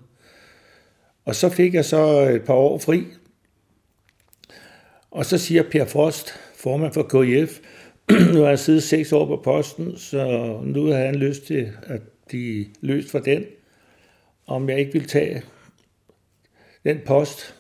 Og 1.26 1.36
så 1.36 1.50
fik 1.50 1.74
jeg 1.74 1.86
så 1.86 2.30
et 2.36 2.44
par 2.44 2.54
år 2.54 2.78
fri. 2.78 3.04
Og 5.12 5.26
så 5.26 5.38
siger 5.38 5.64
Per 5.72 5.86
Frost, 5.86 6.30
formand 6.56 6.94
for 6.94 7.04
KIF, 7.04 7.60
nu 8.34 8.42
har 8.42 8.50
jeg 8.50 8.60
siddet 8.60 8.84
seks 8.84 9.12
år 9.12 9.26
på 9.26 9.42
posten, 9.44 9.98
så 9.98 10.26
nu 10.64 10.86
har 10.86 10.98
han 10.98 11.16
lyst 11.16 11.44
til 11.46 11.72
at 11.84 12.02
blive 12.28 12.66
løst 12.82 13.12
fra 13.12 13.20
den, 13.20 13.44
om 14.48 14.70
jeg 14.70 14.80
ikke 14.80 14.94
vil 14.94 15.08
tage 15.08 15.44
den 16.84 17.00
post. 17.06 17.56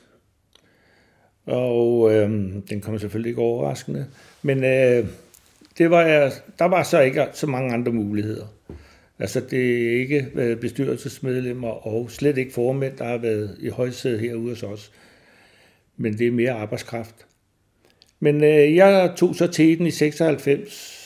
Og 1.46 2.14
øh, 2.14 2.30
den 2.70 2.82
kom 2.82 3.00
selvfølgelig 3.00 3.30
ikke 3.30 3.42
overraskende. 3.42 4.06
Men 4.42 4.64
øh, 4.64 5.08
det 5.78 5.92
var 5.92 6.02
jeg, 6.02 6.32
der 6.60 6.66
var 6.66 6.84
så 6.84 7.00
ikke 7.00 7.28
så 7.34 7.48
mange 7.48 7.74
andre 7.74 7.92
muligheder. 7.92 8.46
Altså 9.20 9.40
det 9.40 9.88
er 9.88 10.00
ikke 10.00 10.28
øh, 10.36 10.58
bestyrelsesmedlemmer 10.58 11.88
og 11.88 12.12
slet 12.12 12.38
ikke 12.38 12.54
formænd, 12.54 12.98
der 12.98 13.06
har 13.06 13.18
været 13.18 13.58
i 13.60 13.70
højsædet 13.70 14.20
herude 14.20 14.50
hos 14.50 14.64
os. 14.64 14.92
Men 15.98 16.18
det 16.18 16.28
er 16.28 16.32
mere 16.32 16.52
arbejdskraft. 16.52 17.16
Men 18.20 18.44
øh, 18.44 18.76
jeg 18.76 19.14
tog 19.18 19.36
så 19.36 19.48
til 19.48 19.78
den 19.78 19.88
i 19.88 19.92
96 19.92 21.00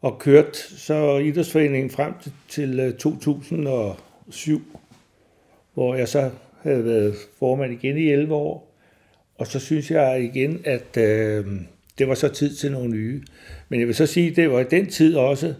og 0.00 0.18
kørte 0.18 0.58
så 0.58 1.18
idrætsforeningen 1.18 1.90
frem 1.90 2.12
til, 2.22 2.32
til 2.48 2.80
øh, 2.80 2.94
2007, 2.94 4.78
hvor 5.74 5.94
jeg 5.94 6.08
så 6.08 6.30
havde 6.62 6.84
været 6.84 7.14
formand 7.38 7.72
igen 7.72 7.96
i 7.96 8.10
11 8.10 8.34
år. 8.34 8.76
Og 9.34 9.46
så 9.46 9.58
synes 9.58 9.90
jeg 9.90 10.22
igen, 10.22 10.60
at 10.64 10.96
øh, 10.96 11.46
det 11.98 12.08
var 12.08 12.14
så 12.14 12.28
tid 12.28 12.54
til 12.54 12.72
nogle 12.72 12.90
nye. 12.90 13.22
Men 13.68 13.80
jeg 13.80 13.86
vil 13.86 13.94
så 13.94 14.06
sige, 14.06 14.30
at 14.30 14.36
det 14.36 14.50
var 14.50 14.60
i 14.60 14.64
den 14.64 14.86
tid 14.86 15.16
også, 15.16 15.54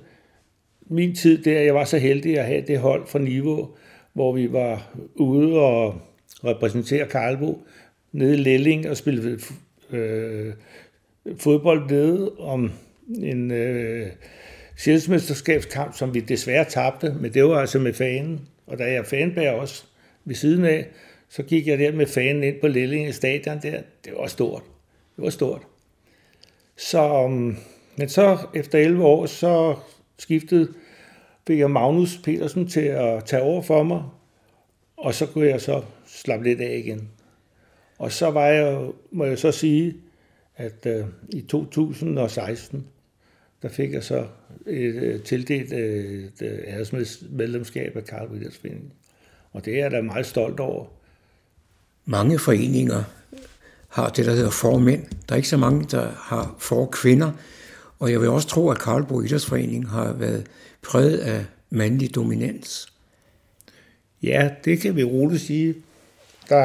min 0.86 1.14
tid 1.14 1.42
der, 1.42 1.60
jeg 1.60 1.74
var 1.74 1.84
så 1.84 1.98
heldig 1.98 2.38
at 2.38 2.46
have 2.46 2.64
det 2.66 2.78
hold 2.78 3.06
fra 3.06 3.18
Niveau, 3.18 3.68
hvor 4.12 4.32
vi 4.32 4.52
var 4.52 4.96
ude 5.14 5.58
og 5.58 6.00
repræsentere 6.44 7.06
Karlbo 7.06 7.62
nede 8.12 8.34
i 8.34 8.36
Lelling 8.36 8.90
og 8.90 8.96
spille 8.96 9.38
øh, 9.90 10.52
fodbold 11.38 11.90
nede 11.90 12.32
om 12.38 12.72
en 13.22 13.50
øh, 13.50 14.06
sjældsmesterskabskamp, 14.76 15.96
som 15.96 16.14
vi 16.14 16.20
desværre 16.20 16.64
tabte, 16.64 17.14
men 17.20 17.34
det 17.34 17.44
var 17.44 17.60
altså 17.60 17.78
med 17.78 17.92
fanen. 17.92 18.40
Og 18.66 18.78
der 18.78 18.86
jeg 18.86 19.06
fanbær 19.06 19.50
også 19.50 19.84
ved 20.24 20.34
siden 20.34 20.64
af, 20.64 20.86
så 21.28 21.42
gik 21.42 21.66
jeg 21.66 21.78
der 21.78 21.92
med 21.92 22.06
fanen 22.06 22.42
ind 22.42 22.60
på 22.60 22.68
Lillinge 22.68 23.12
stadion 23.12 23.58
der. 23.62 23.82
Det 24.04 24.12
var 24.16 24.26
stort. 24.26 24.62
Det 25.16 25.24
var 25.24 25.30
stort. 25.30 25.62
Så, 26.76 27.12
um, 27.12 27.56
men 27.96 28.08
så 28.08 28.38
efter 28.54 28.78
11 28.78 29.04
år, 29.04 29.26
så 29.26 29.76
skiftede, 30.18 30.72
fik 31.46 31.58
jeg 31.58 31.70
Magnus 31.70 32.20
Petersen 32.24 32.68
til 32.68 32.80
at 32.80 33.24
tage 33.24 33.42
over 33.42 33.62
for 33.62 33.82
mig, 33.82 34.02
og 34.96 35.14
så 35.14 35.26
kunne 35.26 35.46
jeg 35.46 35.60
så 35.60 35.82
slappe 36.06 36.44
lidt 36.44 36.60
af 36.60 36.82
igen. 36.84 37.08
Og 37.98 38.12
så 38.12 38.30
var 38.30 38.46
jeg, 38.46 38.90
må 39.10 39.24
jeg 39.24 39.38
så 39.38 39.52
sige, 39.52 39.96
at 40.56 40.86
øh, 40.86 41.04
i 41.28 41.40
2016, 41.40 42.86
der 43.62 43.68
fik 43.68 43.92
jeg 43.92 44.04
så 44.04 44.26
et 44.66 44.94
øh, 44.94 45.22
tildelt 45.22 45.72
uh, 45.72 45.78
et 45.78 46.42
øh, 46.42 46.58
æresmedlemskab 46.66 47.96
af 47.96 48.04
Karl 48.04 48.30
Witters 48.32 48.58
og 49.52 49.64
det 49.64 49.74
er 49.74 49.78
jeg 49.78 49.90
da 49.90 50.00
meget 50.00 50.26
stolt 50.26 50.60
over. 50.60 50.86
Mange 52.04 52.38
foreninger 52.38 53.04
har 53.88 54.08
det, 54.08 54.26
der 54.26 54.32
hedder 54.32 54.50
formænd. 54.50 55.02
Der 55.28 55.32
er 55.32 55.36
ikke 55.36 55.48
så 55.48 55.56
mange, 55.56 55.86
der 55.90 56.10
har 56.16 56.54
for 56.58 56.86
kvinder. 56.86 57.32
Og 57.98 58.12
jeg 58.12 58.20
vil 58.20 58.28
også 58.28 58.48
tro, 58.48 58.70
at 58.70 58.78
Karlbro 58.78 59.20
Idrætsforening 59.20 59.88
har 59.88 60.12
været 60.12 60.46
præget 60.82 61.18
af 61.18 61.44
mandlig 61.70 62.14
dominans. 62.14 62.92
Ja, 64.22 64.50
det 64.64 64.80
kan 64.80 64.96
vi 64.96 65.04
roligt 65.04 65.42
sige. 65.42 65.74
Da 66.50 66.56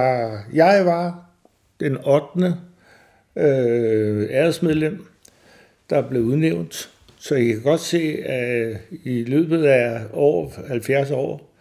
jeg 0.54 0.86
var 0.86 1.26
den 1.80 1.98
8. 2.06 2.58
Øh, 3.36 4.28
æresmedlem, 4.32 5.06
der 5.90 6.10
blev 6.10 6.22
udnævnt, 6.22 6.90
så 7.18 7.36
I 7.36 7.48
kan 7.48 7.62
godt 7.62 7.82
se, 7.82 8.24
at 8.26 8.78
i 9.04 9.24
løbet 9.24 9.64
af 9.64 10.02
år, 10.14 10.54
70 10.68 11.12
år, 11.12 11.55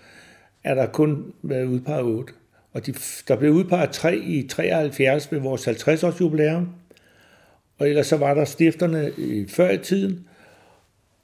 er 0.65 0.75
der 0.75 0.87
kun 0.87 1.33
været 1.43 1.65
udpeget 1.65 2.03
8. 2.03 2.33
Og 2.73 2.87
de, 2.87 2.95
der 3.29 3.37
blev 3.37 3.53
udpeget 3.53 3.91
3 3.91 4.17
i 4.17 4.49
73 4.49 5.33
ved 5.33 5.41
vores 5.41 5.69
50-års 5.69 6.21
jubilæum. 6.21 6.69
Og 7.79 7.89
ellers 7.89 8.07
så 8.07 8.17
var 8.17 8.35
der 8.35 8.45
stifterne 8.45 9.13
i, 9.19 9.47
før 9.49 9.71
i 9.71 9.79
tiden. 9.79 10.29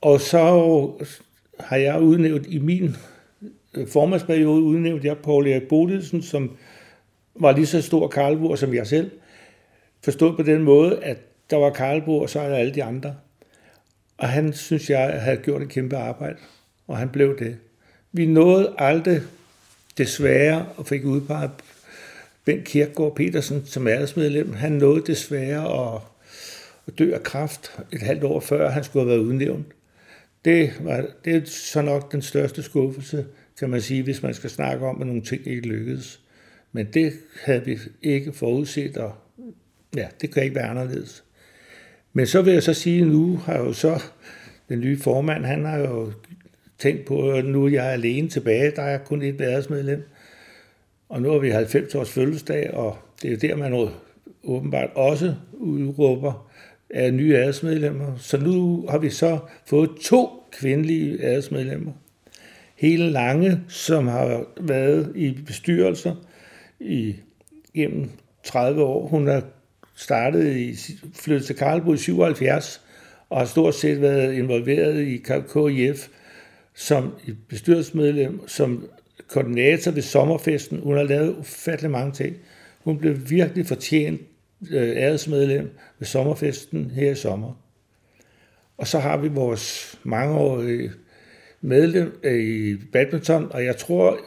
Og 0.01 0.20
så 0.20 0.38
har 1.61 1.76
jeg 1.76 2.01
udnævnt 2.01 2.47
i 2.47 2.59
min 2.59 2.97
øh, 3.74 3.88
formandsperiode, 3.88 4.62
udnævnt 4.62 5.05
jeg 5.05 5.18
Paul 5.18 5.47
Erik 5.47 5.68
Bodilsen, 5.68 6.22
som 6.22 6.57
var 7.34 7.53
lige 7.53 7.66
så 7.66 7.82
stor 7.82 8.09
karlbord 8.09 8.57
som 8.57 8.74
jeg 8.74 8.86
selv. 8.86 9.11
Forstået 10.05 10.36
på 10.36 10.43
den 10.43 10.62
måde, 10.62 11.05
at 11.05 11.18
der 11.51 11.57
var 11.57 11.70
karlbord, 11.70 12.22
og 12.22 12.30
så 12.30 12.41
er 12.41 12.49
der 12.49 12.57
alle 12.57 12.74
de 12.74 12.84
andre. 12.84 13.14
Og 14.18 14.28
han 14.28 14.53
synes 14.53 14.91
jeg 14.91 15.22
havde 15.22 15.36
gjort 15.36 15.62
et 15.62 15.68
kæmpe 15.68 15.97
arbejde, 15.97 16.36
og 16.86 16.97
han 16.97 17.09
blev 17.09 17.38
det. 17.38 17.57
Vi 18.12 18.26
nåede 18.26 18.74
aldrig 18.78 19.20
desværre 19.98 20.66
og 20.76 20.86
fik 20.86 21.04
udpeget 21.04 21.50
Bent 22.44 22.64
Kirkegaard 22.64 23.14
Petersen 23.14 23.66
som 23.66 23.88
æresmedlem. 23.88 24.52
Han 24.52 24.72
nåede 24.72 25.06
desværre 25.06 25.94
at, 25.94 26.02
at 26.86 26.98
dø 26.98 27.14
af 27.14 27.22
kræft 27.22 27.72
et 27.92 28.02
halvt 28.02 28.24
år 28.24 28.40
før 28.40 28.70
han 28.70 28.84
skulle 28.84 29.02
have 29.02 29.11
været 29.11 29.26
udnævnt. 29.26 29.66
Det, 30.44 30.72
var, 30.80 31.06
det 31.24 31.36
er 31.36 31.40
så 31.44 31.82
nok 31.82 32.12
den 32.12 32.22
største 32.22 32.62
skuffelse, 32.62 33.26
kan 33.58 33.70
man 33.70 33.80
sige, 33.80 34.02
hvis 34.02 34.22
man 34.22 34.34
skal 34.34 34.50
snakke 34.50 34.86
om, 34.86 35.00
at 35.00 35.06
nogle 35.06 35.22
ting 35.22 35.46
ikke 35.46 35.68
lykkedes. 35.68 36.20
Men 36.72 36.86
det 36.94 37.12
havde 37.44 37.64
vi 37.64 37.78
ikke 38.02 38.32
forudset, 38.32 38.96
og 38.96 39.14
ja, 39.96 40.08
det 40.20 40.34
kan 40.34 40.42
ikke 40.42 40.54
være 40.54 40.68
anderledes. 40.68 41.24
Men 42.12 42.26
så 42.26 42.42
vil 42.42 42.52
jeg 42.52 42.62
så 42.62 42.74
sige, 42.74 43.00
at 43.00 43.06
nu 43.06 43.36
har 43.36 43.58
jo 43.58 43.72
så 43.72 44.02
den 44.68 44.80
nye 44.80 44.98
formand, 44.98 45.44
han 45.44 45.64
har 45.64 45.78
jo 45.78 46.12
tænkt 46.81 47.05
på, 47.05 47.31
at 47.31 47.45
nu 47.45 47.64
er 47.64 47.68
jeg 47.68 47.85
alene 47.85 48.28
tilbage, 48.28 48.72
der 48.76 48.83
er 48.83 48.99
kun 48.99 49.22
et 49.22 49.39
værelsesmedlem. 49.39 50.03
Og 51.09 51.22
nu 51.22 51.31
har 51.31 51.39
vi 51.39 51.51
90 51.51 51.95
års 51.95 52.11
fødselsdag, 52.11 52.74
og 52.74 52.99
det 53.22 53.28
er 53.28 53.33
jo 53.33 53.39
der, 53.39 53.57
man 53.57 53.89
åbenbart 54.45 54.91
også 54.95 55.35
udråber 55.53 56.51
af 56.91 57.14
nye 57.14 57.35
æresmedlemmer. 57.35 58.16
Så 58.16 58.39
nu 58.39 58.87
har 58.91 58.99
vi 58.99 59.11
så 59.11 59.39
fået 59.66 59.91
to 60.03 60.28
kvindelige 60.53 61.22
æresmedlemmer. 61.22 61.93
Hele 62.76 63.11
Lange, 63.11 63.61
som 63.68 64.07
har 64.07 64.45
været 64.61 65.12
i 65.14 65.39
bestyrelser 65.47 66.14
i 66.81 67.16
gennem 67.74 68.11
30 68.45 68.83
år. 68.83 69.07
Hun 69.07 69.28
er 69.28 69.41
startet 69.97 70.57
i, 70.57 70.76
flyttet 71.14 71.47
til 71.47 71.57
Karlsruhe 71.57 71.95
i 71.95 71.99
77, 71.99 72.81
og 73.31 73.39
har 73.39 73.45
stort 73.45 73.74
set 73.74 74.03
været 74.03 74.33
involveret 74.33 75.01
i 75.01 75.16
KIF 75.16 76.09
som 76.74 77.14
bestyrelsesmedlem, 77.48 78.48
som 78.48 78.88
koordinator 79.28 79.90
ved 79.90 80.02
sommerfesten. 80.02 80.80
Hun 80.80 80.96
har 80.96 81.02
lavet 81.02 81.36
ufattelig 81.36 81.90
mange 81.90 82.12
ting. 82.12 82.36
Hun 82.84 82.98
blev 82.98 83.30
virkelig 83.30 83.66
fortjent 83.66 84.20
øh, 84.70 84.96
æresmedlem 84.96 85.70
ved 85.98 86.06
sommerfesten 86.06 86.90
her 86.90 87.10
i 87.10 87.14
sommer. 87.14 87.52
Og 88.78 88.86
så 88.86 88.98
har 88.98 89.16
vi 89.16 89.28
vores 89.28 89.98
mangeårige 90.04 90.92
medlem 91.60 92.20
øh, 92.22 92.44
i 92.44 92.76
badminton, 92.92 93.52
og 93.52 93.64
jeg 93.64 93.76
tror, 93.76 94.18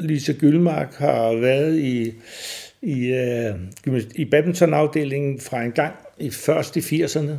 Lise 0.00 0.34
Gyldmark 0.34 0.94
har 0.94 1.34
været 1.34 1.78
i, 1.78 2.14
i, 2.82 3.12
uh, 3.88 4.00
i 4.14 4.24
badmintonafdelingen 4.24 5.40
fra 5.40 5.62
en 5.62 5.72
gang 5.72 5.94
i 6.18 6.30
først 6.30 6.76
i 6.76 6.80
80'erne, 6.80 7.32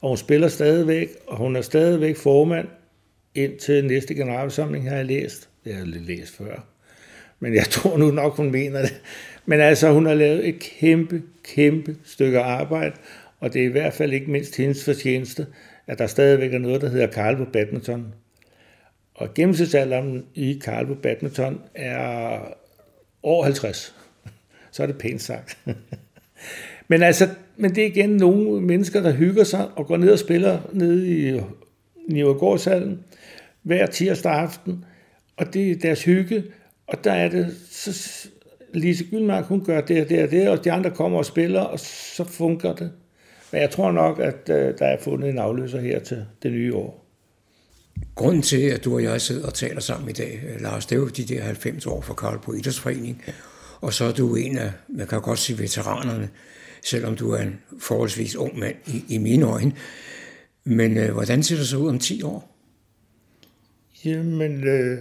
og 0.00 0.08
hun 0.08 0.16
spiller 0.16 0.48
stadigvæk, 0.48 1.08
og 1.26 1.36
hun 1.36 1.56
er 1.56 1.60
stadigvæk 1.60 2.16
formand 2.16 2.68
indtil 3.34 3.84
næste 3.84 4.14
generalforsamling, 4.14 4.88
har 4.88 4.96
jeg 4.96 5.06
læst. 5.06 5.48
Det 5.64 5.74
har 5.74 5.80
jeg 5.80 5.88
læst 5.88 6.36
før. 6.36 6.66
Men 7.40 7.54
jeg 7.54 7.64
tror 7.76 7.98
nu 7.98 8.10
nok, 8.10 8.36
hun 8.36 8.50
mener 8.50 8.80
det. 8.80 9.00
Men 9.46 9.60
altså, 9.60 9.92
hun 9.92 10.06
har 10.06 10.14
lavet 10.14 10.48
et 10.48 10.58
kæmpe, 10.58 11.22
kæmpe 11.44 11.96
stykke 12.04 12.40
arbejde, 12.40 12.94
og 13.40 13.52
det 13.52 13.62
er 13.62 13.66
i 13.66 13.72
hvert 13.72 13.92
fald 13.92 14.12
ikke 14.12 14.30
mindst 14.30 14.56
hendes 14.56 14.84
fortjeneste, 14.84 15.46
at 15.86 15.98
der 15.98 16.06
stadigvæk 16.06 16.54
er 16.54 16.58
noget, 16.58 16.80
der 16.80 16.88
hedder 16.88 17.06
Karl 17.06 17.36
på 17.36 17.44
badminton. 17.44 18.14
Og 19.14 19.34
gennemsnitsalderen 19.34 20.26
i 20.34 20.60
Karl 20.64 20.86
på 20.86 20.94
badminton 20.94 21.60
er 21.74 22.38
over 23.22 23.44
50. 23.44 23.94
Så 24.70 24.82
er 24.82 24.86
det 24.86 24.98
pænt 24.98 25.22
sagt. 25.22 25.58
men 26.88 27.02
altså, 27.02 27.28
men 27.56 27.74
det 27.74 27.82
er 27.82 27.86
igen 27.86 28.10
nogle 28.10 28.60
mennesker, 28.60 29.02
der 29.02 29.12
hygger 29.12 29.44
sig 29.44 29.68
og 29.76 29.86
går 29.86 29.96
ned 29.96 30.12
og 30.12 30.18
spiller 30.18 30.60
ned 30.72 31.04
i 31.06 31.40
Nivergårdshallen 32.08 33.04
hver 33.62 33.86
tirsdag 33.86 34.32
aften, 34.32 34.84
og 35.36 35.54
det 35.54 35.70
er 35.70 35.76
deres 35.76 36.04
hygge, 36.04 36.44
og 36.86 37.04
der 37.04 37.12
er 37.12 37.28
det, 37.28 37.56
så 37.70 38.28
Lise 38.74 39.04
Gyldmark, 39.04 39.44
hun 39.44 39.64
gør 39.64 39.80
det 39.80 40.02
og 40.02 40.08
det 40.08 40.22
og 40.22 40.30
det, 40.30 40.48
og 40.48 40.64
de 40.64 40.72
andre 40.72 40.90
kommer 40.90 41.18
og 41.18 41.26
spiller, 41.26 41.60
og 41.60 41.80
så 41.80 42.24
fungerer 42.24 42.74
det. 42.74 42.90
Men 43.52 43.60
jeg 43.60 43.70
tror 43.70 43.92
nok, 43.92 44.18
at 44.18 44.48
øh, 44.48 44.78
der 44.78 44.86
er 44.86 44.96
fundet 45.00 45.30
en 45.30 45.38
afløser 45.38 45.80
her 45.80 45.98
til 45.98 46.24
det 46.42 46.52
nye 46.52 46.74
år. 46.74 47.06
Grunden 48.14 48.42
til, 48.42 48.60
at 48.60 48.84
du 48.84 48.94
og 48.94 49.02
jeg 49.02 49.20
sidder 49.20 49.46
og 49.46 49.54
taler 49.54 49.80
sammen 49.80 50.10
i 50.10 50.12
dag, 50.12 50.42
øh, 50.48 50.60
Lars, 50.60 50.86
det 50.86 50.96
er 50.96 51.00
jo 51.00 51.08
de 51.08 51.24
der 51.24 51.42
90 51.42 51.86
år 51.86 52.00
for 52.00 52.14
Karl 52.14 52.38
på 52.38 52.52
Idrætsforening, 52.52 53.22
og 53.80 53.92
så 53.92 54.04
er 54.04 54.12
du 54.12 54.34
en 54.34 54.58
af, 54.58 54.72
man 54.88 55.06
kan 55.06 55.20
godt 55.20 55.38
sige 55.38 55.58
veteranerne, 55.58 56.28
selvom 56.84 57.16
du 57.16 57.30
er 57.30 57.42
en 57.42 57.60
forholdsvis 57.80 58.36
ung 58.36 58.58
mand 58.58 58.76
i, 58.86 59.04
i 59.08 59.18
mine 59.18 59.46
øjne. 59.46 59.72
Men 60.64 60.96
øh, 60.96 61.12
hvordan 61.12 61.42
ser 61.42 61.56
det 61.56 61.68
så 61.68 61.76
ud 61.76 61.88
om 61.88 61.98
10 61.98 62.22
år? 62.22 62.51
Jamen, 64.04 64.64
øh, 64.64 64.98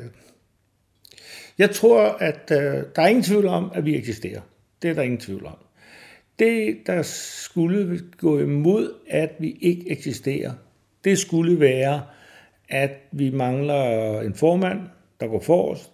jeg 1.58 1.72
tror, 1.72 2.02
at 2.02 2.52
øh, 2.52 2.84
der 2.96 3.02
er 3.02 3.08
ingen 3.08 3.24
tvivl 3.24 3.46
om, 3.46 3.72
at 3.74 3.86
vi 3.86 3.96
eksisterer. 3.96 4.42
Det 4.82 4.90
er 4.90 4.94
der 4.94 5.02
ingen 5.02 5.20
tvivl 5.20 5.46
om. 5.46 5.58
Det, 6.40 6.78
der 6.86 7.02
skulle 7.02 8.00
gå 8.18 8.40
imod, 8.40 8.94
at 9.08 9.32
vi 9.40 9.58
ikke 9.62 9.92
eksisterer, 9.92 10.54
det 11.04 11.20
skulle 11.20 11.60
være, 11.60 12.02
at 12.70 12.92
vi 13.12 13.30
mangler 13.30 14.22
en 14.22 14.36
formand, 14.36 14.80
der 15.20 15.28
går 15.28 15.40
forrest, 15.40 15.92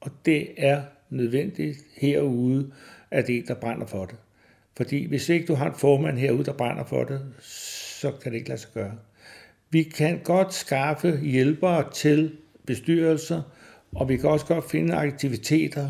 og 0.00 0.10
det 0.24 0.48
er 0.56 0.82
nødvendigt 1.10 1.78
herude, 1.96 2.72
at 3.10 3.26
det 3.26 3.48
der 3.48 3.54
brænder 3.54 3.86
for 3.86 4.04
det. 4.04 4.16
Fordi 4.76 5.06
hvis 5.06 5.28
ikke 5.28 5.46
du 5.46 5.54
har 5.54 5.66
en 5.66 5.78
formand 5.78 6.18
herude, 6.18 6.44
der 6.44 6.52
brænder 6.52 6.84
for 6.84 7.04
det, 7.04 7.20
så 7.40 8.12
kan 8.22 8.32
det 8.32 8.38
ikke 8.38 8.48
lade 8.48 8.60
sig 8.60 8.70
gøre. 8.74 8.92
Vi 9.70 9.82
kan 9.82 10.20
godt 10.24 10.54
skaffe 10.54 11.20
hjælpere 11.22 11.90
til 11.92 12.36
bestyrelser, 12.66 13.42
og 13.94 14.08
vi 14.08 14.16
kan 14.16 14.30
også 14.30 14.46
godt 14.46 14.70
finde 14.70 14.94
aktiviteter, 14.94 15.88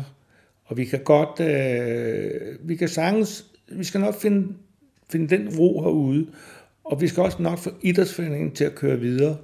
og 0.65 0.77
vi 0.77 0.85
kan 0.85 0.99
godt, 1.03 1.39
øh, 1.39 2.69
vi 2.69 2.75
kan 2.75 2.87
sagtens, 2.87 3.45
vi 3.71 3.83
skal 3.83 4.01
nok 4.01 4.15
finde, 4.21 4.53
finde 5.11 5.37
den 5.37 5.59
ro 5.59 5.81
herude, 5.81 6.27
og 6.83 7.01
vi 7.01 7.07
skal 7.07 7.23
også 7.23 7.41
nok 7.41 7.59
få 7.59 7.69
idrætsforeningen 7.81 8.51
til 8.51 8.63
at 8.63 8.75
køre 8.75 8.99
videre. 8.99 9.37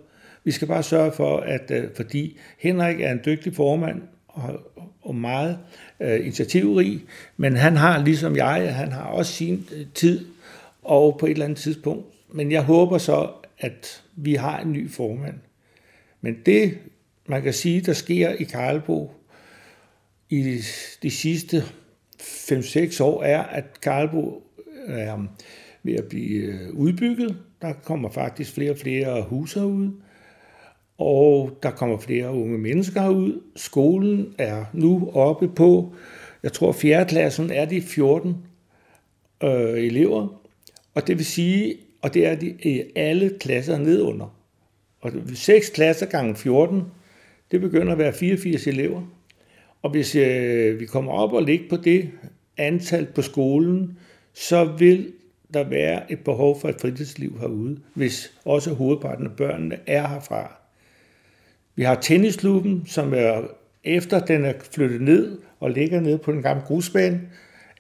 Vi 0.44 0.52
skal 0.52 0.68
bare 0.68 0.84
sørge 0.84 1.12
for, 1.12 1.38
at 1.38 1.72
øh, 1.72 1.84
fordi 1.96 2.38
Henrik 2.58 3.02
er 3.02 3.12
en 3.12 3.20
dygtig 3.26 3.56
formand, 3.56 4.02
og, 4.28 4.60
og 5.02 5.16
meget 5.16 5.58
øh, 6.00 6.20
initiativrig, 6.20 7.04
men 7.38 7.56
han 7.56 7.76
har, 7.76 8.04
ligesom 8.04 8.36
jeg, 8.36 8.76
han 8.76 8.92
har 8.92 9.04
også 9.04 9.34
sin 9.34 9.68
øh, 9.76 9.86
tid, 9.94 10.26
og 10.82 11.18
på 11.20 11.26
et 11.26 11.32
eller 11.32 11.46
andet 11.46 11.60
tidspunkt. 11.60 12.06
Men 12.32 12.52
jeg 12.52 12.62
håber 12.62 12.98
så, 12.98 13.30
at 13.60 14.04
vi 14.16 14.34
har 14.36 14.60
en 14.60 14.72
ny 14.72 14.90
formand. 14.92 15.36
Men 16.22 16.38
det, 16.46 16.78
man 17.28 17.42
kan 17.42 17.54
sige, 17.54 17.82
der 17.82 17.94
sker 17.94 18.30
i 18.30 18.44
Karlbo 18.44 19.12
i 20.30 20.62
de 21.04 21.12
sidste 21.12 21.64
5-6 22.22 23.04
år, 23.04 23.24
er, 23.24 23.44
at 23.44 23.82
Karlbo 23.82 24.44
er 24.88 25.18
øh, 25.18 25.24
ved 25.84 25.94
at 25.94 26.06
blive 26.06 26.44
øh, 26.44 26.74
udbygget. 26.74 27.38
Der 27.62 27.74
kommer 27.74 28.10
faktisk 28.10 28.54
flere 28.54 28.72
og 28.72 28.78
flere 28.78 29.24
huse 29.24 29.66
ud, 29.66 29.92
og 30.98 31.60
der 31.64 31.72
kommer 31.72 31.98
flere 31.98 32.32
unge 32.32 32.58
mennesker 32.58 33.10
ud. 33.10 33.42
Skolen 33.56 34.36
er 34.38 34.66
nu 34.74 35.12
oppe 35.14 35.48
på, 35.48 35.96
jeg 36.44 36.54
tror 36.54 36.72
4. 36.72 37.06
klassen 37.06 37.52
er 37.52 37.66
de 37.66 37.82
14 37.82 38.36
øh, 39.44 39.84
elever, 39.84 40.42
og 40.96 41.08
det 41.08 41.18
vil 41.18 41.26
sige, 41.26 41.76
og 42.02 42.14
det 42.14 42.28
er 42.28 42.36
de 42.36 42.56
i 42.64 42.84
alle 42.96 43.38
klasser 43.40 43.78
nedunder. 43.78 44.36
Og 45.02 45.12
6 45.34 45.70
klasser 45.70 46.06
gange 46.06 46.36
14, 46.36 46.84
det 47.54 47.62
begynder 47.62 47.92
at 47.92 47.98
være 47.98 48.14
84 48.14 48.68
elever. 48.68 49.02
Og 49.82 49.92
hvis 49.92 50.16
øh, 50.16 50.80
vi 50.80 50.86
kommer 50.86 51.12
op 51.12 51.34
og 51.34 51.44
ligger 51.44 51.70
på 51.70 51.76
det 51.76 52.10
antal 52.58 53.06
på 53.06 53.22
skolen, 53.22 53.98
så 54.34 54.66
vil 54.66 55.12
der 55.54 55.64
være 55.64 56.12
et 56.12 56.20
behov 56.20 56.62
for 56.62 56.70
et 56.70 56.82
fritidsliv 56.82 57.40
herude, 57.40 57.78
hvis 57.94 58.34
også 58.46 58.74
hovedparten 58.74 59.26
af 59.26 59.32
børnene 59.32 59.78
er 59.88 60.08
herfra. 60.08 60.56
Vi 61.76 61.84
har 61.84 61.96
tennisklubben, 61.96 62.84
som 62.86 63.14
er 63.14 63.42
efter 63.84 64.20
den 64.20 64.46
er 64.46 64.54
flyttet 64.72 65.02
ned 65.02 65.38
og 65.60 65.72
ligger 65.72 66.02
nede 66.02 66.18
på 66.18 66.32
den 66.32 66.42
gamle 66.42 66.64
grusbane, 66.64 67.22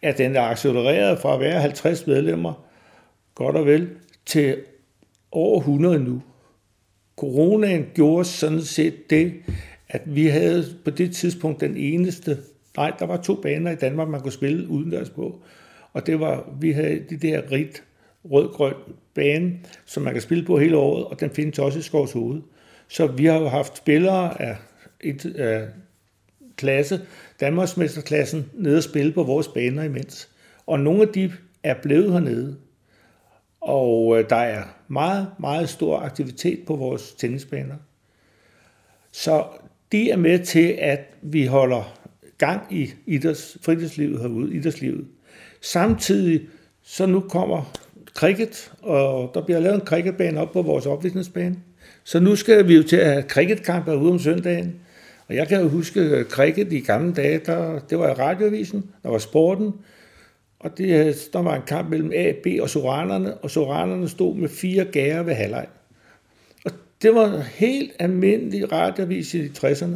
at 0.01 0.17
den 0.17 0.35
er 0.35 0.41
accelereret 0.41 1.19
fra 1.19 1.33
at 1.33 1.39
være 1.39 1.61
50 1.61 2.07
medlemmer, 2.07 2.67
godt 3.35 3.55
og 3.55 3.65
vel, 3.65 3.89
til 4.25 4.57
over 5.31 5.59
100 5.59 5.99
nu. 5.99 6.21
Coronaen 7.15 7.85
gjorde 7.93 8.25
sådan 8.25 8.61
set 8.61 9.09
det, 9.09 9.33
at 9.89 10.01
vi 10.05 10.25
havde 10.25 10.65
på 10.83 10.89
det 10.89 11.15
tidspunkt 11.15 11.61
den 11.61 11.77
eneste, 11.77 12.37
nej, 12.77 12.91
der 12.99 13.05
var 13.05 13.17
to 13.17 13.35
baner 13.35 13.71
i 13.71 13.75
Danmark, 13.75 14.07
man 14.07 14.21
kunne 14.21 14.31
spille 14.31 14.69
udendørs 14.69 15.09
på. 15.09 15.41
Og 15.93 16.07
det 16.07 16.19
var, 16.19 16.49
vi 16.59 16.71
havde 16.71 17.03
de 17.09 17.17
der 17.17 17.51
rigt 17.51 17.83
rød-grøn 18.31 18.73
bane, 19.13 19.59
som 19.85 20.03
man 20.03 20.13
kan 20.13 20.21
spille 20.21 20.45
på 20.45 20.57
hele 20.57 20.77
året, 20.77 21.05
og 21.05 21.19
den 21.19 21.29
findes 21.29 21.59
også 21.59 21.79
i 21.79 21.81
Skovs 21.81 22.11
Hoved. 22.11 22.41
Så 22.87 23.07
vi 23.07 23.25
har 23.25 23.39
jo 23.39 23.47
haft 23.47 23.77
spillere 23.77 24.41
af, 24.41 24.55
et, 25.01 25.25
af 25.25 25.67
klasse, 26.57 27.01
Danmarksmesterklassen, 27.39 28.49
nede 28.53 28.77
og 28.77 28.83
spille 28.83 29.13
på 29.13 29.23
vores 29.23 29.47
baner 29.47 29.83
imens. 29.83 30.29
Og 30.65 30.79
nogle 30.79 31.01
af 31.01 31.07
de 31.07 31.31
er 31.63 31.75
blevet 31.81 32.11
hernede. 32.11 32.57
Og 33.61 34.19
øh, 34.19 34.29
der 34.29 34.35
er 34.35 34.63
meget, 34.93 35.27
meget 35.39 35.69
stor 35.69 35.99
aktivitet 35.99 36.59
på 36.67 36.75
vores 36.75 37.13
tennisbaner. 37.13 37.75
Så 39.11 39.45
de 39.91 40.11
er 40.11 40.17
med 40.17 40.39
til, 40.39 40.75
at 40.79 40.99
vi 41.21 41.45
holder 41.45 41.99
gang 42.37 42.61
i 42.69 42.89
idræts, 43.05 43.57
fritidslivet 43.61 44.21
herude, 44.21 44.55
idrætslivet. 44.55 45.05
Samtidig, 45.61 46.41
så 46.83 47.05
nu 47.05 47.19
kommer 47.19 47.73
cricket, 48.13 48.71
og 48.81 49.31
der 49.33 49.41
bliver 49.41 49.59
lavet 49.59 49.75
en 49.75 49.87
cricketbane 49.87 50.39
op 50.39 50.51
på 50.51 50.61
vores 50.61 50.85
opvisningsbane. 50.85 51.55
Så 52.03 52.19
nu 52.19 52.35
skal 52.35 52.67
vi 52.67 52.75
jo 52.75 52.83
til 52.83 52.95
at 52.95 53.11
have 53.11 53.23
cricketkampe 53.23 53.97
ude 53.97 54.11
om 54.11 54.19
søndagen. 54.19 54.75
Og 55.27 55.35
jeg 55.35 55.47
kan 55.47 55.61
jo 55.61 55.67
huske 55.67 56.23
cricket 56.29 56.73
i 56.73 56.79
gamle 56.79 57.13
dage, 57.13 57.41
der, 57.45 57.79
det 57.79 57.99
var 57.99 58.09
i 58.09 58.13
radioavisen, 58.13 58.89
der 59.03 59.09
var 59.09 59.17
sporten, 59.17 59.73
og 60.63 60.77
det, 60.77 61.07
øh, 61.07 61.13
der 61.33 61.41
var 61.41 61.55
en 61.55 61.61
kamp 61.67 61.89
mellem 61.89 62.11
A, 62.15 62.31
B 62.43 62.47
og 62.61 62.69
Soranerne, 62.69 63.37
og 63.37 63.51
Soranerne 63.51 64.09
stod 64.09 64.35
med 64.35 64.49
fire 64.49 64.85
gære 64.85 65.25
ved 65.25 65.33
halvleg. 65.33 65.67
Og 66.65 66.71
det 67.01 67.15
var 67.15 67.39
helt 67.39 67.91
almindelig 67.99 68.71
radiovis 68.71 69.33
i 69.33 69.47
60'erne. 69.47 69.95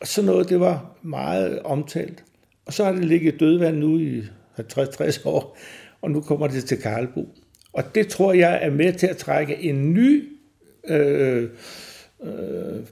Og 0.00 0.06
så 0.06 0.22
noget, 0.22 0.48
det 0.48 0.60
var 0.60 0.96
meget 1.02 1.62
omtalt. 1.62 2.24
Og 2.66 2.72
så 2.72 2.84
har 2.84 2.92
det 2.92 3.04
ligget 3.04 3.40
dødvand 3.40 3.76
nu 3.76 3.98
i 3.98 4.22
50-60 4.60 5.28
år, 5.28 5.58
og 6.02 6.10
nu 6.10 6.20
kommer 6.20 6.46
det 6.46 6.64
til 6.64 6.78
Karlbo. 6.78 7.28
Og 7.72 7.94
det 7.94 8.08
tror 8.08 8.32
jeg 8.32 8.58
er 8.62 8.70
med 8.70 8.92
til 8.92 9.06
at 9.06 9.16
trække 9.16 9.62
en 9.62 9.94
ny 9.94 10.28
øh, 10.88 11.48
øh, 12.24 12.30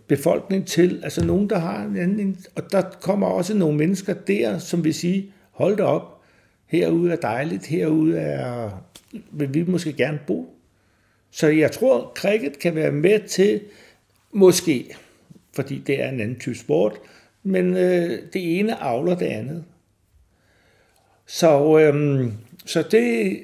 befolkning 0.08 0.66
til, 0.66 1.00
altså 1.02 1.24
nogen, 1.24 1.50
der 1.50 1.58
har 1.58 1.84
en 1.84 1.96
anden, 1.96 2.36
og 2.54 2.72
der 2.72 2.82
kommer 3.00 3.26
også 3.26 3.54
nogle 3.54 3.76
mennesker 3.78 4.14
der, 4.14 4.58
som 4.58 4.84
vil 4.84 4.94
sige, 4.94 5.32
hold 5.50 5.76
da 5.76 5.82
op, 5.82 6.13
herude 6.66 7.12
er 7.12 7.16
dejligt, 7.16 7.66
herude 7.66 8.18
er, 8.18 8.70
vil 9.30 9.54
vi 9.54 9.64
måske 9.64 9.92
gerne 9.92 10.18
bo. 10.26 10.54
Så 11.30 11.48
jeg 11.48 11.72
tror, 11.72 12.12
cricket 12.16 12.58
kan 12.58 12.74
være 12.74 12.92
med 12.92 13.20
til, 13.28 13.60
måske, 14.32 14.96
fordi 15.52 15.78
det 15.86 16.02
er 16.02 16.08
en 16.08 16.20
anden 16.20 16.38
type 16.40 16.58
sport, 16.58 16.92
men 17.42 17.76
øh, 17.76 18.10
det 18.32 18.58
ene 18.58 18.82
avler 18.82 19.14
det 19.14 19.26
andet. 19.26 19.64
Så, 21.26 21.78
øhm, 21.78 22.32
så 22.64 22.82
det, 22.90 23.38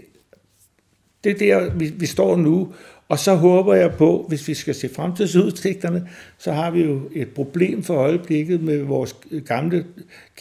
det 1.24 1.32
er 1.32 1.38
der, 1.38 1.74
vi, 1.74 1.86
vi 1.88 2.06
står 2.06 2.36
nu, 2.36 2.72
og 3.08 3.18
så 3.18 3.34
håber 3.34 3.74
jeg 3.74 3.94
på, 3.94 4.24
hvis 4.28 4.48
vi 4.48 4.54
skal 4.54 4.74
se 4.74 4.88
fremtidsudsigterne, 4.88 6.08
så 6.38 6.52
har 6.52 6.70
vi 6.70 6.84
jo 6.84 7.10
et 7.12 7.28
problem 7.34 7.82
for 7.82 7.94
øjeblikket 7.94 8.62
med 8.62 8.82
vores 8.82 9.16
gamle 9.46 9.86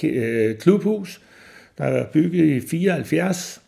øh, 0.04 0.58
klubhus, 0.58 1.22
der 1.80 1.86
er 1.86 2.12
bygget 2.12 2.46
i 2.46 2.68
74, 2.68 3.62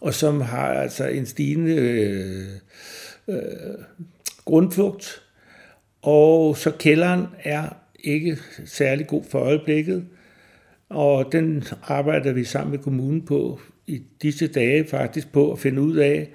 og 0.00 0.14
som 0.14 0.40
har 0.40 0.68
altså 0.74 1.06
en 1.06 1.26
stigende 1.26 1.74
øh, 1.74 2.46
øh, 3.28 3.84
grundflugt. 4.44 5.22
Og 6.02 6.56
så 6.56 6.70
kælderen 6.70 7.26
er 7.44 7.76
ikke 8.04 8.38
særlig 8.64 9.06
god 9.06 9.24
for 9.24 9.38
øjeblikket, 9.38 10.04
og 10.88 11.32
den 11.32 11.64
arbejder 11.82 12.32
vi 12.32 12.44
sammen 12.44 12.70
med 12.70 12.78
kommunen 12.78 13.24
på 13.24 13.60
i 13.86 14.02
disse 14.22 14.46
dage 14.46 14.86
faktisk 14.86 15.32
på 15.32 15.52
at 15.52 15.58
finde 15.58 15.82
ud 15.82 15.96
af, 15.96 16.28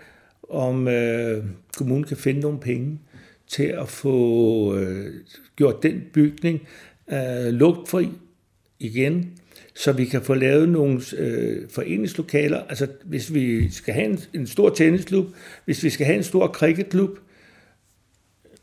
om 0.49 0.87
øh, 0.87 1.43
kommunen 1.77 2.03
kan 2.03 2.17
finde 2.17 2.39
nogle 2.39 2.59
penge 2.59 2.99
til 3.47 3.63
at 3.63 3.89
få 3.89 4.75
øh, 4.75 5.13
gjort 5.55 5.83
den 5.83 6.03
bygning 6.13 6.67
øh, 7.11 7.47
lugtfri 7.47 8.09
igen, 8.79 9.34
så 9.75 9.91
vi 9.91 10.05
kan 10.05 10.21
få 10.21 10.33
lavet 10.33 10.69
nogle 10.69 11.01
øh, 11.17 11.69
foreningslokaler. 11.69 12.63
Altså 12.69 12.87
hvis 13.03 13.33
vi 13.33 13.69
skal 13.71 13.93
have 13.93 14.05
en, 14.05 14.19
en 14.33 14.47
stor 14.47 14.69
tennisklub, 14.69 15.25
hvis 15.65 15.83
vi 15.83 15.89
skal 15.89 16.05
have 16.05 16.17
en 16.17 16.23
stor 16.23 16.47
cricketklub, 16.47 17.19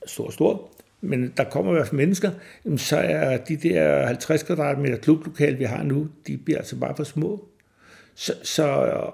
stor, 0.06 0.30
stor, 0.30 0.72
men 1.00 1.32
der 1.36 1.44
kommer 1.44 1.72
i 1.72 1.74
hvert 1.74 1.88
fald 1.88 1.96
mennesker, 1.96 2.30
så 2.76 2.96
er 2.96 3.36
de 3.36 3.56
der 3.56 4.06
50 4.06 4.42
kvadratmeter 4.42 4.96
klublokale, 4.96 5.58
vi 5.58 5.64
har 5.64 5.82
nu, 5.82 6.08
de 6.26 6.36
bliver 6.36 6.58
altså 6.58 6.76
bare 6.76 6.96
for 6.96 7.04
små. 7.04 7.48
Så, 8.14 8.34
så, 8.42 8.64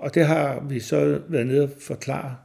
og 0.01 0.15
det 0.15 0.27
har 0.27 0.67
vi 0.69 0.81
så 0.81 1.21
været 1.29 1.47
nede 1.47 1.63
og 1.63 1.71
forklare 1.81 2.37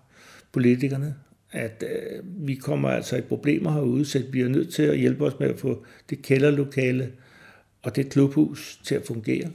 politikerne, 0.51 1.15
at 1.51 1.83
øh, 1.91 2.47
vi 2.47 2.55
kommer 2.55 2.89
altså 2.89 3.17
i 3.17 3.21
problemer 3.21 3.71
herude, 3.71 4.05
så 4.05 4.19
vi 4.19 4.25
bliver 4.31 4.49
nødt 4.49 4.73
til 4.73 4.83
at 4.83 4.97
hjælpe 4.97 5.25
os 5.25 5.39
med 5.39 5.49
at 5.49 5.59
få 5.59 5.85
det 6.09 6.21
kælderlokale 6.21 7.11
og 7.83 7.95
det 7.95 8.09
klubhus 8.09 8.79
til 8.83 8.95
at 8.95 9.05
fungere. 9.07 9.49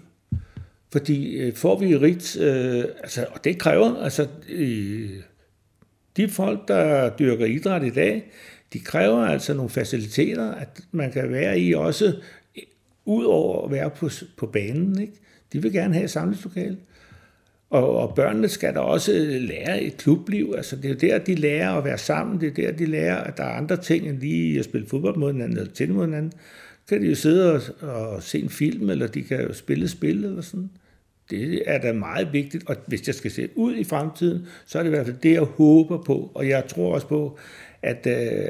Fordi 0.93 1.37
øh, 1.37 1.55
får 1.55 1.79
vi 1.79 1.97
rigt, 1.97 2.37
øh, 2.41 2.85
altså, 3.01 3.27
og 3.31 3.45
det 3.45 3.59
kræver, 3.59 3.97
altså 3.97 4.27
øh, 4.49 5.11
de 6.17 6.29
folk, 6.29 6.69
der 6.69 7.17
dyrker 7.17 7.47
idræt 7.47 7.85
i 7.85 7.91
dag, 7.91 8.31
de 8.73 8.81
kræver 8.81 9.19
altså 9.19 9.55
nogle 9.55 9.71
faciliteter, 9.71 10.51
at 10.51 10.81
man 10.93 11.13
kan 11.13 11.33
være 11.33 11.61
i 11.61 11.75
også, 11.75 12.07
øh, 12.57 12.63
ud 13.05 13.25
over 13.25 13.65
at 13.65 13.71
være 13.71 13.91
på, 13.91 14.11
på 14.37 14.47
banen. 14.47 15.01
Ikke? 15.01 15.13
De 15.53 15.63
vil 15.63 15.73
gerne 15.73 15.95
have 15.95 16.05
et 16.05 16.11
samlingslokale. 16.11 16.77
Og, 17.71 17.97
og 17.97 18.15
børnene 18.15 18.49
skal 18.49 18.75
da 18.75 18.81
også 18.81 19.13
øh, 19.13 19.43
lære 19.43 19.83
et 19.83 19.97
klubliv. 19.97 20.55
Altså, 20.57 20.77
det 20.77 20.85
er 20.85 20.89
jo 20.89 20.95
der, 20.95 21.19
de 21.19 21.35
lærer 21.35 21.73
at 21.73 21.85
være 21.85 21.99
sammen. 21.99 22.41
Det 22.41 22.49
er 22.49 22.53
der, 22.53 22.73
de 22.73 22.87
lærer, 22.87 23.17
at 23.17 23.37
der 23.37 23.45
er 23.45 23.57
andre 23.57 23.77
ting 23.77 24.09
end 24.09 24.21
lige 24.21 24.59
at 24.59 24.65
spille 24.65 24.87
fodbold 24.87 25.17
mod 25.17 25.33
hinanden 25.33 25.59
eller 25.59 25.73
til 25.73 25.93
mod 25.93 26.05
hinanden. 26.05 26.33
Kan 26.89 27.03
de 27.03 27.09
jo 27.09 27.15
sidde 27.15 27.53
og, 27.55 27.63
og 27.81 28.23
se 28.23 28.39
en 28.43 28.49
film, 28.51 28.91
eller 28.91 29.07
de 29.07 29.23
kan 29.23 29.41
jo 29.41 29.55
spille 29.55 29.89
spil 29.89 30.25
eller 30.25 30.43
sådan. 30.43 30.71
Det 31.31 31.63
er 31.67 31.79
da 31.79 31.93
meget 31.93 32.33
vigtigt, 32.33 32.69
og 32.69 32.77
hvis 32.87 33.07
jeg 33.07 33.15
skal 33.15 33.31
se 33.31 33.49
ud 33.57 33.75
i 33.75 33.85
fremtiden, 33.85 34.47
så 34.67 34.79
er 34.79 34.83
det 34.83 34.91
i 34.91 34.95
hvert 34.95 35.07
fald 35.07 35.17
det, 35.23 35.33
jeg 35.33 35.43
håber 35.43 36.03
på. 36.03 36.31
Og 36.35 36.49
jeg 36.49 36.65
tror 36.69 36.95
også 36.95 37.07
på, 37.07 37.39
at 37.83 38.07
øh, 38.07 38.49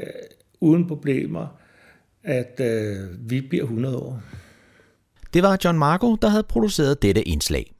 uden 0.61 0.87
problemer, 0.87 1.47
at 2.23 2.61
øh, 2.63 2.95
vi 3.29 3.41
bliver 3.41 3.63
100 3.63 3.97
år. 3.97 4.21
Det 5.33 5.43
var 5.43 5.57
John 5.63 5.79
Marco, 5.79 6.15
der 6.15 6.29
havde 6.29 6.43
produceret 6.43 7.01
dette 7.01 7.21
indslag. 7.21 7.73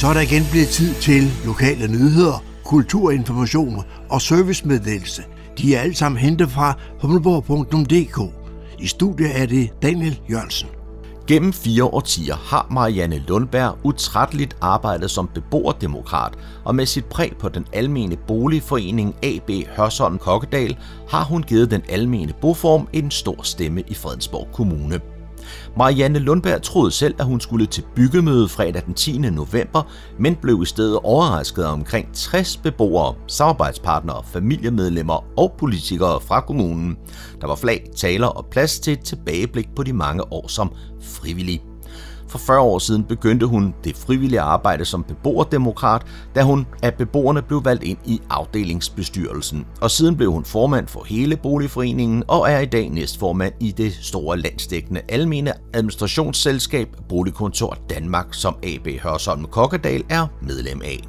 Så 0.00 0.06
er 0.06 0.12
der 0.12 0.20
igen 0.20 0.42
blevet 0.50 0.68
tid 0.68 0.94
til 0.94 1.22
lokale 1.46 1.88
nyheder, 1.88 2.44
kulturinformationer 2.64 4.06
og 4.10 4.20
servicemeddelelse. 4.20 5.22
De 5.58 5.74
er 5.74 5.80
alle 5.80 5.94
sammen 5.94 6.18
hentet 6.18 6.50
fra 6.50 6.78
humleborg.dk. 7.00 8.43
I 8.78 8.86
studiet 8.86 9.40
er 9.40 9.46
det 9.46 9.82
Daniel 9.82 10.20
Jørgensen. 10.30 10.68
Gennem 11.26 11.52
fire 11.52 11.84
årtier 11.84 12.34
har 12.34 12.66
Marianne 12.70 13.22
Lundberg 13.28 13.78
utrætteligt 13.82 14.56
arbejdet 14.60 15.10
som 15.10 15.30
beboerdemokrat, 15.34 16.32
og 16.64 16.74
med 16.74 16.86
sit 16.86 17.04
præg 17.04 17.32
på 17.38 17.48
den 17.48 17.66
almene 17.72 18.16
boligforening 18.16 19.16
AB 19.22 19.50
Hørsholm 19.76 20.18
Kokkedal 20.18 20.76
har 21.08 21.24
hun 21.24 21.42
givet 21.42 21.70
den 21.70 21.82
almene 21.88 22.32
boform 22.40 22.88
en 22.92 23.10
stor 23.10 23.42
stemme 23.42 23.82
i 23.86 23.94
Fredensborg 23.94 24.48
Kommune. 24.52 25.00
Marianne 25.76 26.18
Lundberg 26.18 26.62
troede 26.62 26.90
selv, 26.90 27.14
at 27.18 27.24
hun 27.24 27.40
skulle 27.40 27.66
til 27.66 27.84
byggemøde 27.96 28.48
fredag 28.48 28.82
den 28.86 28.94
10. 28.94 29.18
november, 29.18 29.82
men 30.18 30.36
blev 30.36 30.60
i 30.62 30.66
stedet 30.66 30.98
overrasket 31.02 31.62
af 31.62 31.72
omkring 31.72 32.08
60 32.12 32.56
beboere, 32.56 33.14
samarbejdspartnere, 33.26 34.22
familiemedlemmer 34.32 35.24
og 35.38 35.54
politikere 35.58 36.20
fra 36.20 36.40
kommunen. 36.40 36.96
Der 37.40 37.46
var 37.46 37.56
flag, 37.56 37.86
taler 37.96 38.26
og 38.26 38.46
plads 38.50 38.80
til 38.80 38.92
et 38.92 39.00
tilbageblik 39.00 39.68
på 39.76 39.82
de 39.82 39.92
mange 39.92 40.32
år 40.32 40.48
som 40.48 40.72
frivillig. 41.02 41.73
For 42.34 42.38
40 42.38 42.60
år 42.60 42.78
siden 42.78 43.04
begyndte 43.04 43.46
hun 43.46 43.74
det 43.84 43.96
frivillige 43.96 44.40
arbejde 44.40 44.84
som 44.84 45.02
beboerdemokrat, 45.02 46.02
da 46.34 46.42
hun 46.42 46.66
af 46.82 46.94
beboerne 46.94 47.42
blev 47.42 47.64
valgt 47.64 47.82
ind 47.82 47.98
i 48.04 48.20
afdelingsbestyrelsen. 48.30 49.66
Og 49.80 49.90
siden 49.90 50.16
blev 50.16 50.32
hun 50.32 50.44
formand 50.44 50.88
for 50.88 51.04
hele 51.04 51.36
boligforeningen 51.36 52.22
og 52.28 52.50
er 52.50 52.58
i 52.58 52.66
dag 52.66 52.90
næstformand 52.90 53.54
i 53.60 53.70
det 53.70 53.92
store 54.02 54.38
landsdækkende 54.38 55.00
almene 55.08 55.52
administrationsselskab 55.74 56.88
Boligkontor 57.08 57.76
Danmark, 57.90 58.26
som 58.30 58.56
AB 58.62 58.88
Hørsholm 59.02 59.44
Kokkedal 59.44 60.04
er 60.08 60.26
medlem 60.42 60.82
af. 60.84 61.00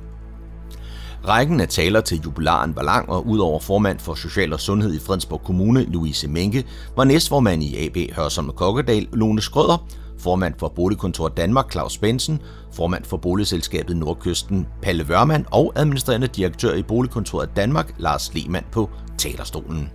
Rækken 1.27 1.61
af 1.61 1.67
taler 1.67 2.01
til 2.01 2.21
jubilaren 2.25 2.75
var 2.75 2.83
lang, 2.83 3.09
og 3.09 3.27
udover 3.27 3.59
formand 3.59 3.99
for 3.99 4.13
Social 4.13 4.53
og 4.53 4.59
Sundhed 4.59 4.93
i 4.93 4.99
Fredensborg 4.99 5.41
Kommune, 5.43 5.83
Louise 5.83 6.27
Menke, 6.27 6.63
var 6.97 7.03
næstformand 7.03 7.63
i 7.63 7.85
AB 7.85 8.15
Hørsholm 8.15 8.51
Kokkedal, 8.55 9.07
Lone 9.13 9.41
Skrøder, 9.41 9.87
formand 10.19 10.53
for 10.59 10.67
Boligkontor 10.67 11.27
Danmark, 11.27 11.71
Claus 11.71 11.97
Bensen, 11.97 12.39
formand 12.73 13.03
for 13.03 13.17
Boligselskabet 13.17 13.97
Nordkysten, 13.97 14.67
Palle 14.81 15.07
Vørmand 15.07 15.45
og 15.51 15.73
administrerende 15.75 16.27
direktør 16.27 16.73
i 16.73 16.83
Boligkontoret 16.83 17.49
Danmark, 17.55 17.93
Lars 17.97 18.33
Lehmann 18.33 18.65
på 18.71 18.89
talerstolen. 19.17 19.89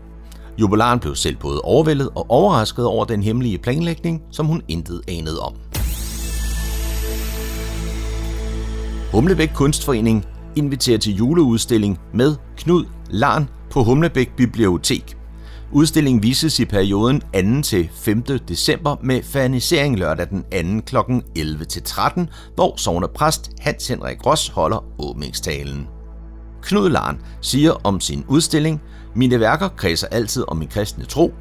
Jubilaren 0.59 1.01
blev 1.01 1.15
selv 1.15 1.37
både 1.37 1.61
overvældet 1.61 2.09
og 2.15 2.31
overrasket 2.31 2.87
over 2.87 3.05
den 3.05 3.23
hemmelige 3.23 3.59
planlægning, 3.59 4.23
som 4.31 4.47
hun 4.47 4.63
intet 4.69 5.01
anede 5.09 5.41
om. 5.41 5.55
Humlebæk 9.13 9.51
Kunstforening 9.55 10.25
inviterer 10.57 10.99
til 10.99 11.17
juleudstilling 11.17 11.99
med 12.15 12.37
Knud 12.57 12.85
Larn 13.09 13.49
på 13.71 13.83
Humlebæk 13.83 14.37
Bibliotek. 14.37 15.20
Udstillingen 15.73 16.23
vises 16.23 16.61
i 16.61 16.65
perioden 16.65 17.21
2. 17.21 17.63
til 17.63 17.89
5. 17.93 18.23
december 18.23 18.97
med 19.03 19.23
fanisering 19.23 19.99
lørdag 19.99 20.27
den 20.31 20.81
2. 20.83 21.03
kl. 21.03 21.13
11 21.37 21.65
til 21.65 21.83
13, 21.83 22.29
hvor 22.55 22.75
sovnepræst 22.77 23.51
Hans 23.59 23.89
Henrik 23.89 24.27
Ross 24.27 24.49
holder 24.49 24.85
åbningstalen. 24.99 25.89
Knud 26.63 26.89
Larn 26.89 27.21
siger 27.41 27.73
om 27.85 28.01
sin 28.01 28.25
udstilling, 28.29 28.83
mine 29.15 29.41
værker 29.41 29.69
kredser 29.69 30.07
altid 30.07 30.45
om 30.49 30.57
min 30.57 30.69
kristne 30.69 31.05
tro, 31.05 31.33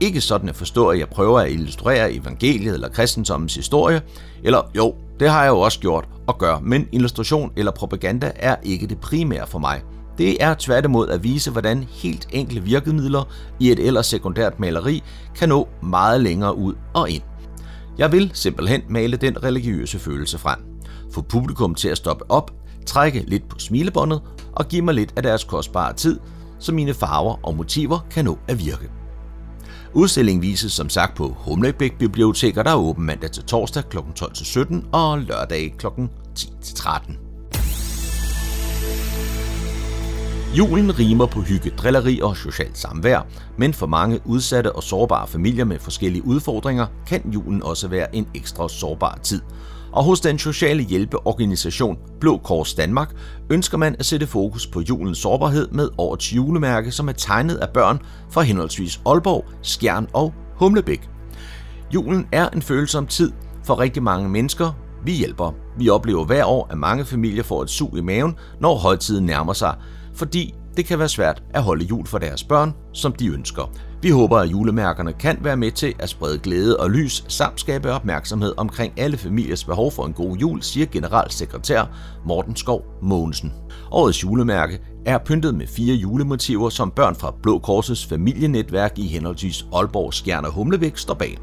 ikke 0.00 0.20
sådan 0.20 0.48
at 0.48 0.56
forstå, 0.56 0.88
at 0.88 0.98
jeg 0.98 1.08
prøver 1.08 1.40
at 1.40 1.50
illustrere 1.50 2.12
evangeliet 2.12 2.74
eller 2.74 2.88
kristendommens 2.88 3.54
historie, 3.54 4.02
eller 4.44 4.70
jo, 4.76 4.94
det 5.20 5.30
har 5.30 5.42
jeg 5.42 5.50
jo 5.50 5.60
også 5.60 5.80
gjort 5.80 6.08
og 6.26 6.38
gør, 6.38 6.58
men 6.58 6.88
illustration 6.92 7.52
eller 7.56 7.72
propaganda 7.72 8.32
er 8.36 8.56
ikke 8.62 8.86
det 8.86 8.98
primære 8.98 9.46
for 9.46 9.58
mig. 9.58 9.82
Det 10.18 10.42
er 10.42 10.54
tværtimod 10.58 11.08
at 11.08 11.22
vise, 11.22 11.50
hvordan 11.50 11.84
helt 11.90 12.28
enkle 12.32 12.60
virkemidler 12.60 13.24
i 13.60 13.70
et 13.70 13.78
ellers 13.78 14.06
sekundært 14.06 14.60
maleri 14.60 15.02
kan 15.34 15.48
nå 15.48 15.68
meget 15.82 16.20
længere 16.20 16.56
ud 16.56 16.74
og 16.94 17.10
ind. 17.10 17.22
Jeg 17.98 18.12
vil 18.12 18.30
simpelthen 18.34 18.82
male 18.88 19.16
den 19.16 19.42
religiøse 19.42 19.98
følelse 19.98 20.38
frem. 20.38 20.58
Få 21.12 21.22
publikum 21.22 21.74
til 21.74 21.88
at 21.88 21.96
stoppe 21.96 22.30
op, 22.30 22.50
trække 22.86 23.24
lidt 23.26 23.48
på 23.48 23.58
smilebåndet 23.58 24.20
og 24.52 24.68
give 24.68 24.82
mig 24.82 24.94
lidt 24.94 25.12
af 25.16 25.22
deres 25.22 25.44
kostbare 25.44 25.94
tid, 25.94 26.20
så 26.58 26.72
mine 26.72 26.94
farver 26.94 27.36
og 27.42 27.56
motiver 27.56 28.06
kan 28.10 28.24
nå 28.24 28.38
at 28.48 28.58
virke. 28.58 28.90
Udstillingen 29.94 30.42
vises 30.42 30.72
som 30.72 30.88
sagt 30.88 31.16
på 31.16 31.36
Humlebæk 31.38 31.98
Biblioteker, 31.98 32.62
der 32.62 32.70
er 32.70 32.76
åben 32.76 33.06
mandag 33.06 33.30
til 33.30 33.44
torsdag 33.44 33.84
kl. 33.90 33.98
12-17 33.98 34.84
og 34.92 35.18
lørdag 35.18 35.74
kl. 35.78 35.86
10-13. 36.38 37.23
Julen 40.58 40.98
rimer 40.98 41.26
på 41.26 41.40
hygge, 41.40 41.70
drilleri 41.70 42.20
og 42.20 42.36
socialt 42.36 42.78
samvær, 42.78 43.26
men 43.58 43.74
for 43.74 43.86
mange 43.86 44.20
udsatte 44.24 44.72
og 44.72 44.82
sårbare 44.82 45.26
familier 45.26 45.64
med 45.64 45.78
forskellige 45.78 46.26
udfordringer 46.26 46.86
kan 47.06 47.30
julen 47.34 47.62
også 47.62 47.88
være 47.88 48.16
en 48.16 48.26
ekstra 48.34 48.68
sårbar 48.68 49.18
tid. 49.22 49.40
Og 49.92 50.04
hos 50.04 50.20
den 50.20 50.38
sociale 50.38 50.82
hjælpeorganisation 50.82 51.98
Blå 52.20 52.36
Kors 52.36 52.74
Danmark 52.74 53.14
ønsker 53.50 53.78
man 53.78 53.96
at 53.98 54.06
sætte 54.06 54.26
fokus 54.26 54.66
på 54.66 54.80
julens 54.80 55.18
sårbarhed 55.18 55.68
med 55.68 55.88
årets 55.98 56.32
julemærke, 56.32 56.90
som 56.90 57.08
er 57.08 57.12
tegnet 57.12 57.56
af 57.56 57.68
børn 57.68 58.00
fra 58.30 58.42
henholdsvis 58.42 59.00
Aalborg, 59.06 59.44
Skjern 59.62 60.08
og 60.12 60.34
Humlebæk. 60.56 61.08
Julen 61.94 62.26
er 62.32 62.48
en 62.48 62.62
følsom 62.62 63.06
tid 63.06 63.32
for 63.64 63.78
rigtig 63.78 64.02
mange 64.02 64.28
mennesker. 64.28 64.72
Vi 65.04 65.12
hjælper. 65.12 65.54
Vi 65.78 65.88
oplever 65.88 66.24
hver 66.24 66.44
år, 66.44 66.66
at 66.70 66.78
mange 66.78 67.04
familier 67.04 67.42
får 67.42 67.62
et 67.62 67.70
sug 67.70 67.98
i 67.98 68.00
maven, 68.00 68.36
når 68.60 68.76
højtiden 68.76 69.26
nærmer 69.26 69.52
sig, 69.52 69.74
fordi 70.14 70.54
det 70.76 70.86
kan 70.86 70.98
være 70.98 71.08
svært 71.08 71.42
at 71.54 71.62
holde 71.62 71.84
jul 71.84 72.06
for 72.06 72.18
deres 72.18 72.44
børn, 72.44 72.74
som 72.92 73.12
de 73.12 73.28
ønsker. 73.28 73.72
Vi 74.02 74.10
håber, 74.10 74.38
at 74.38 74.50
julemærkerne 74.50 75.12
kan 75.12 75.38
være 75.40 75.56
med 75.56 75.72
til 75.72 75.94
at 75.98 76.08
sprede 76.08 76.38
glæde 76.38 76.76
og 76.76 76.90
lys, 76.90 77.24
samt 77.28 77.60
skabe 77.60 77.92
opmærksomhed 77.92 78.54
omkring 78.56 78.92
alle 78.96 79.16
familiers 79.16 79.64
behov 79.64 79.92
for 79.92 80.06
en 80.06 80.12
god 80.12 80.36
jul, 80.36 80.62
siger 80.62 80.86
generalsekretær 80.86 81.84
Morten 82.26 82.56
Skov 82.56 82.84
Mogensen. 83.02 83.52
Årets 83.90 84.22
julemærke 84.22 84.80
er 85.06 85.18
pyntet 85.18 85.54
med 85.54 85.66
fire 85.66 85.94
julemotiver, 85.94 86.68
som 86.68 86.90
børn 86.90 87.14
fra 87.14 87.34
Blå 87.42 87.58
Korsets 87.58 88.06
familienetværk 88.06 88.98
i 88.98 89.06
henholdsvis 89.06 89.66
Aalborg, 89.74 90.14
Skjern 90.14 90.44
og 90.44 90.52
Humlevæk 90.52 90.96
står 90.96 91.14
bag. 91.14 91.38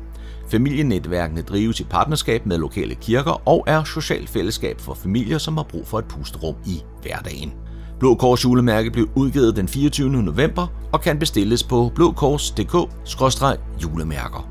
Familienetværkene 0.50 1.42
drives 1.42 1.80
i 1.80 1.84
partnerskab 1.84 2.46
med 2.46 2.58
lokale 2.58 2.96
kirker 2.96 3.48
og 3.48 3.64
er 3.68 3.84
socialt 3.84 4.30
fællesskab 4.30 4.80
for 4.80 4.94
familier, 4.94 5.38
som 5.38 5.58
har 5.58 5.64
brug 5.64 5.88
for 5.88 6.00
et 6.00 6.06
pusterum 6.06 6.56
i 6.66 6.84
hverdagen. 7.02 7.54
Blå 8.02 8.16
Kors 8.16 8.44
julemærke 8.44 8.92
blev 8.92 9.10
udgivet 9.16 9.56
den 9.56 9.68
24. 9.68 10.10
november 10.10 10.68
og 10.94 11.02
kan 11.02 11.20
bestilles 11.20 11.64
på 11.64 11.92
blåkors.dk-julemærker. 11.96 14.50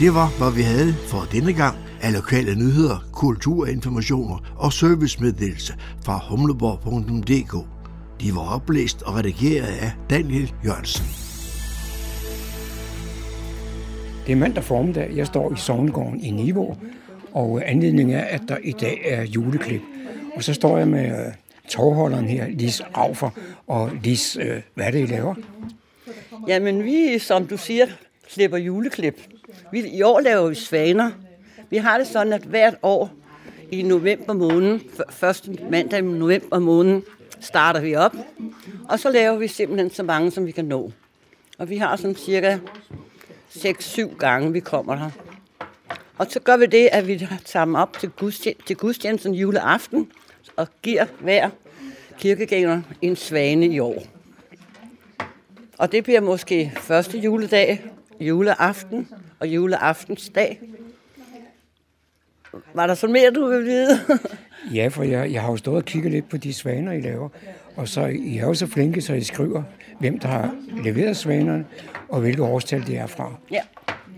Det 0.00 0.14
var, 0.14 0.38
hvad 0.38 0.52
vi 0.56 0.62
havde 0.62 0.92
for 0.92 1.26
denne 1.32 1.52
gang 1.52 1.76
af 2.02 2.12
lokale 2.12 2.54
nyheder, 2.54 3.04
kulturinformationer 3.12 4.36
og 4.56 4.72
servicemeddelelse 4.72 5.74
fra 6.04 6.20
humleborg.dk. 6.30 7.66
De 8.20 8.34
var 8.34 8.54
oplæst 8.54 9.02
og 9.02 9.14
redigeret 9.14 9.66
af 9.66 9.92
Daniel 10.10 10.52
Jørgensen. 10.64 11.06
Det 14.26 14.32
er 14.32 14.36
mandag 14.36 14.64
formiddag. 14.64 15.12
Jeg 15.16 15.26
står 15.26 15.52
i 15.52 15.56
Sovngården 15.56 16.20
i 16.20 16.30
Niveau, 16.30 16.76
og 17.32 17.70
anledningen 17.70 18.16
er, 18.16 18.24
at 18.24 18.42
der 18.48 18.56
i 18.62 18.72
dag 18.72 19.00
er 19.04 19.22
juleklip. 19.22 19.82
Og 20.36 20.44
så 20.44 20.54
står 20.54 20.78
jeg 20.78 20.88
med 20.88 21.26
øh, 21.26 21.32
tovholderen 21.68 22.28
her, 22.28 22.48
Lis 22.48 22.82
Raufer. 22.96 23.30
Og 23.66 23.90
Lis, 24.02 24.36
øh, 24.40 24.62
hvad 24.74 24.86
er 24.86 24.90
det, 24.90 24.98
I 24.98 25.06
laver? 25.06 25.34
Jamen, 26.48 26.84
vi, 26.84 27.18
som 27.18 27.46
du 27.46 27.56
siger, 27.56 27.86
klipper 28.32 28.58
juleklip. 28.58 29.20
Vi, 29.72 29.80
I 29.80 30.02
år 30.02 30.20
laver 30.20 30.48
vi 30.48 30.54
svaner. 30.54 31.10
Vi 31.70 31.76
har 31.76 31.98
det 31.98 32.06
sådan, 32.06 32.32
at 32.32 32.42
hvert 32.42 32.74
år 32.82 33.10
i 33.70 33.82
november 33.82 34.32
måned, 34.32 34.80
første 35.10 35.58
mandag 35.70 35.98
i 35.98 36.02
november 36.02 36.58
måned, 36.58 37.02
starter 37.40 37.80
vi 37.80 37.94
op. 37.94 38.16
Og 38.88 38.98
så 38.98 39.10
laver 39.10 39.36
vi 39.36 39.48
simpelthen 39.48 39.90
så 39.90 40.02
mange, 40.02 40.30
som 40.30 40.46
vi 40.46 40.50
kan 40.50 40.64
nå. 40.64 40.92
Og 41.58 41.70
vi 41.70 41.76
har 41.76 41.96
sådan 41.96 42.16
cirka 42.16 42.58
6-7 43.50 44.16
gange, 44.18 44.52
vi 44.52 44.60
kommer 44.60 44.96
her. 44.96 45.10
Og 46.18 46.26
så 46.30 46.40
gør 46.40 46.56
vi 46.56 46.66
det, 46.66 46.88
at 46.92 47.06
vi 47.06 47.28
tager 47.44 47.64
dem 47.64 47.74
op 47.74 47.98
til, 48.00 48.10
gudstjen- 48.22 48.64
til 48.66 48.76
gudstjenesten 48.76 49.34
juleaften 49.34 50.08
og 50.56 50.68
giver 50.82 51.06
hver 51.20 51.50
kirkegænger 52.18 52.82
en 53.02 53.16
svane 53.16 53.66
i 53.66 53.78
år. 53.78 54.02
Og 55.78 55.92
det 55.92 56.04
bliver 56.04 56.20
måske 56.20 56.72
første 56.76 57.18
juledag, 57.18 57.84
juleaften 58.20 59.08
og 59.40 59.48
juleaftensdag. 59.48 60.60
Var 62.74 62.86
der 62.86 62.94
så 62.94 63.06
mere, 63.06 63.30
du 63.30 63.46
vil 63.46 63.64
vide? 63.64 64.00
ja, 64.74 64.88
for 64.88 65.02
jeg, 65.02 65.32
jeg 65.32 65.42
har 65.42 65.50
jo 65.50 65.56
stået 65.56 65.76
og 65.76 65.84
kigget 65.84 66.12
lidt 66.12 66.28
på 66.28 66.36
de 66.36 66.52
svaner, 66.52 66.92
I 66.92 67.00
laver. 67.00 67.28
Og 67.76 67.88
så 67.88 68.06
I 68.06 68.36
er 68.36 68.46
jo 68.46 68.54
så 68.54 68.66
flinke, 68.66 69.00
så 69.00 69.14
I 69.14 69.20
skriver, 69.20 69.62
hvem 69.98 70.18
der 70.18 70.28
har 70.28 70.54
leveret 70.84 71.16
svanerne, 71.16 71.66
og 72.08 72.20
hvilke 72.20 72.42
årstal 72.42 72.86
det 72.86 72.98
er 72.98 73.06
fra. 73.06 73.34
Ja, 73.50 73.60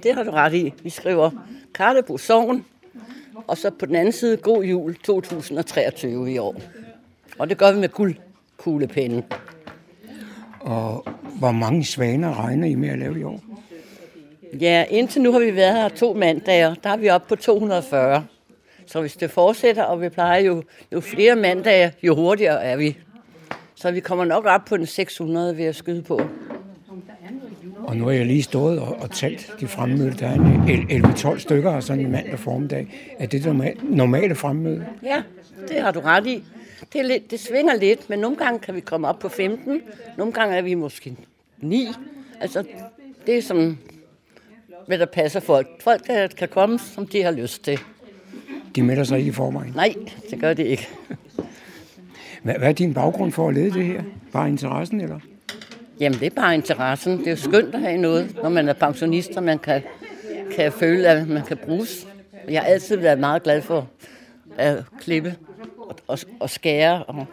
det 0.03 0.15
har 0.15 0.23
du 0.23 0.31
ret 0.31 0.55
i. 0.55 0.75
Vi 0.83 0.91
skriver 0.91 1.31
Karlebo 1.75 2.19
Sogn, 2.19 2.65
og 3.47 3.59
så 3.59 3.71
på 3.71 3.87
den 3.87 3.95
anden 3.97 4.13
side 4.13 4.37
God 4.37 4.65
Jul 4.65 4.95
2023 4.95 6.33
i 6.33 6.39
år. 6.39 6.57
Og 7.39 7.49
det 7.49 7.59
gør 7.59 7.73
vi 7.73 7.79
med 7.79 7.89
guldkuglepenne. 7.89 9.23
Og 10.61 11.07
hvor 11.39 11.53
mange 11.53 11.85
svaner 11.85 12.45
regner 12.45 12.67
I 12.67 12.75
med 12.75 12.89
at 12.89 12.99
lave 12.99 13.21
i 13.21 13.23
år? 13.23 13.41
Ja, 14.61 14.85
indtil 14.91 15.23
nu 15.23 15.33
har 15.33 15.39
vi 15.39 15.57
været 15.57 15.77
her 15.77 15.89
to 15.89 16.13
mandage, 16.13 16.77
der 16.83 16.91
er 16.91 16.97
vi 16.97 17.09
oppe 17.09 17.29
på 17.29 17.37
240. 17.37 18.27
Så 18.87 19.01
hvis 19.01 19.17
det 19.17 19.31
fortsætter, 19.31 19.83
og 19.83 20.01
vi 20.01 20.09
plejer 20.09 20.41
jo, 20.41 20.63
jo 20.93 21.01
flere 21.01 21.37
mandage, 21.37 21.93
jo 22.03 22.15
hurtigere 22.15 22.65
er 22.65 22.77
vi. 22.77 22.99
Så 23.75 23.91
vi 23.91 24.01
kommer 24.01 24.25
nok 24.25 24.45
op 24.45 24.65
på 24.65 24.77
den 24.77 24.87
600 24.87 25.57
ved 25.57 25.65
at 25.65 25.77
skyde 25.77 26.03
på. 26.03 26.21
Og 27.87 27.97
nu 27.97 28.05
har 28.05 28.13
jeg 28.13 28.27
lige 28.27 28.43
stået 28.43 28.79
og, 28.79 28.97
og 29.01 29.11
talt 29.11 29.55
de 29.61 29.69
fremmøde. 29.69 30.11
Der 30.11 30.29
er 30.29 31.35
11-12 31.35 31.39
stykker 31.39 31.81
sådan 31.81 32.05
en 32.05 32.13
mandag 32.13 32.39
formiddag. 32.39 33.15
Er 33.19 33.27
det 33.27 33.45
det 33.45 33.75
normale 33.83 34.35
fremmøde? 34.35 34.87
Ja, 35.03 35.23
det 35.69 35.81
har 35.81 35.91
du 35.91 36.01
ret 36.01 36.27
i. 36.27 36.45
Det, 36.93 36.99
er 37.01 37.05
lidt, 37.05 37.31
det 37.31 37.41
svinger 37.41 37.77
lidt, 37.77 38.11
men 38.11 38.19
nogle 38.19 38.37
gange 38.37 38.59
kan 38.59 38.75
vi 38.75 38.81
komme 38.81 39.09
op 39.09 39.19
på 39.19 39.29
15. 39.29 39.81
Nogle 40.19 40.33
gange 40.33 40.57
er 40.57 40.63
vi 40.63 40.75
måske 40.75 41.17
9. 41.59 41.89
Altså, 42.41 42.65
det 43.27 43.39
er 43.39 43.43
som 43.43 43.79
hvad 44.87 44.99
der 44.99 45.07
passer 45.07 45.41
folk. 45.41 45.83
Folk 45.83 46.03
kan, 46.07 46.29
kan 46.39 46.49
komme, 46.49 46.79
som 46.79 47.07
de 47.07 47.23
har 47.23 47.31
lyst 47.31 47.65
til. 47.65 47.79
De 48.77 48.83
melder 48.83 49.05
sig 49.05 49.19
ikke 49.19 49.29
i 49.29 49.33
forvejen? 49.33 49.73
Nej, 49.75 49.95
det 50.31 50.41
gør 50.41 50.55
de 50.55 50.65
ikke. 50.65 50.89
Hvad, 52.43 52.55
hvad 52.55 52.69
er 52.69 52.73
din 52.73 52.95
baggrund 52.95 53.33
for 53.33 53.49
at 53.49 53.55
lede 53.55 53.71
det 53.71 53.85
her? 53.85 54.03
Bare 54.33 54.49
interessen, 54.49 55.01
eller? 55.01 55.21
Jamen, 56.01 56.19
det 56.19 56.27
er 56.27 56.31
bare 56.31 56.55
interessen. 56.55 57.19
Det 57.19 57.27
er 57.27 57.31
jo 57.31 57.37
skønt 57.37 57.75
at 57.75 57.81
have 57.81 57.97
noget, 57.99 58.37
når 58.43 58.49
man 58.49 58.69
er 58.69 58.73
pensionist, 58.73 59.31
og 59.37 59.43
man 59.43 59.59
kan, 59.59 59.83
kan 60.57 60.73
føle, 60.73 61.09
at 61.09 61.29
man 61.29 61.43
kan 61.43 61.57
bruges. 61.57 62.07
Jeg 62.49 62.61
har 62.61 62.69
altid 62.69 62.97
været 62.97 63.19
meget 63.19 63.43
glad 63.43 63.63
for 63.63 63.89
at 64.57 64.85
klippe 65.01 65.35
og, 65.79 65.97
og, 66.07 66.19
og 66.41 66.51
skære. 66.51 67.05
Og 67.05 67.27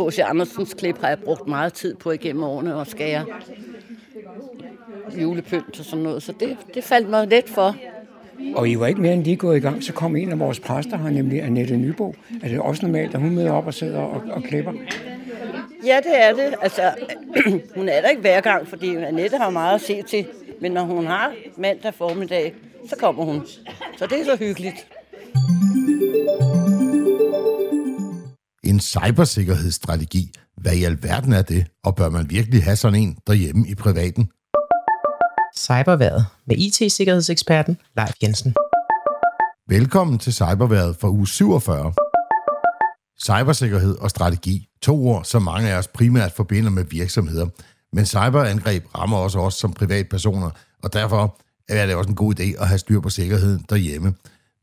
H.C. 0.00 0.18
Andersens 0.18 0.74
klip 0.74 1.00
har 1.00 1.08
jeg 1.08 1.18
brugt 1.18 1.48
meget 1.48 1.72
tid 1.72 1.94
på 1.94 2.10
igennem 2.10 2.44
årene 2.44 2.80
at 2.80 2.86
skære 2.86 3.24
julepynt 5.20 5.78
og 5.78 5.84
sådan 5.84 6.02
noget. 6.02 6.22
Så 6.22 6.32
det, 6.40 6.56
det 6.74 6.84
faldt 6.84 7.10
mig 7.10 7.28
let 7.28 7.48
for. 7.48 7.76
Og 8.54 8.68
I 8.68 8.78
var 8.78 8.86
ikke 8.86 9.00
mere 9.00 9.12
end 9.12 9.24
lige 9.24 9.36
gået 9.36 9.56
i 9.56 9.60
gang, 9.60 9.82
så 9.82 9.92
kom 9.92 10.16
en 10.16 10.32
af 10.32 10.38
vores 10.38 10.60
præster 10.60 10.96
her, 10.96 11.10
nemlig 11.10 11.42
Annette 11.42 11.76
Nybo. 11.76 12.14
Er 12.42 12.48
det 12.48 12.60
også 12.60 12.86
normalt, 12.86 13.14
at 13.14 13.20
hun 13.20 13.34
møder 13.34 13.52
op 13.52 13.66
og 13.66 13.74
sidder 13.74 13.98
og, 13.98 14.22
og 14.30 14.42
klipper? 14.42 14.72
Ja, 15.84 15.96
det 15.96 16.24
er 16.24 16.32
det. 16.32 16.54
Altså, 16.62 16.94
hun 17.76 17.88
er 17.88 18.00
der 18.00 18.08
ikke 18.08 18.20
hver 18.20 18.40
gang, 18.40 18.68
fordi 18.68 18.96
Annette 18.96 19.36
har 19.36 19.50
meget 19.50 19.74
at 19.74 19.80
se 19.80 20.02
til. 20.02 20.26
Men 20.60 20.72
når 20.72 20.82
hun 20.82 21.06
har 21.06 21.34
mandag 21.56 21.94
formiddag, 21.94 22.54
så 22.88 22.96
kommer 22.96 23.24
hun. 23.24 23.46
Så 23.98 24.06
det 24.06 24.20
er 24.20 24.24
så 24.24 24.36
hyggeligt. 24.36 24.86
En 28.64 28.80
cybersikkerhedsstrategi. 28.80 30.32
Hvad 30.56 30.72
i 30.72 30.84
alverden 30.84 31.32
er 31.32 31.42
det? 31.42 31.66
Og 31.84 31.96
bør 31.96 32.08
man 32.08 32.30
virkelig 32.30 32.64
have 32.64 32.76
sådan 32.76 33.00
en 33.00 33.16
derhjemme 33.26 33.68
i 33.68 33.74
privaten? 33.74 34.30
Cyberværet 35.56 36.26
med 36.46 36.56
IT-sikkerhedseksperten 36.56 37.78
Leif 37.96 38.12
Jensen. 38.22 38.54
Velkommen 39.68 40.18
til 40.18 40.32
Cyberværet 40.32 40.96
for 40.96 41.08
uge 41.08 41.28
47. 41.28 41.94
Cybersikkerhed 43.22 43.98
og 43.98 44.10
strategi. 44.10 44.68
To 44.82 45.06
ord, 45.06 45.24
som 45.24 45.42
mange 45.42 45.70
af 45.70 45.78
os 45.78 45.88
primært 45.88 46.32
forbinder 46.32 46.70
med 46.70 46.84
virksomheder. 46.84 47.46
Men 47.92 48.06
cyberangreb 48.06 48.84
rammer 48.98 49.16
også 49.16 49.38
os 49.38 49.54
som 49.54 49.72
privatpersoner, 49.72 50.50
og 50.82 50.92
derfor 50.92 51.38
er 51.68 51.86
det 51.86 51.94
også 51.94 52.08
en 52.08 52.16
god 52.16 52.40
idé 52.40 52.62
at 52.62 52.68
have 52.68 52.78
styr 52.78 53.00
på 53.00 53.10
sikkerheden 53.10 53.64
derhjemme. 53.70 54.14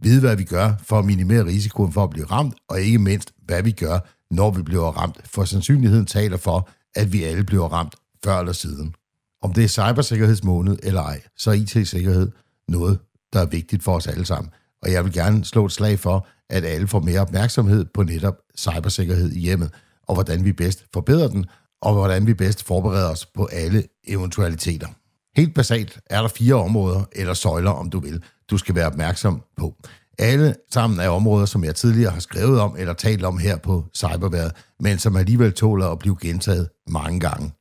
Vide, 0.02 0.20
hvad 0.20 0.36
vi 0.36 0.44
gør 0.44 0.74
for 0.84 1.00
at 1.00 1.06
minimere 1.06 1.46
risikoen 1.46 1.94
for 1.94 2.04
at 2.04 2.10
blive 2.10 2.26
ramt, 2.26 2.56
og 2.70 2.82
ikke 2.82 3.00
mindst, 3.00 3.32
hvad 3.46 3.64
vi 3.64 3.72
gør, 3.72 4.00
når 4.32 4.52
vi 4.52 4.62
bliver 4.62 4.92
ramt, 4.92 5.18
for 5.26 5.44
sandsynligheden 5.44 6.06
taler 6.06 6.38
for, 6.38 6.70
at 6.96 7.14
vi 7.14 7.24
alle 7.24 7.44
bliver 7.44 7.68
ramt 7.74 7.96
før 8.24 8.40
eller 8.40 8.54
siden. 8.54 8.96
Om 9.42 9.54
det 9.54 9.64
er 9.64 9.68
cybersikkerhedsmåned 9.68 10.78
eller 10.84 11.02
ej, 11.02 11.22
så 11.38 11.50
er 11.52 11.56
IT-sikkerhed 11.56 12.32
noget, 12.68 13.00
der 13.34 13.40
er 13.40 13.46
vigtigt 13.46 13.84
for 13.84 13.96
os 13.96 14.08
alle 14.08 14.26
sammen. 14.26 14.52
Og 14.82 14.92
jeg 14.92 15.06
vil 15.06 15.14
gerne 15.14 15.46
slå 15.46 15.66
et 15.66 15.72
slag 15.72 16.00
for, 16.00 16.28
at 16.50 16.66
alle 16.66 16.88
får 16.88 17.00
mere 17.00 17.20
opmærksomhed 17.20 17.86
på 17.94 18.04
netop 18.04 18.36
cybersikkerhed 18.58 19.32
i 19.32 19.40
hjemmet, 19.40 19.72
og 20.10 20.16
hvordan 20.16 20.46
vi 20.46 20.54
bedst 20.54 20.86
forbedrer 20.94 21.28
den, 21.28 21.46
og 21.82 21.94
hvordan 21.94 22.28
vi 22.28 22.34
bedst 22.34 22.64
forbereder 22.64 23.10
os 23.10 23.26
på 23.26 23.46
alle 23.46 23.84
eventualiteter. 24.08 24.88
Helt 25.36 25.56
basalt 25.56 26.00
er 26.10 26.22
der 26.22 26.28
fire 26.28 26.56
områder, 26.56 27.04
eller 27.12 27.34
søjler 27.34 27.72
om 27.72 27.90
du 27.90 28.00
vil, 28.00 28.24
du 28.50 28.58
skal 28.58 28.76
være 28.76 28.88
opmærksom 28.88 29.42
på. 29.58 29.76
Alle 30.20 30.56
sammen 30.72 31.00
er 31.00 31.10
områder, 31.10 31.46
som 31.46 31.64
jeg 31.64 31.76
tidligere 31.76 32.12
har 32.12 32.20
skrevet 32.20 32.60
om 32.60 32.76
eller 32.78 32.94
talt 32.94 33.24
om 33.24 33.38
her 33.38 33.58
på 33.58 33.86
Cyberværet, 33.96 34.52
men 34.80 35.00
som 35.00 35.16
alligevel 35.16 35.54
tåler 35.54 35.88
at 35.88 36.00
blive 36.00 36.18
gentaget 36.22 36.70
mange 36.88 37.20
gange. 37.20 37.52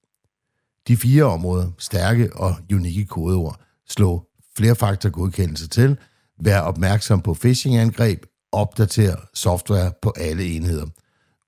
De 0.89 0.97
fire 0.97 1.25
områder, 1.25 1.71
stærke 1.79 2.37
og 2.37 2.55
unikke 2.73 3.07
kodeord, 3.07 3.61
slå 3.89 4.23
flerfaktor 4.57 5.11
godkendelse 5.11 5.69
til, 5.69 5.97
vær 6.41 6.61
opmærksom 6.61 7.21
på 7.21 7.35
phishing-angreb, 7.35 8.27
opdater 8.53 9.17
software 9.35 9.93
på 10.03 10.13
alle 10.17 10.45
enheder. 10.45 10.87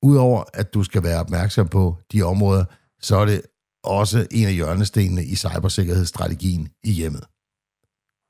Udover 0.02 0.44
at 0.54 0.74
du 0.74 0.82
skal 0.82 1.02
være 1.02 1.20
opmærksom 1.20 1.68
på 1.68 1.96
de 2.12 2.22
områder, 2.22 2.64
så 3.00 3.16
er 3.16 3.24
det 3.24 3.42
også 3.82 4.26
en 4.30 4.46
af 4.46 4.54
hjørnestenene 4.54 5.24
i 5.24 5.34
cybersikkerhedsstrategien 5.34 6.68
i 6.84 6.90
hjemmet. 6.90 7.24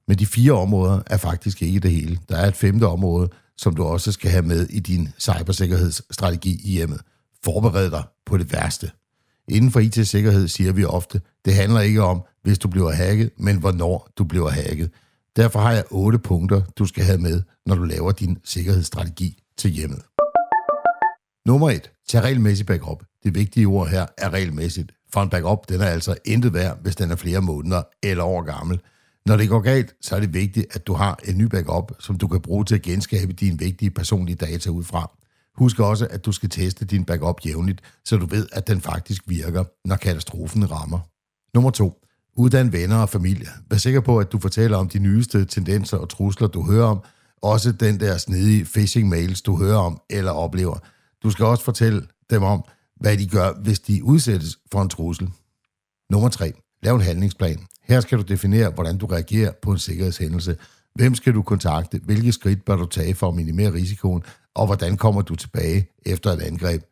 Men 0.09 0.19
de 0.19 0.27
fire 0.27 0.53
områder 0.53 1.03
er 1.07 1.17
faktisk 1.17 1.63
ikke 1.63 1.81
det 1.81 1.91
hele. 1.91 2.19
Der 2.29 2.37
er 2.37 2.49
et 2.49 2.57
femte 2.57 2.85
område, 2.85 3.29
som 3.57 3.75
du 3.75 3.85
også 3.85 4.13
skal 4.13 4.31
have 4.31 4.43
med 4.43 4.67
i 4.67 4.81
din 4.81 5.09
cybersikkerhedsstrategi 5.19 6.61
i 6.65 6.73
hjemmet. 6.73 7.01
Forbered 7.45 7.91
dig 7.91 8.05
på 8.27 8.37
det 8.37 8.53
værste. 8.53 8.91
Inden 9.49 9.71
for 9.71 9.81
IT-sikkerhed 9.81 10.49
siger 10.49 10.73
vi 10.73 10.85
ofte, 10.85 11.21
det 11.45 11.55
handler 11.55 11.81
ikke 11.81 12.03
om, 12.03 12.23
hvis 12.43 12.59
du 12.59 12.69
bliver 12.69 12.93
hacket, 12.93 13.31
men 13.39 13.57
hvornår 13.57 14.09
du 14.19 14.25
bliver 14.25 14.49
hacket. 14.49 14.91
Derfor 15.37 15.61
har 15.61 15.73
jeg 15.73 15.85
otte 15.91 16.19
punkter, 16.19 16.63
du 16.79 16.87
skal 16.87 17.05
have 17.05 17.19
med, 17.19 17.43
når 17.67 17.75
du 17.75 17.83
laver 17.83 18.13
din 18.13 18.39
sikkerhedsstrategi 18.45 19.43
til 19.57 19.71
hjemmet. 19.71 20.03
Nummer 21.47 21.71
1. 21.71 21.91
Tag 22.09 22.23
regelmæssigt 22.23 22.67
backup. 22.67 23.05
Det 23.25 23.35
vigtige 23.35 23.67
ord 23.67 23.89
her 23.89 24.07
er 24.19 24.31
regelmæssigt. 24.31 24.93
For 25.13 25.23
en 25.23 25.29
backup, 25.29 25.69
den 25.69 25.81
er 25.81 25.87
altså 25.87 26.17
intet 26.25 26.55
værd, 26.55 26.83
hvis 26.83 26.97
den 26.97 27.11
er 27.11 27.17
flere 27.17 27.41
måneder 27.41 27.83
eller 28.03 28.25
år 28.25 28.43
gammel. 28.43 28.81
Når 29.27 29.37
det 29.37 29.49
går 29.49 29.61
galt, 29.61 29.95
så 30.01 30.17
er 30.17 30.21
det 30.21 30.35
vigtigt, 30.35 30.67
at 30.71 30.87
du 30.87 30.93
har 30.93 31.19
en 31.25 31.39
ny 31.39 31.45
backup, 31.45 31.93
som 31.99 32.19
du 32.19 32.29
kan 32.29 32.41
bruge 32.41 32.65
til 32.65 32.75
at 32.75 32.83
genskabe 32.83 33.33
dine 33.33 33.59
vigtige 33.59 33.91
personlige 33.91 34.37
data 34.37 34.71
ud 34.71 34.85
fra. 34.85 35.11
Husk 35.55 35.81
også, 35.81 36.07
at 36.11 36.27
du 36.27 36.33
skal 36.33 36.49
teste 36.49 36.85
din 36.85 37.05
backup 37.05 37.47
jævnligt, 37.47 37.81
så 38.05 38.17
du 38.17 38.27
ved, 38.27 38.47
at 38.53 38.69
den 38.69 38.81
faktisk 38.81 39.23
virker, 39.27 39.65
når 39.85 39.97
katastrofen 39.97 40.71
rammer. 40.71 40.99
Nummer 41.55 41.71
2. 41.71 42.05
Uddan 42.37 42.73
venner 42.73 42.97
og 42.97 43.09
familie. 43.09 43.49
Vær 43.71 43.77
sikker 43.77 44.01
på, 44.01 44.19
at 44.19 44.33
du 44.33 44.39
fortæller 44.39 44.77
om 44.77 44.89
de 44.89 44.99
nyeste 44.99 45.45
tendenser 45.45 45.97
og 45.97 46.09
trusler, 46.09 46.49
du 46.49 46.63
hører 46.63 46.87
om. 46.87 47.03
Også 47.43 47.73
den 47.73 48.01
der 48.01 48.17
snedige 48.19 48.65
phishing-mails, 48.65 49.43
du 49.43 49.57
hører 49.57 49.79
om 49.79 50.01
eller 50.11 50.33
oplever. 50.33 50.79
Du 51.23 51.31
skal 51.31 51.45
også 51.45 51.65
fortælle 51.65 52.07
dem 52.31 52.43
om, 52.43 52.65
hvad 53.01 53.17
de 53.19 53.29
gør, 53.29 53.53
hvis 53.63 53.81
de 53.81 54.05
udsættes 54.05 54.59
for 54.73 54.83
en 54.83 54.89
trussel. 54.89 55.31
Nummer 56.11 56.29
3. 56.29 56.53
Lav 56.83 56.95
en 56.95 57.01
handlingsplan. 57.01 57.67
Her 57.83 58.01
skal 58.01 58.19
du 58.19 58.23
definere, 58.23 58.71
hvordan 58.71 58.99
du 58.99 59.07
reagerer 59.07 59.53
på 59.63 59.73
en 59.73 59.79
sikkerhedshændelse. 59.79 60.57
Hvem 60.95 61.15
skal 61.15 61.35
du 61.35 61.43
kontakte? 61.43 62.01
Hvilke 62.05 62.33
skridt 62.33 62.65
bør 62.65 62.77
du 62.77 62.87
tage 62.87 63.15
for 63.15 63.29
at 63.29 63.35
minimere 63.35 63.73
risikoen? 63.73 64.23
Og 64.55 64.67
hvordan 64.67 64.97
kommer 64.97 65.23
du 65.23 65.35
tilbage 65.35 65.89
efter 66.07 66.31
et 66.31 66.43
angreb? 66.43 66.83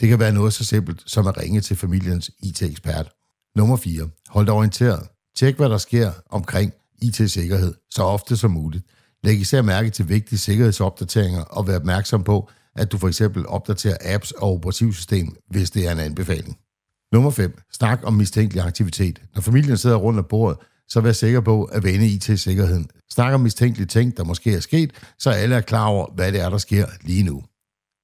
Det 0.00 0.08
kan 0.08 0.18
være 0.18 0.32
noget 0.32 0.52
så 0.52 0.64
simpelt 0.64 1.02
som 1.06 1.26
at 1.26 1.38
ringe 1.38 1.60
til 1.60 1.76
familiens 1.76 2.30
IT-ekspert. 2.42 3.12
Nummer 3.56 3.76
4. 3.76 4.08
Hold 4.28 4.46
dig 4.46 4.54
orienteret. 4.54 5.08
Tjek, 5.36 5.56
hvad 5.56 5.68
der 5.68 5.78
sker 5.78 6.12
omkring 6.30 6.72
IT-sikkerhed 7.02 7.74
så 7.90 8.02
ofte 8.02 8.36
som 8.36 8.50
muligt. 8.50 8.84
Læg 9.24 9.40
især 9.40 9.62
mærke 9.62 9.90
til 9.90 10.08
vigtige 10.08 10.38
sikkerhedsopdateringer 10.38 11.42
og 11.42 11.66
vær 11.66 11.76
opmærksom 11.76 12.24
på, 12.24 12.50
at 12.76 12.92
du 12.92 12.98
for 12.98 13.08
eksempel 13.08 13.46
opdaterer 13.46 13.96
apps 14.00 14.30
og 14.30 14.52
operativsystem, 14.52 15.36
hvis 15.50 15.70
det 15.70 15.86
er 15.86 15.92
en 15.92 15.98
anbefaling. 15.98 16.58
Nummer 17.12 17.30
5. 17.30 17.58
Snak 17.72 18.00
om 18.02 18.14
mistænkelig 18.14 18.64
aktivitet. 18.64 19.22
Når 19.34 19.42
familien 19.42 19.76
sidder 19.76 19.96
rundt 19.96 20.18
om 20.18 20.26
bordet, 20.28 20.58
så 20.88 21.00
vær 21.00 21.12
sikker 21.12 21.40
på 21.40 21.64
at 21.64 21.84
vende 21.84 22.06
IT-sikkerheden. 22.06 22.88
Snak 23.10 23.34
om 23.34 23.40
mistænkelige 23.40 23.86
ting, 23.86 24.16
der 24.16 24.24
måske 24.24 24.54
er 24.54 24.60
sket, 24.60 24.92
så 25.18 25.30
alle 25.30 25.54
er 25.56 25.60
klar 25.60 25.86
over, 25.86 26.14
hvad 26.14 26.32
det 26.32 26.40
er, 26.40 26.50
der 26.50 26.58
sker 26.58 26.86
lige 27.02 27.22
nu. 27.22 27.42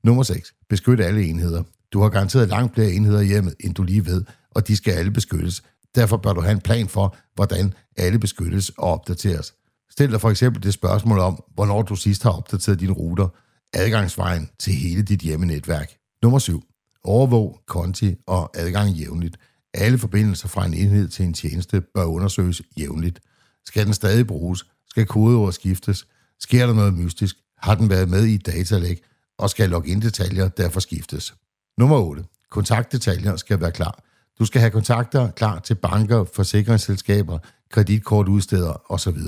Nummer 0.05 0.23
6. 0.23 0.53
Beskyt 0.69 1.01
alle 1.01 1.25
enheder. 1.25 1.63
Du 1.93 2.03
har 2.03 2.09
garanteret 2.09 2.49
langt 2.49 2.75
flere 2.75 2.93
enheder 2.93 3.23
hjemme, 3.23 3.53
end 3.61 3.75
du 3.75 3.83
lige 3.83 4.07
ved, 4.07 4.25
og 4.51 4.69
de 4.69 4.77
skal 4.77 4.93
alle 4.93 5.11
beskyttes. 5.11 5.63
Derfor 5.95 6.17
bør 6.17 6.33
du 6.33 6.41
have 6.41 6.53
en 6.53 6.61
plan 6.61 6.89
for, 6.89 7.17
hvordan 7.35 7.75
alle 7.97 8.19
beskyttes 8.19 8.69
og 8.69 8.93
opdateres. 8.93 9.55
Stil 9.91 10.11
dig 10.11 10.21
for 10.21 10.31
eksempel 10.31 10.63
det 10.63 10.75
spørgsmål 10.75 11.19
om, 11.19 11.43
hvornår 11.55 11.83
du 11.83 11.97
sidst 11.97 12.23
har 12.23 12.31
opdateret 12.31 12.81
dine 12.81 12.93
ruter, 12.93 13.29
adgangsvejen 13.73 14.51
til 14.59 14.73
hele 14.73 15.03
dit 15.03 15.21
hjemmenetværk. 15.21 15.93
Nummer 16.23 16.39
7. 16.39 16.63
Overvåg 17.05 17.61
konti 17.67 18.17
og 18.27 18.51
adgang 18.55 18.91
jævnligt. 18.91 19.37
Alle 19.75 19.99
forbindelser 19.99 20.49
fra 20.49 20.67
en 20.67 20.75
enhed 20.75 21.09
til 21.09 21.25
en 21.25 21.35
tjeneste 21.35 21.81
bør 21.81 22.05
undersøges 22.05 22.63
jævnligt. 22.79 23.21
Skal 23.67 23.87
den 23.87 23.95
stadig 23.95 24.27
bruges? 24.27 24.65
Skal 24.89 25.07
kodeord 25.07 25.53
skiftes? 25.53 26.07
Sker 26.41 26.67
der 26.67 26.75
noget 26.75 26.95
mystisk? 26.95 27.37
Har 27.59 27.75
den 27.75 27.91
været 27.91 28.09
med 28.09 28.25
i 28.25 28.35
et 28.35 28.47
datalæg? 28.47 29.03
Og 29.39 29.51
skal 29.51 29.71
login-detaljer 29.71 30.49
derfor 30.49 30.81
skiftes? 30.81 31.35
Nummer 31.79 31.97
8. 31.97 32.25
Kontaktdetaljer 32.51 33.37
skal 33.37 33.61
være 33.61 33.73
klar. 33.73 34.03
Du 34.39 34.45
skal 34.45 34.61
have 34.61 34.71
kontakter 34.71 35.31
klar 35.31 35.59
til 35.59 35.75
banker, 35.75 36.25
forsikringsselskaber, 36.35 37.39
kreditkortudsteder 37.71 38.93
osv. 38.93 39.19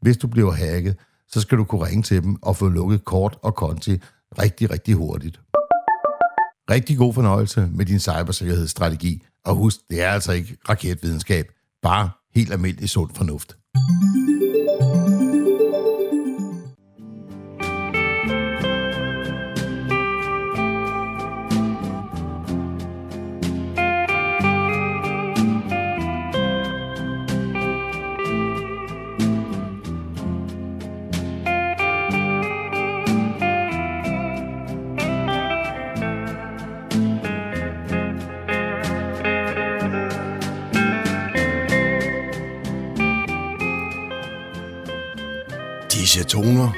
Hvis 0.00 0.16
du 0.16 0.26
bliver 0.26 0.52
hacket, 0.52 0.96
så 1.28 1.40
skal 1.40 1.58
du 1.58 1.64
kunne 1.64 1.86
ringe 1.86 2.02
til 2.02 2.22
dem 2.22 2.36
og 2.42 2.56
få 2.56 2.68
lukket 2.68 3.04
kort 3.04 3.38
og 3.42 3.54
konti 3.54 4.00
rigtig, 4.38 4.70
rigtig 4.70 4.94
hurtigt. 4.94 5.40
Rigtig 6.70 6.98
god 6.98 7.14
fornøjelse 7.14 7.68
med 7.72 7.86
din 7.86 8.00
cybersikkerhedsstrategi, 8.00 9.22
og 9.44 9.54
husk, 9.54 9.76
det 9.90 10.02
er 10.02 10.10
altså 10.10 10.32
ikke 10.32 10.56
raketvidenskab, 10.68 11.46
bare 11.82 12.10
helt 12.34 12.52
almindelig 12.52 12.88
sund 12.88 13.10
fornuft. 13.14 13.56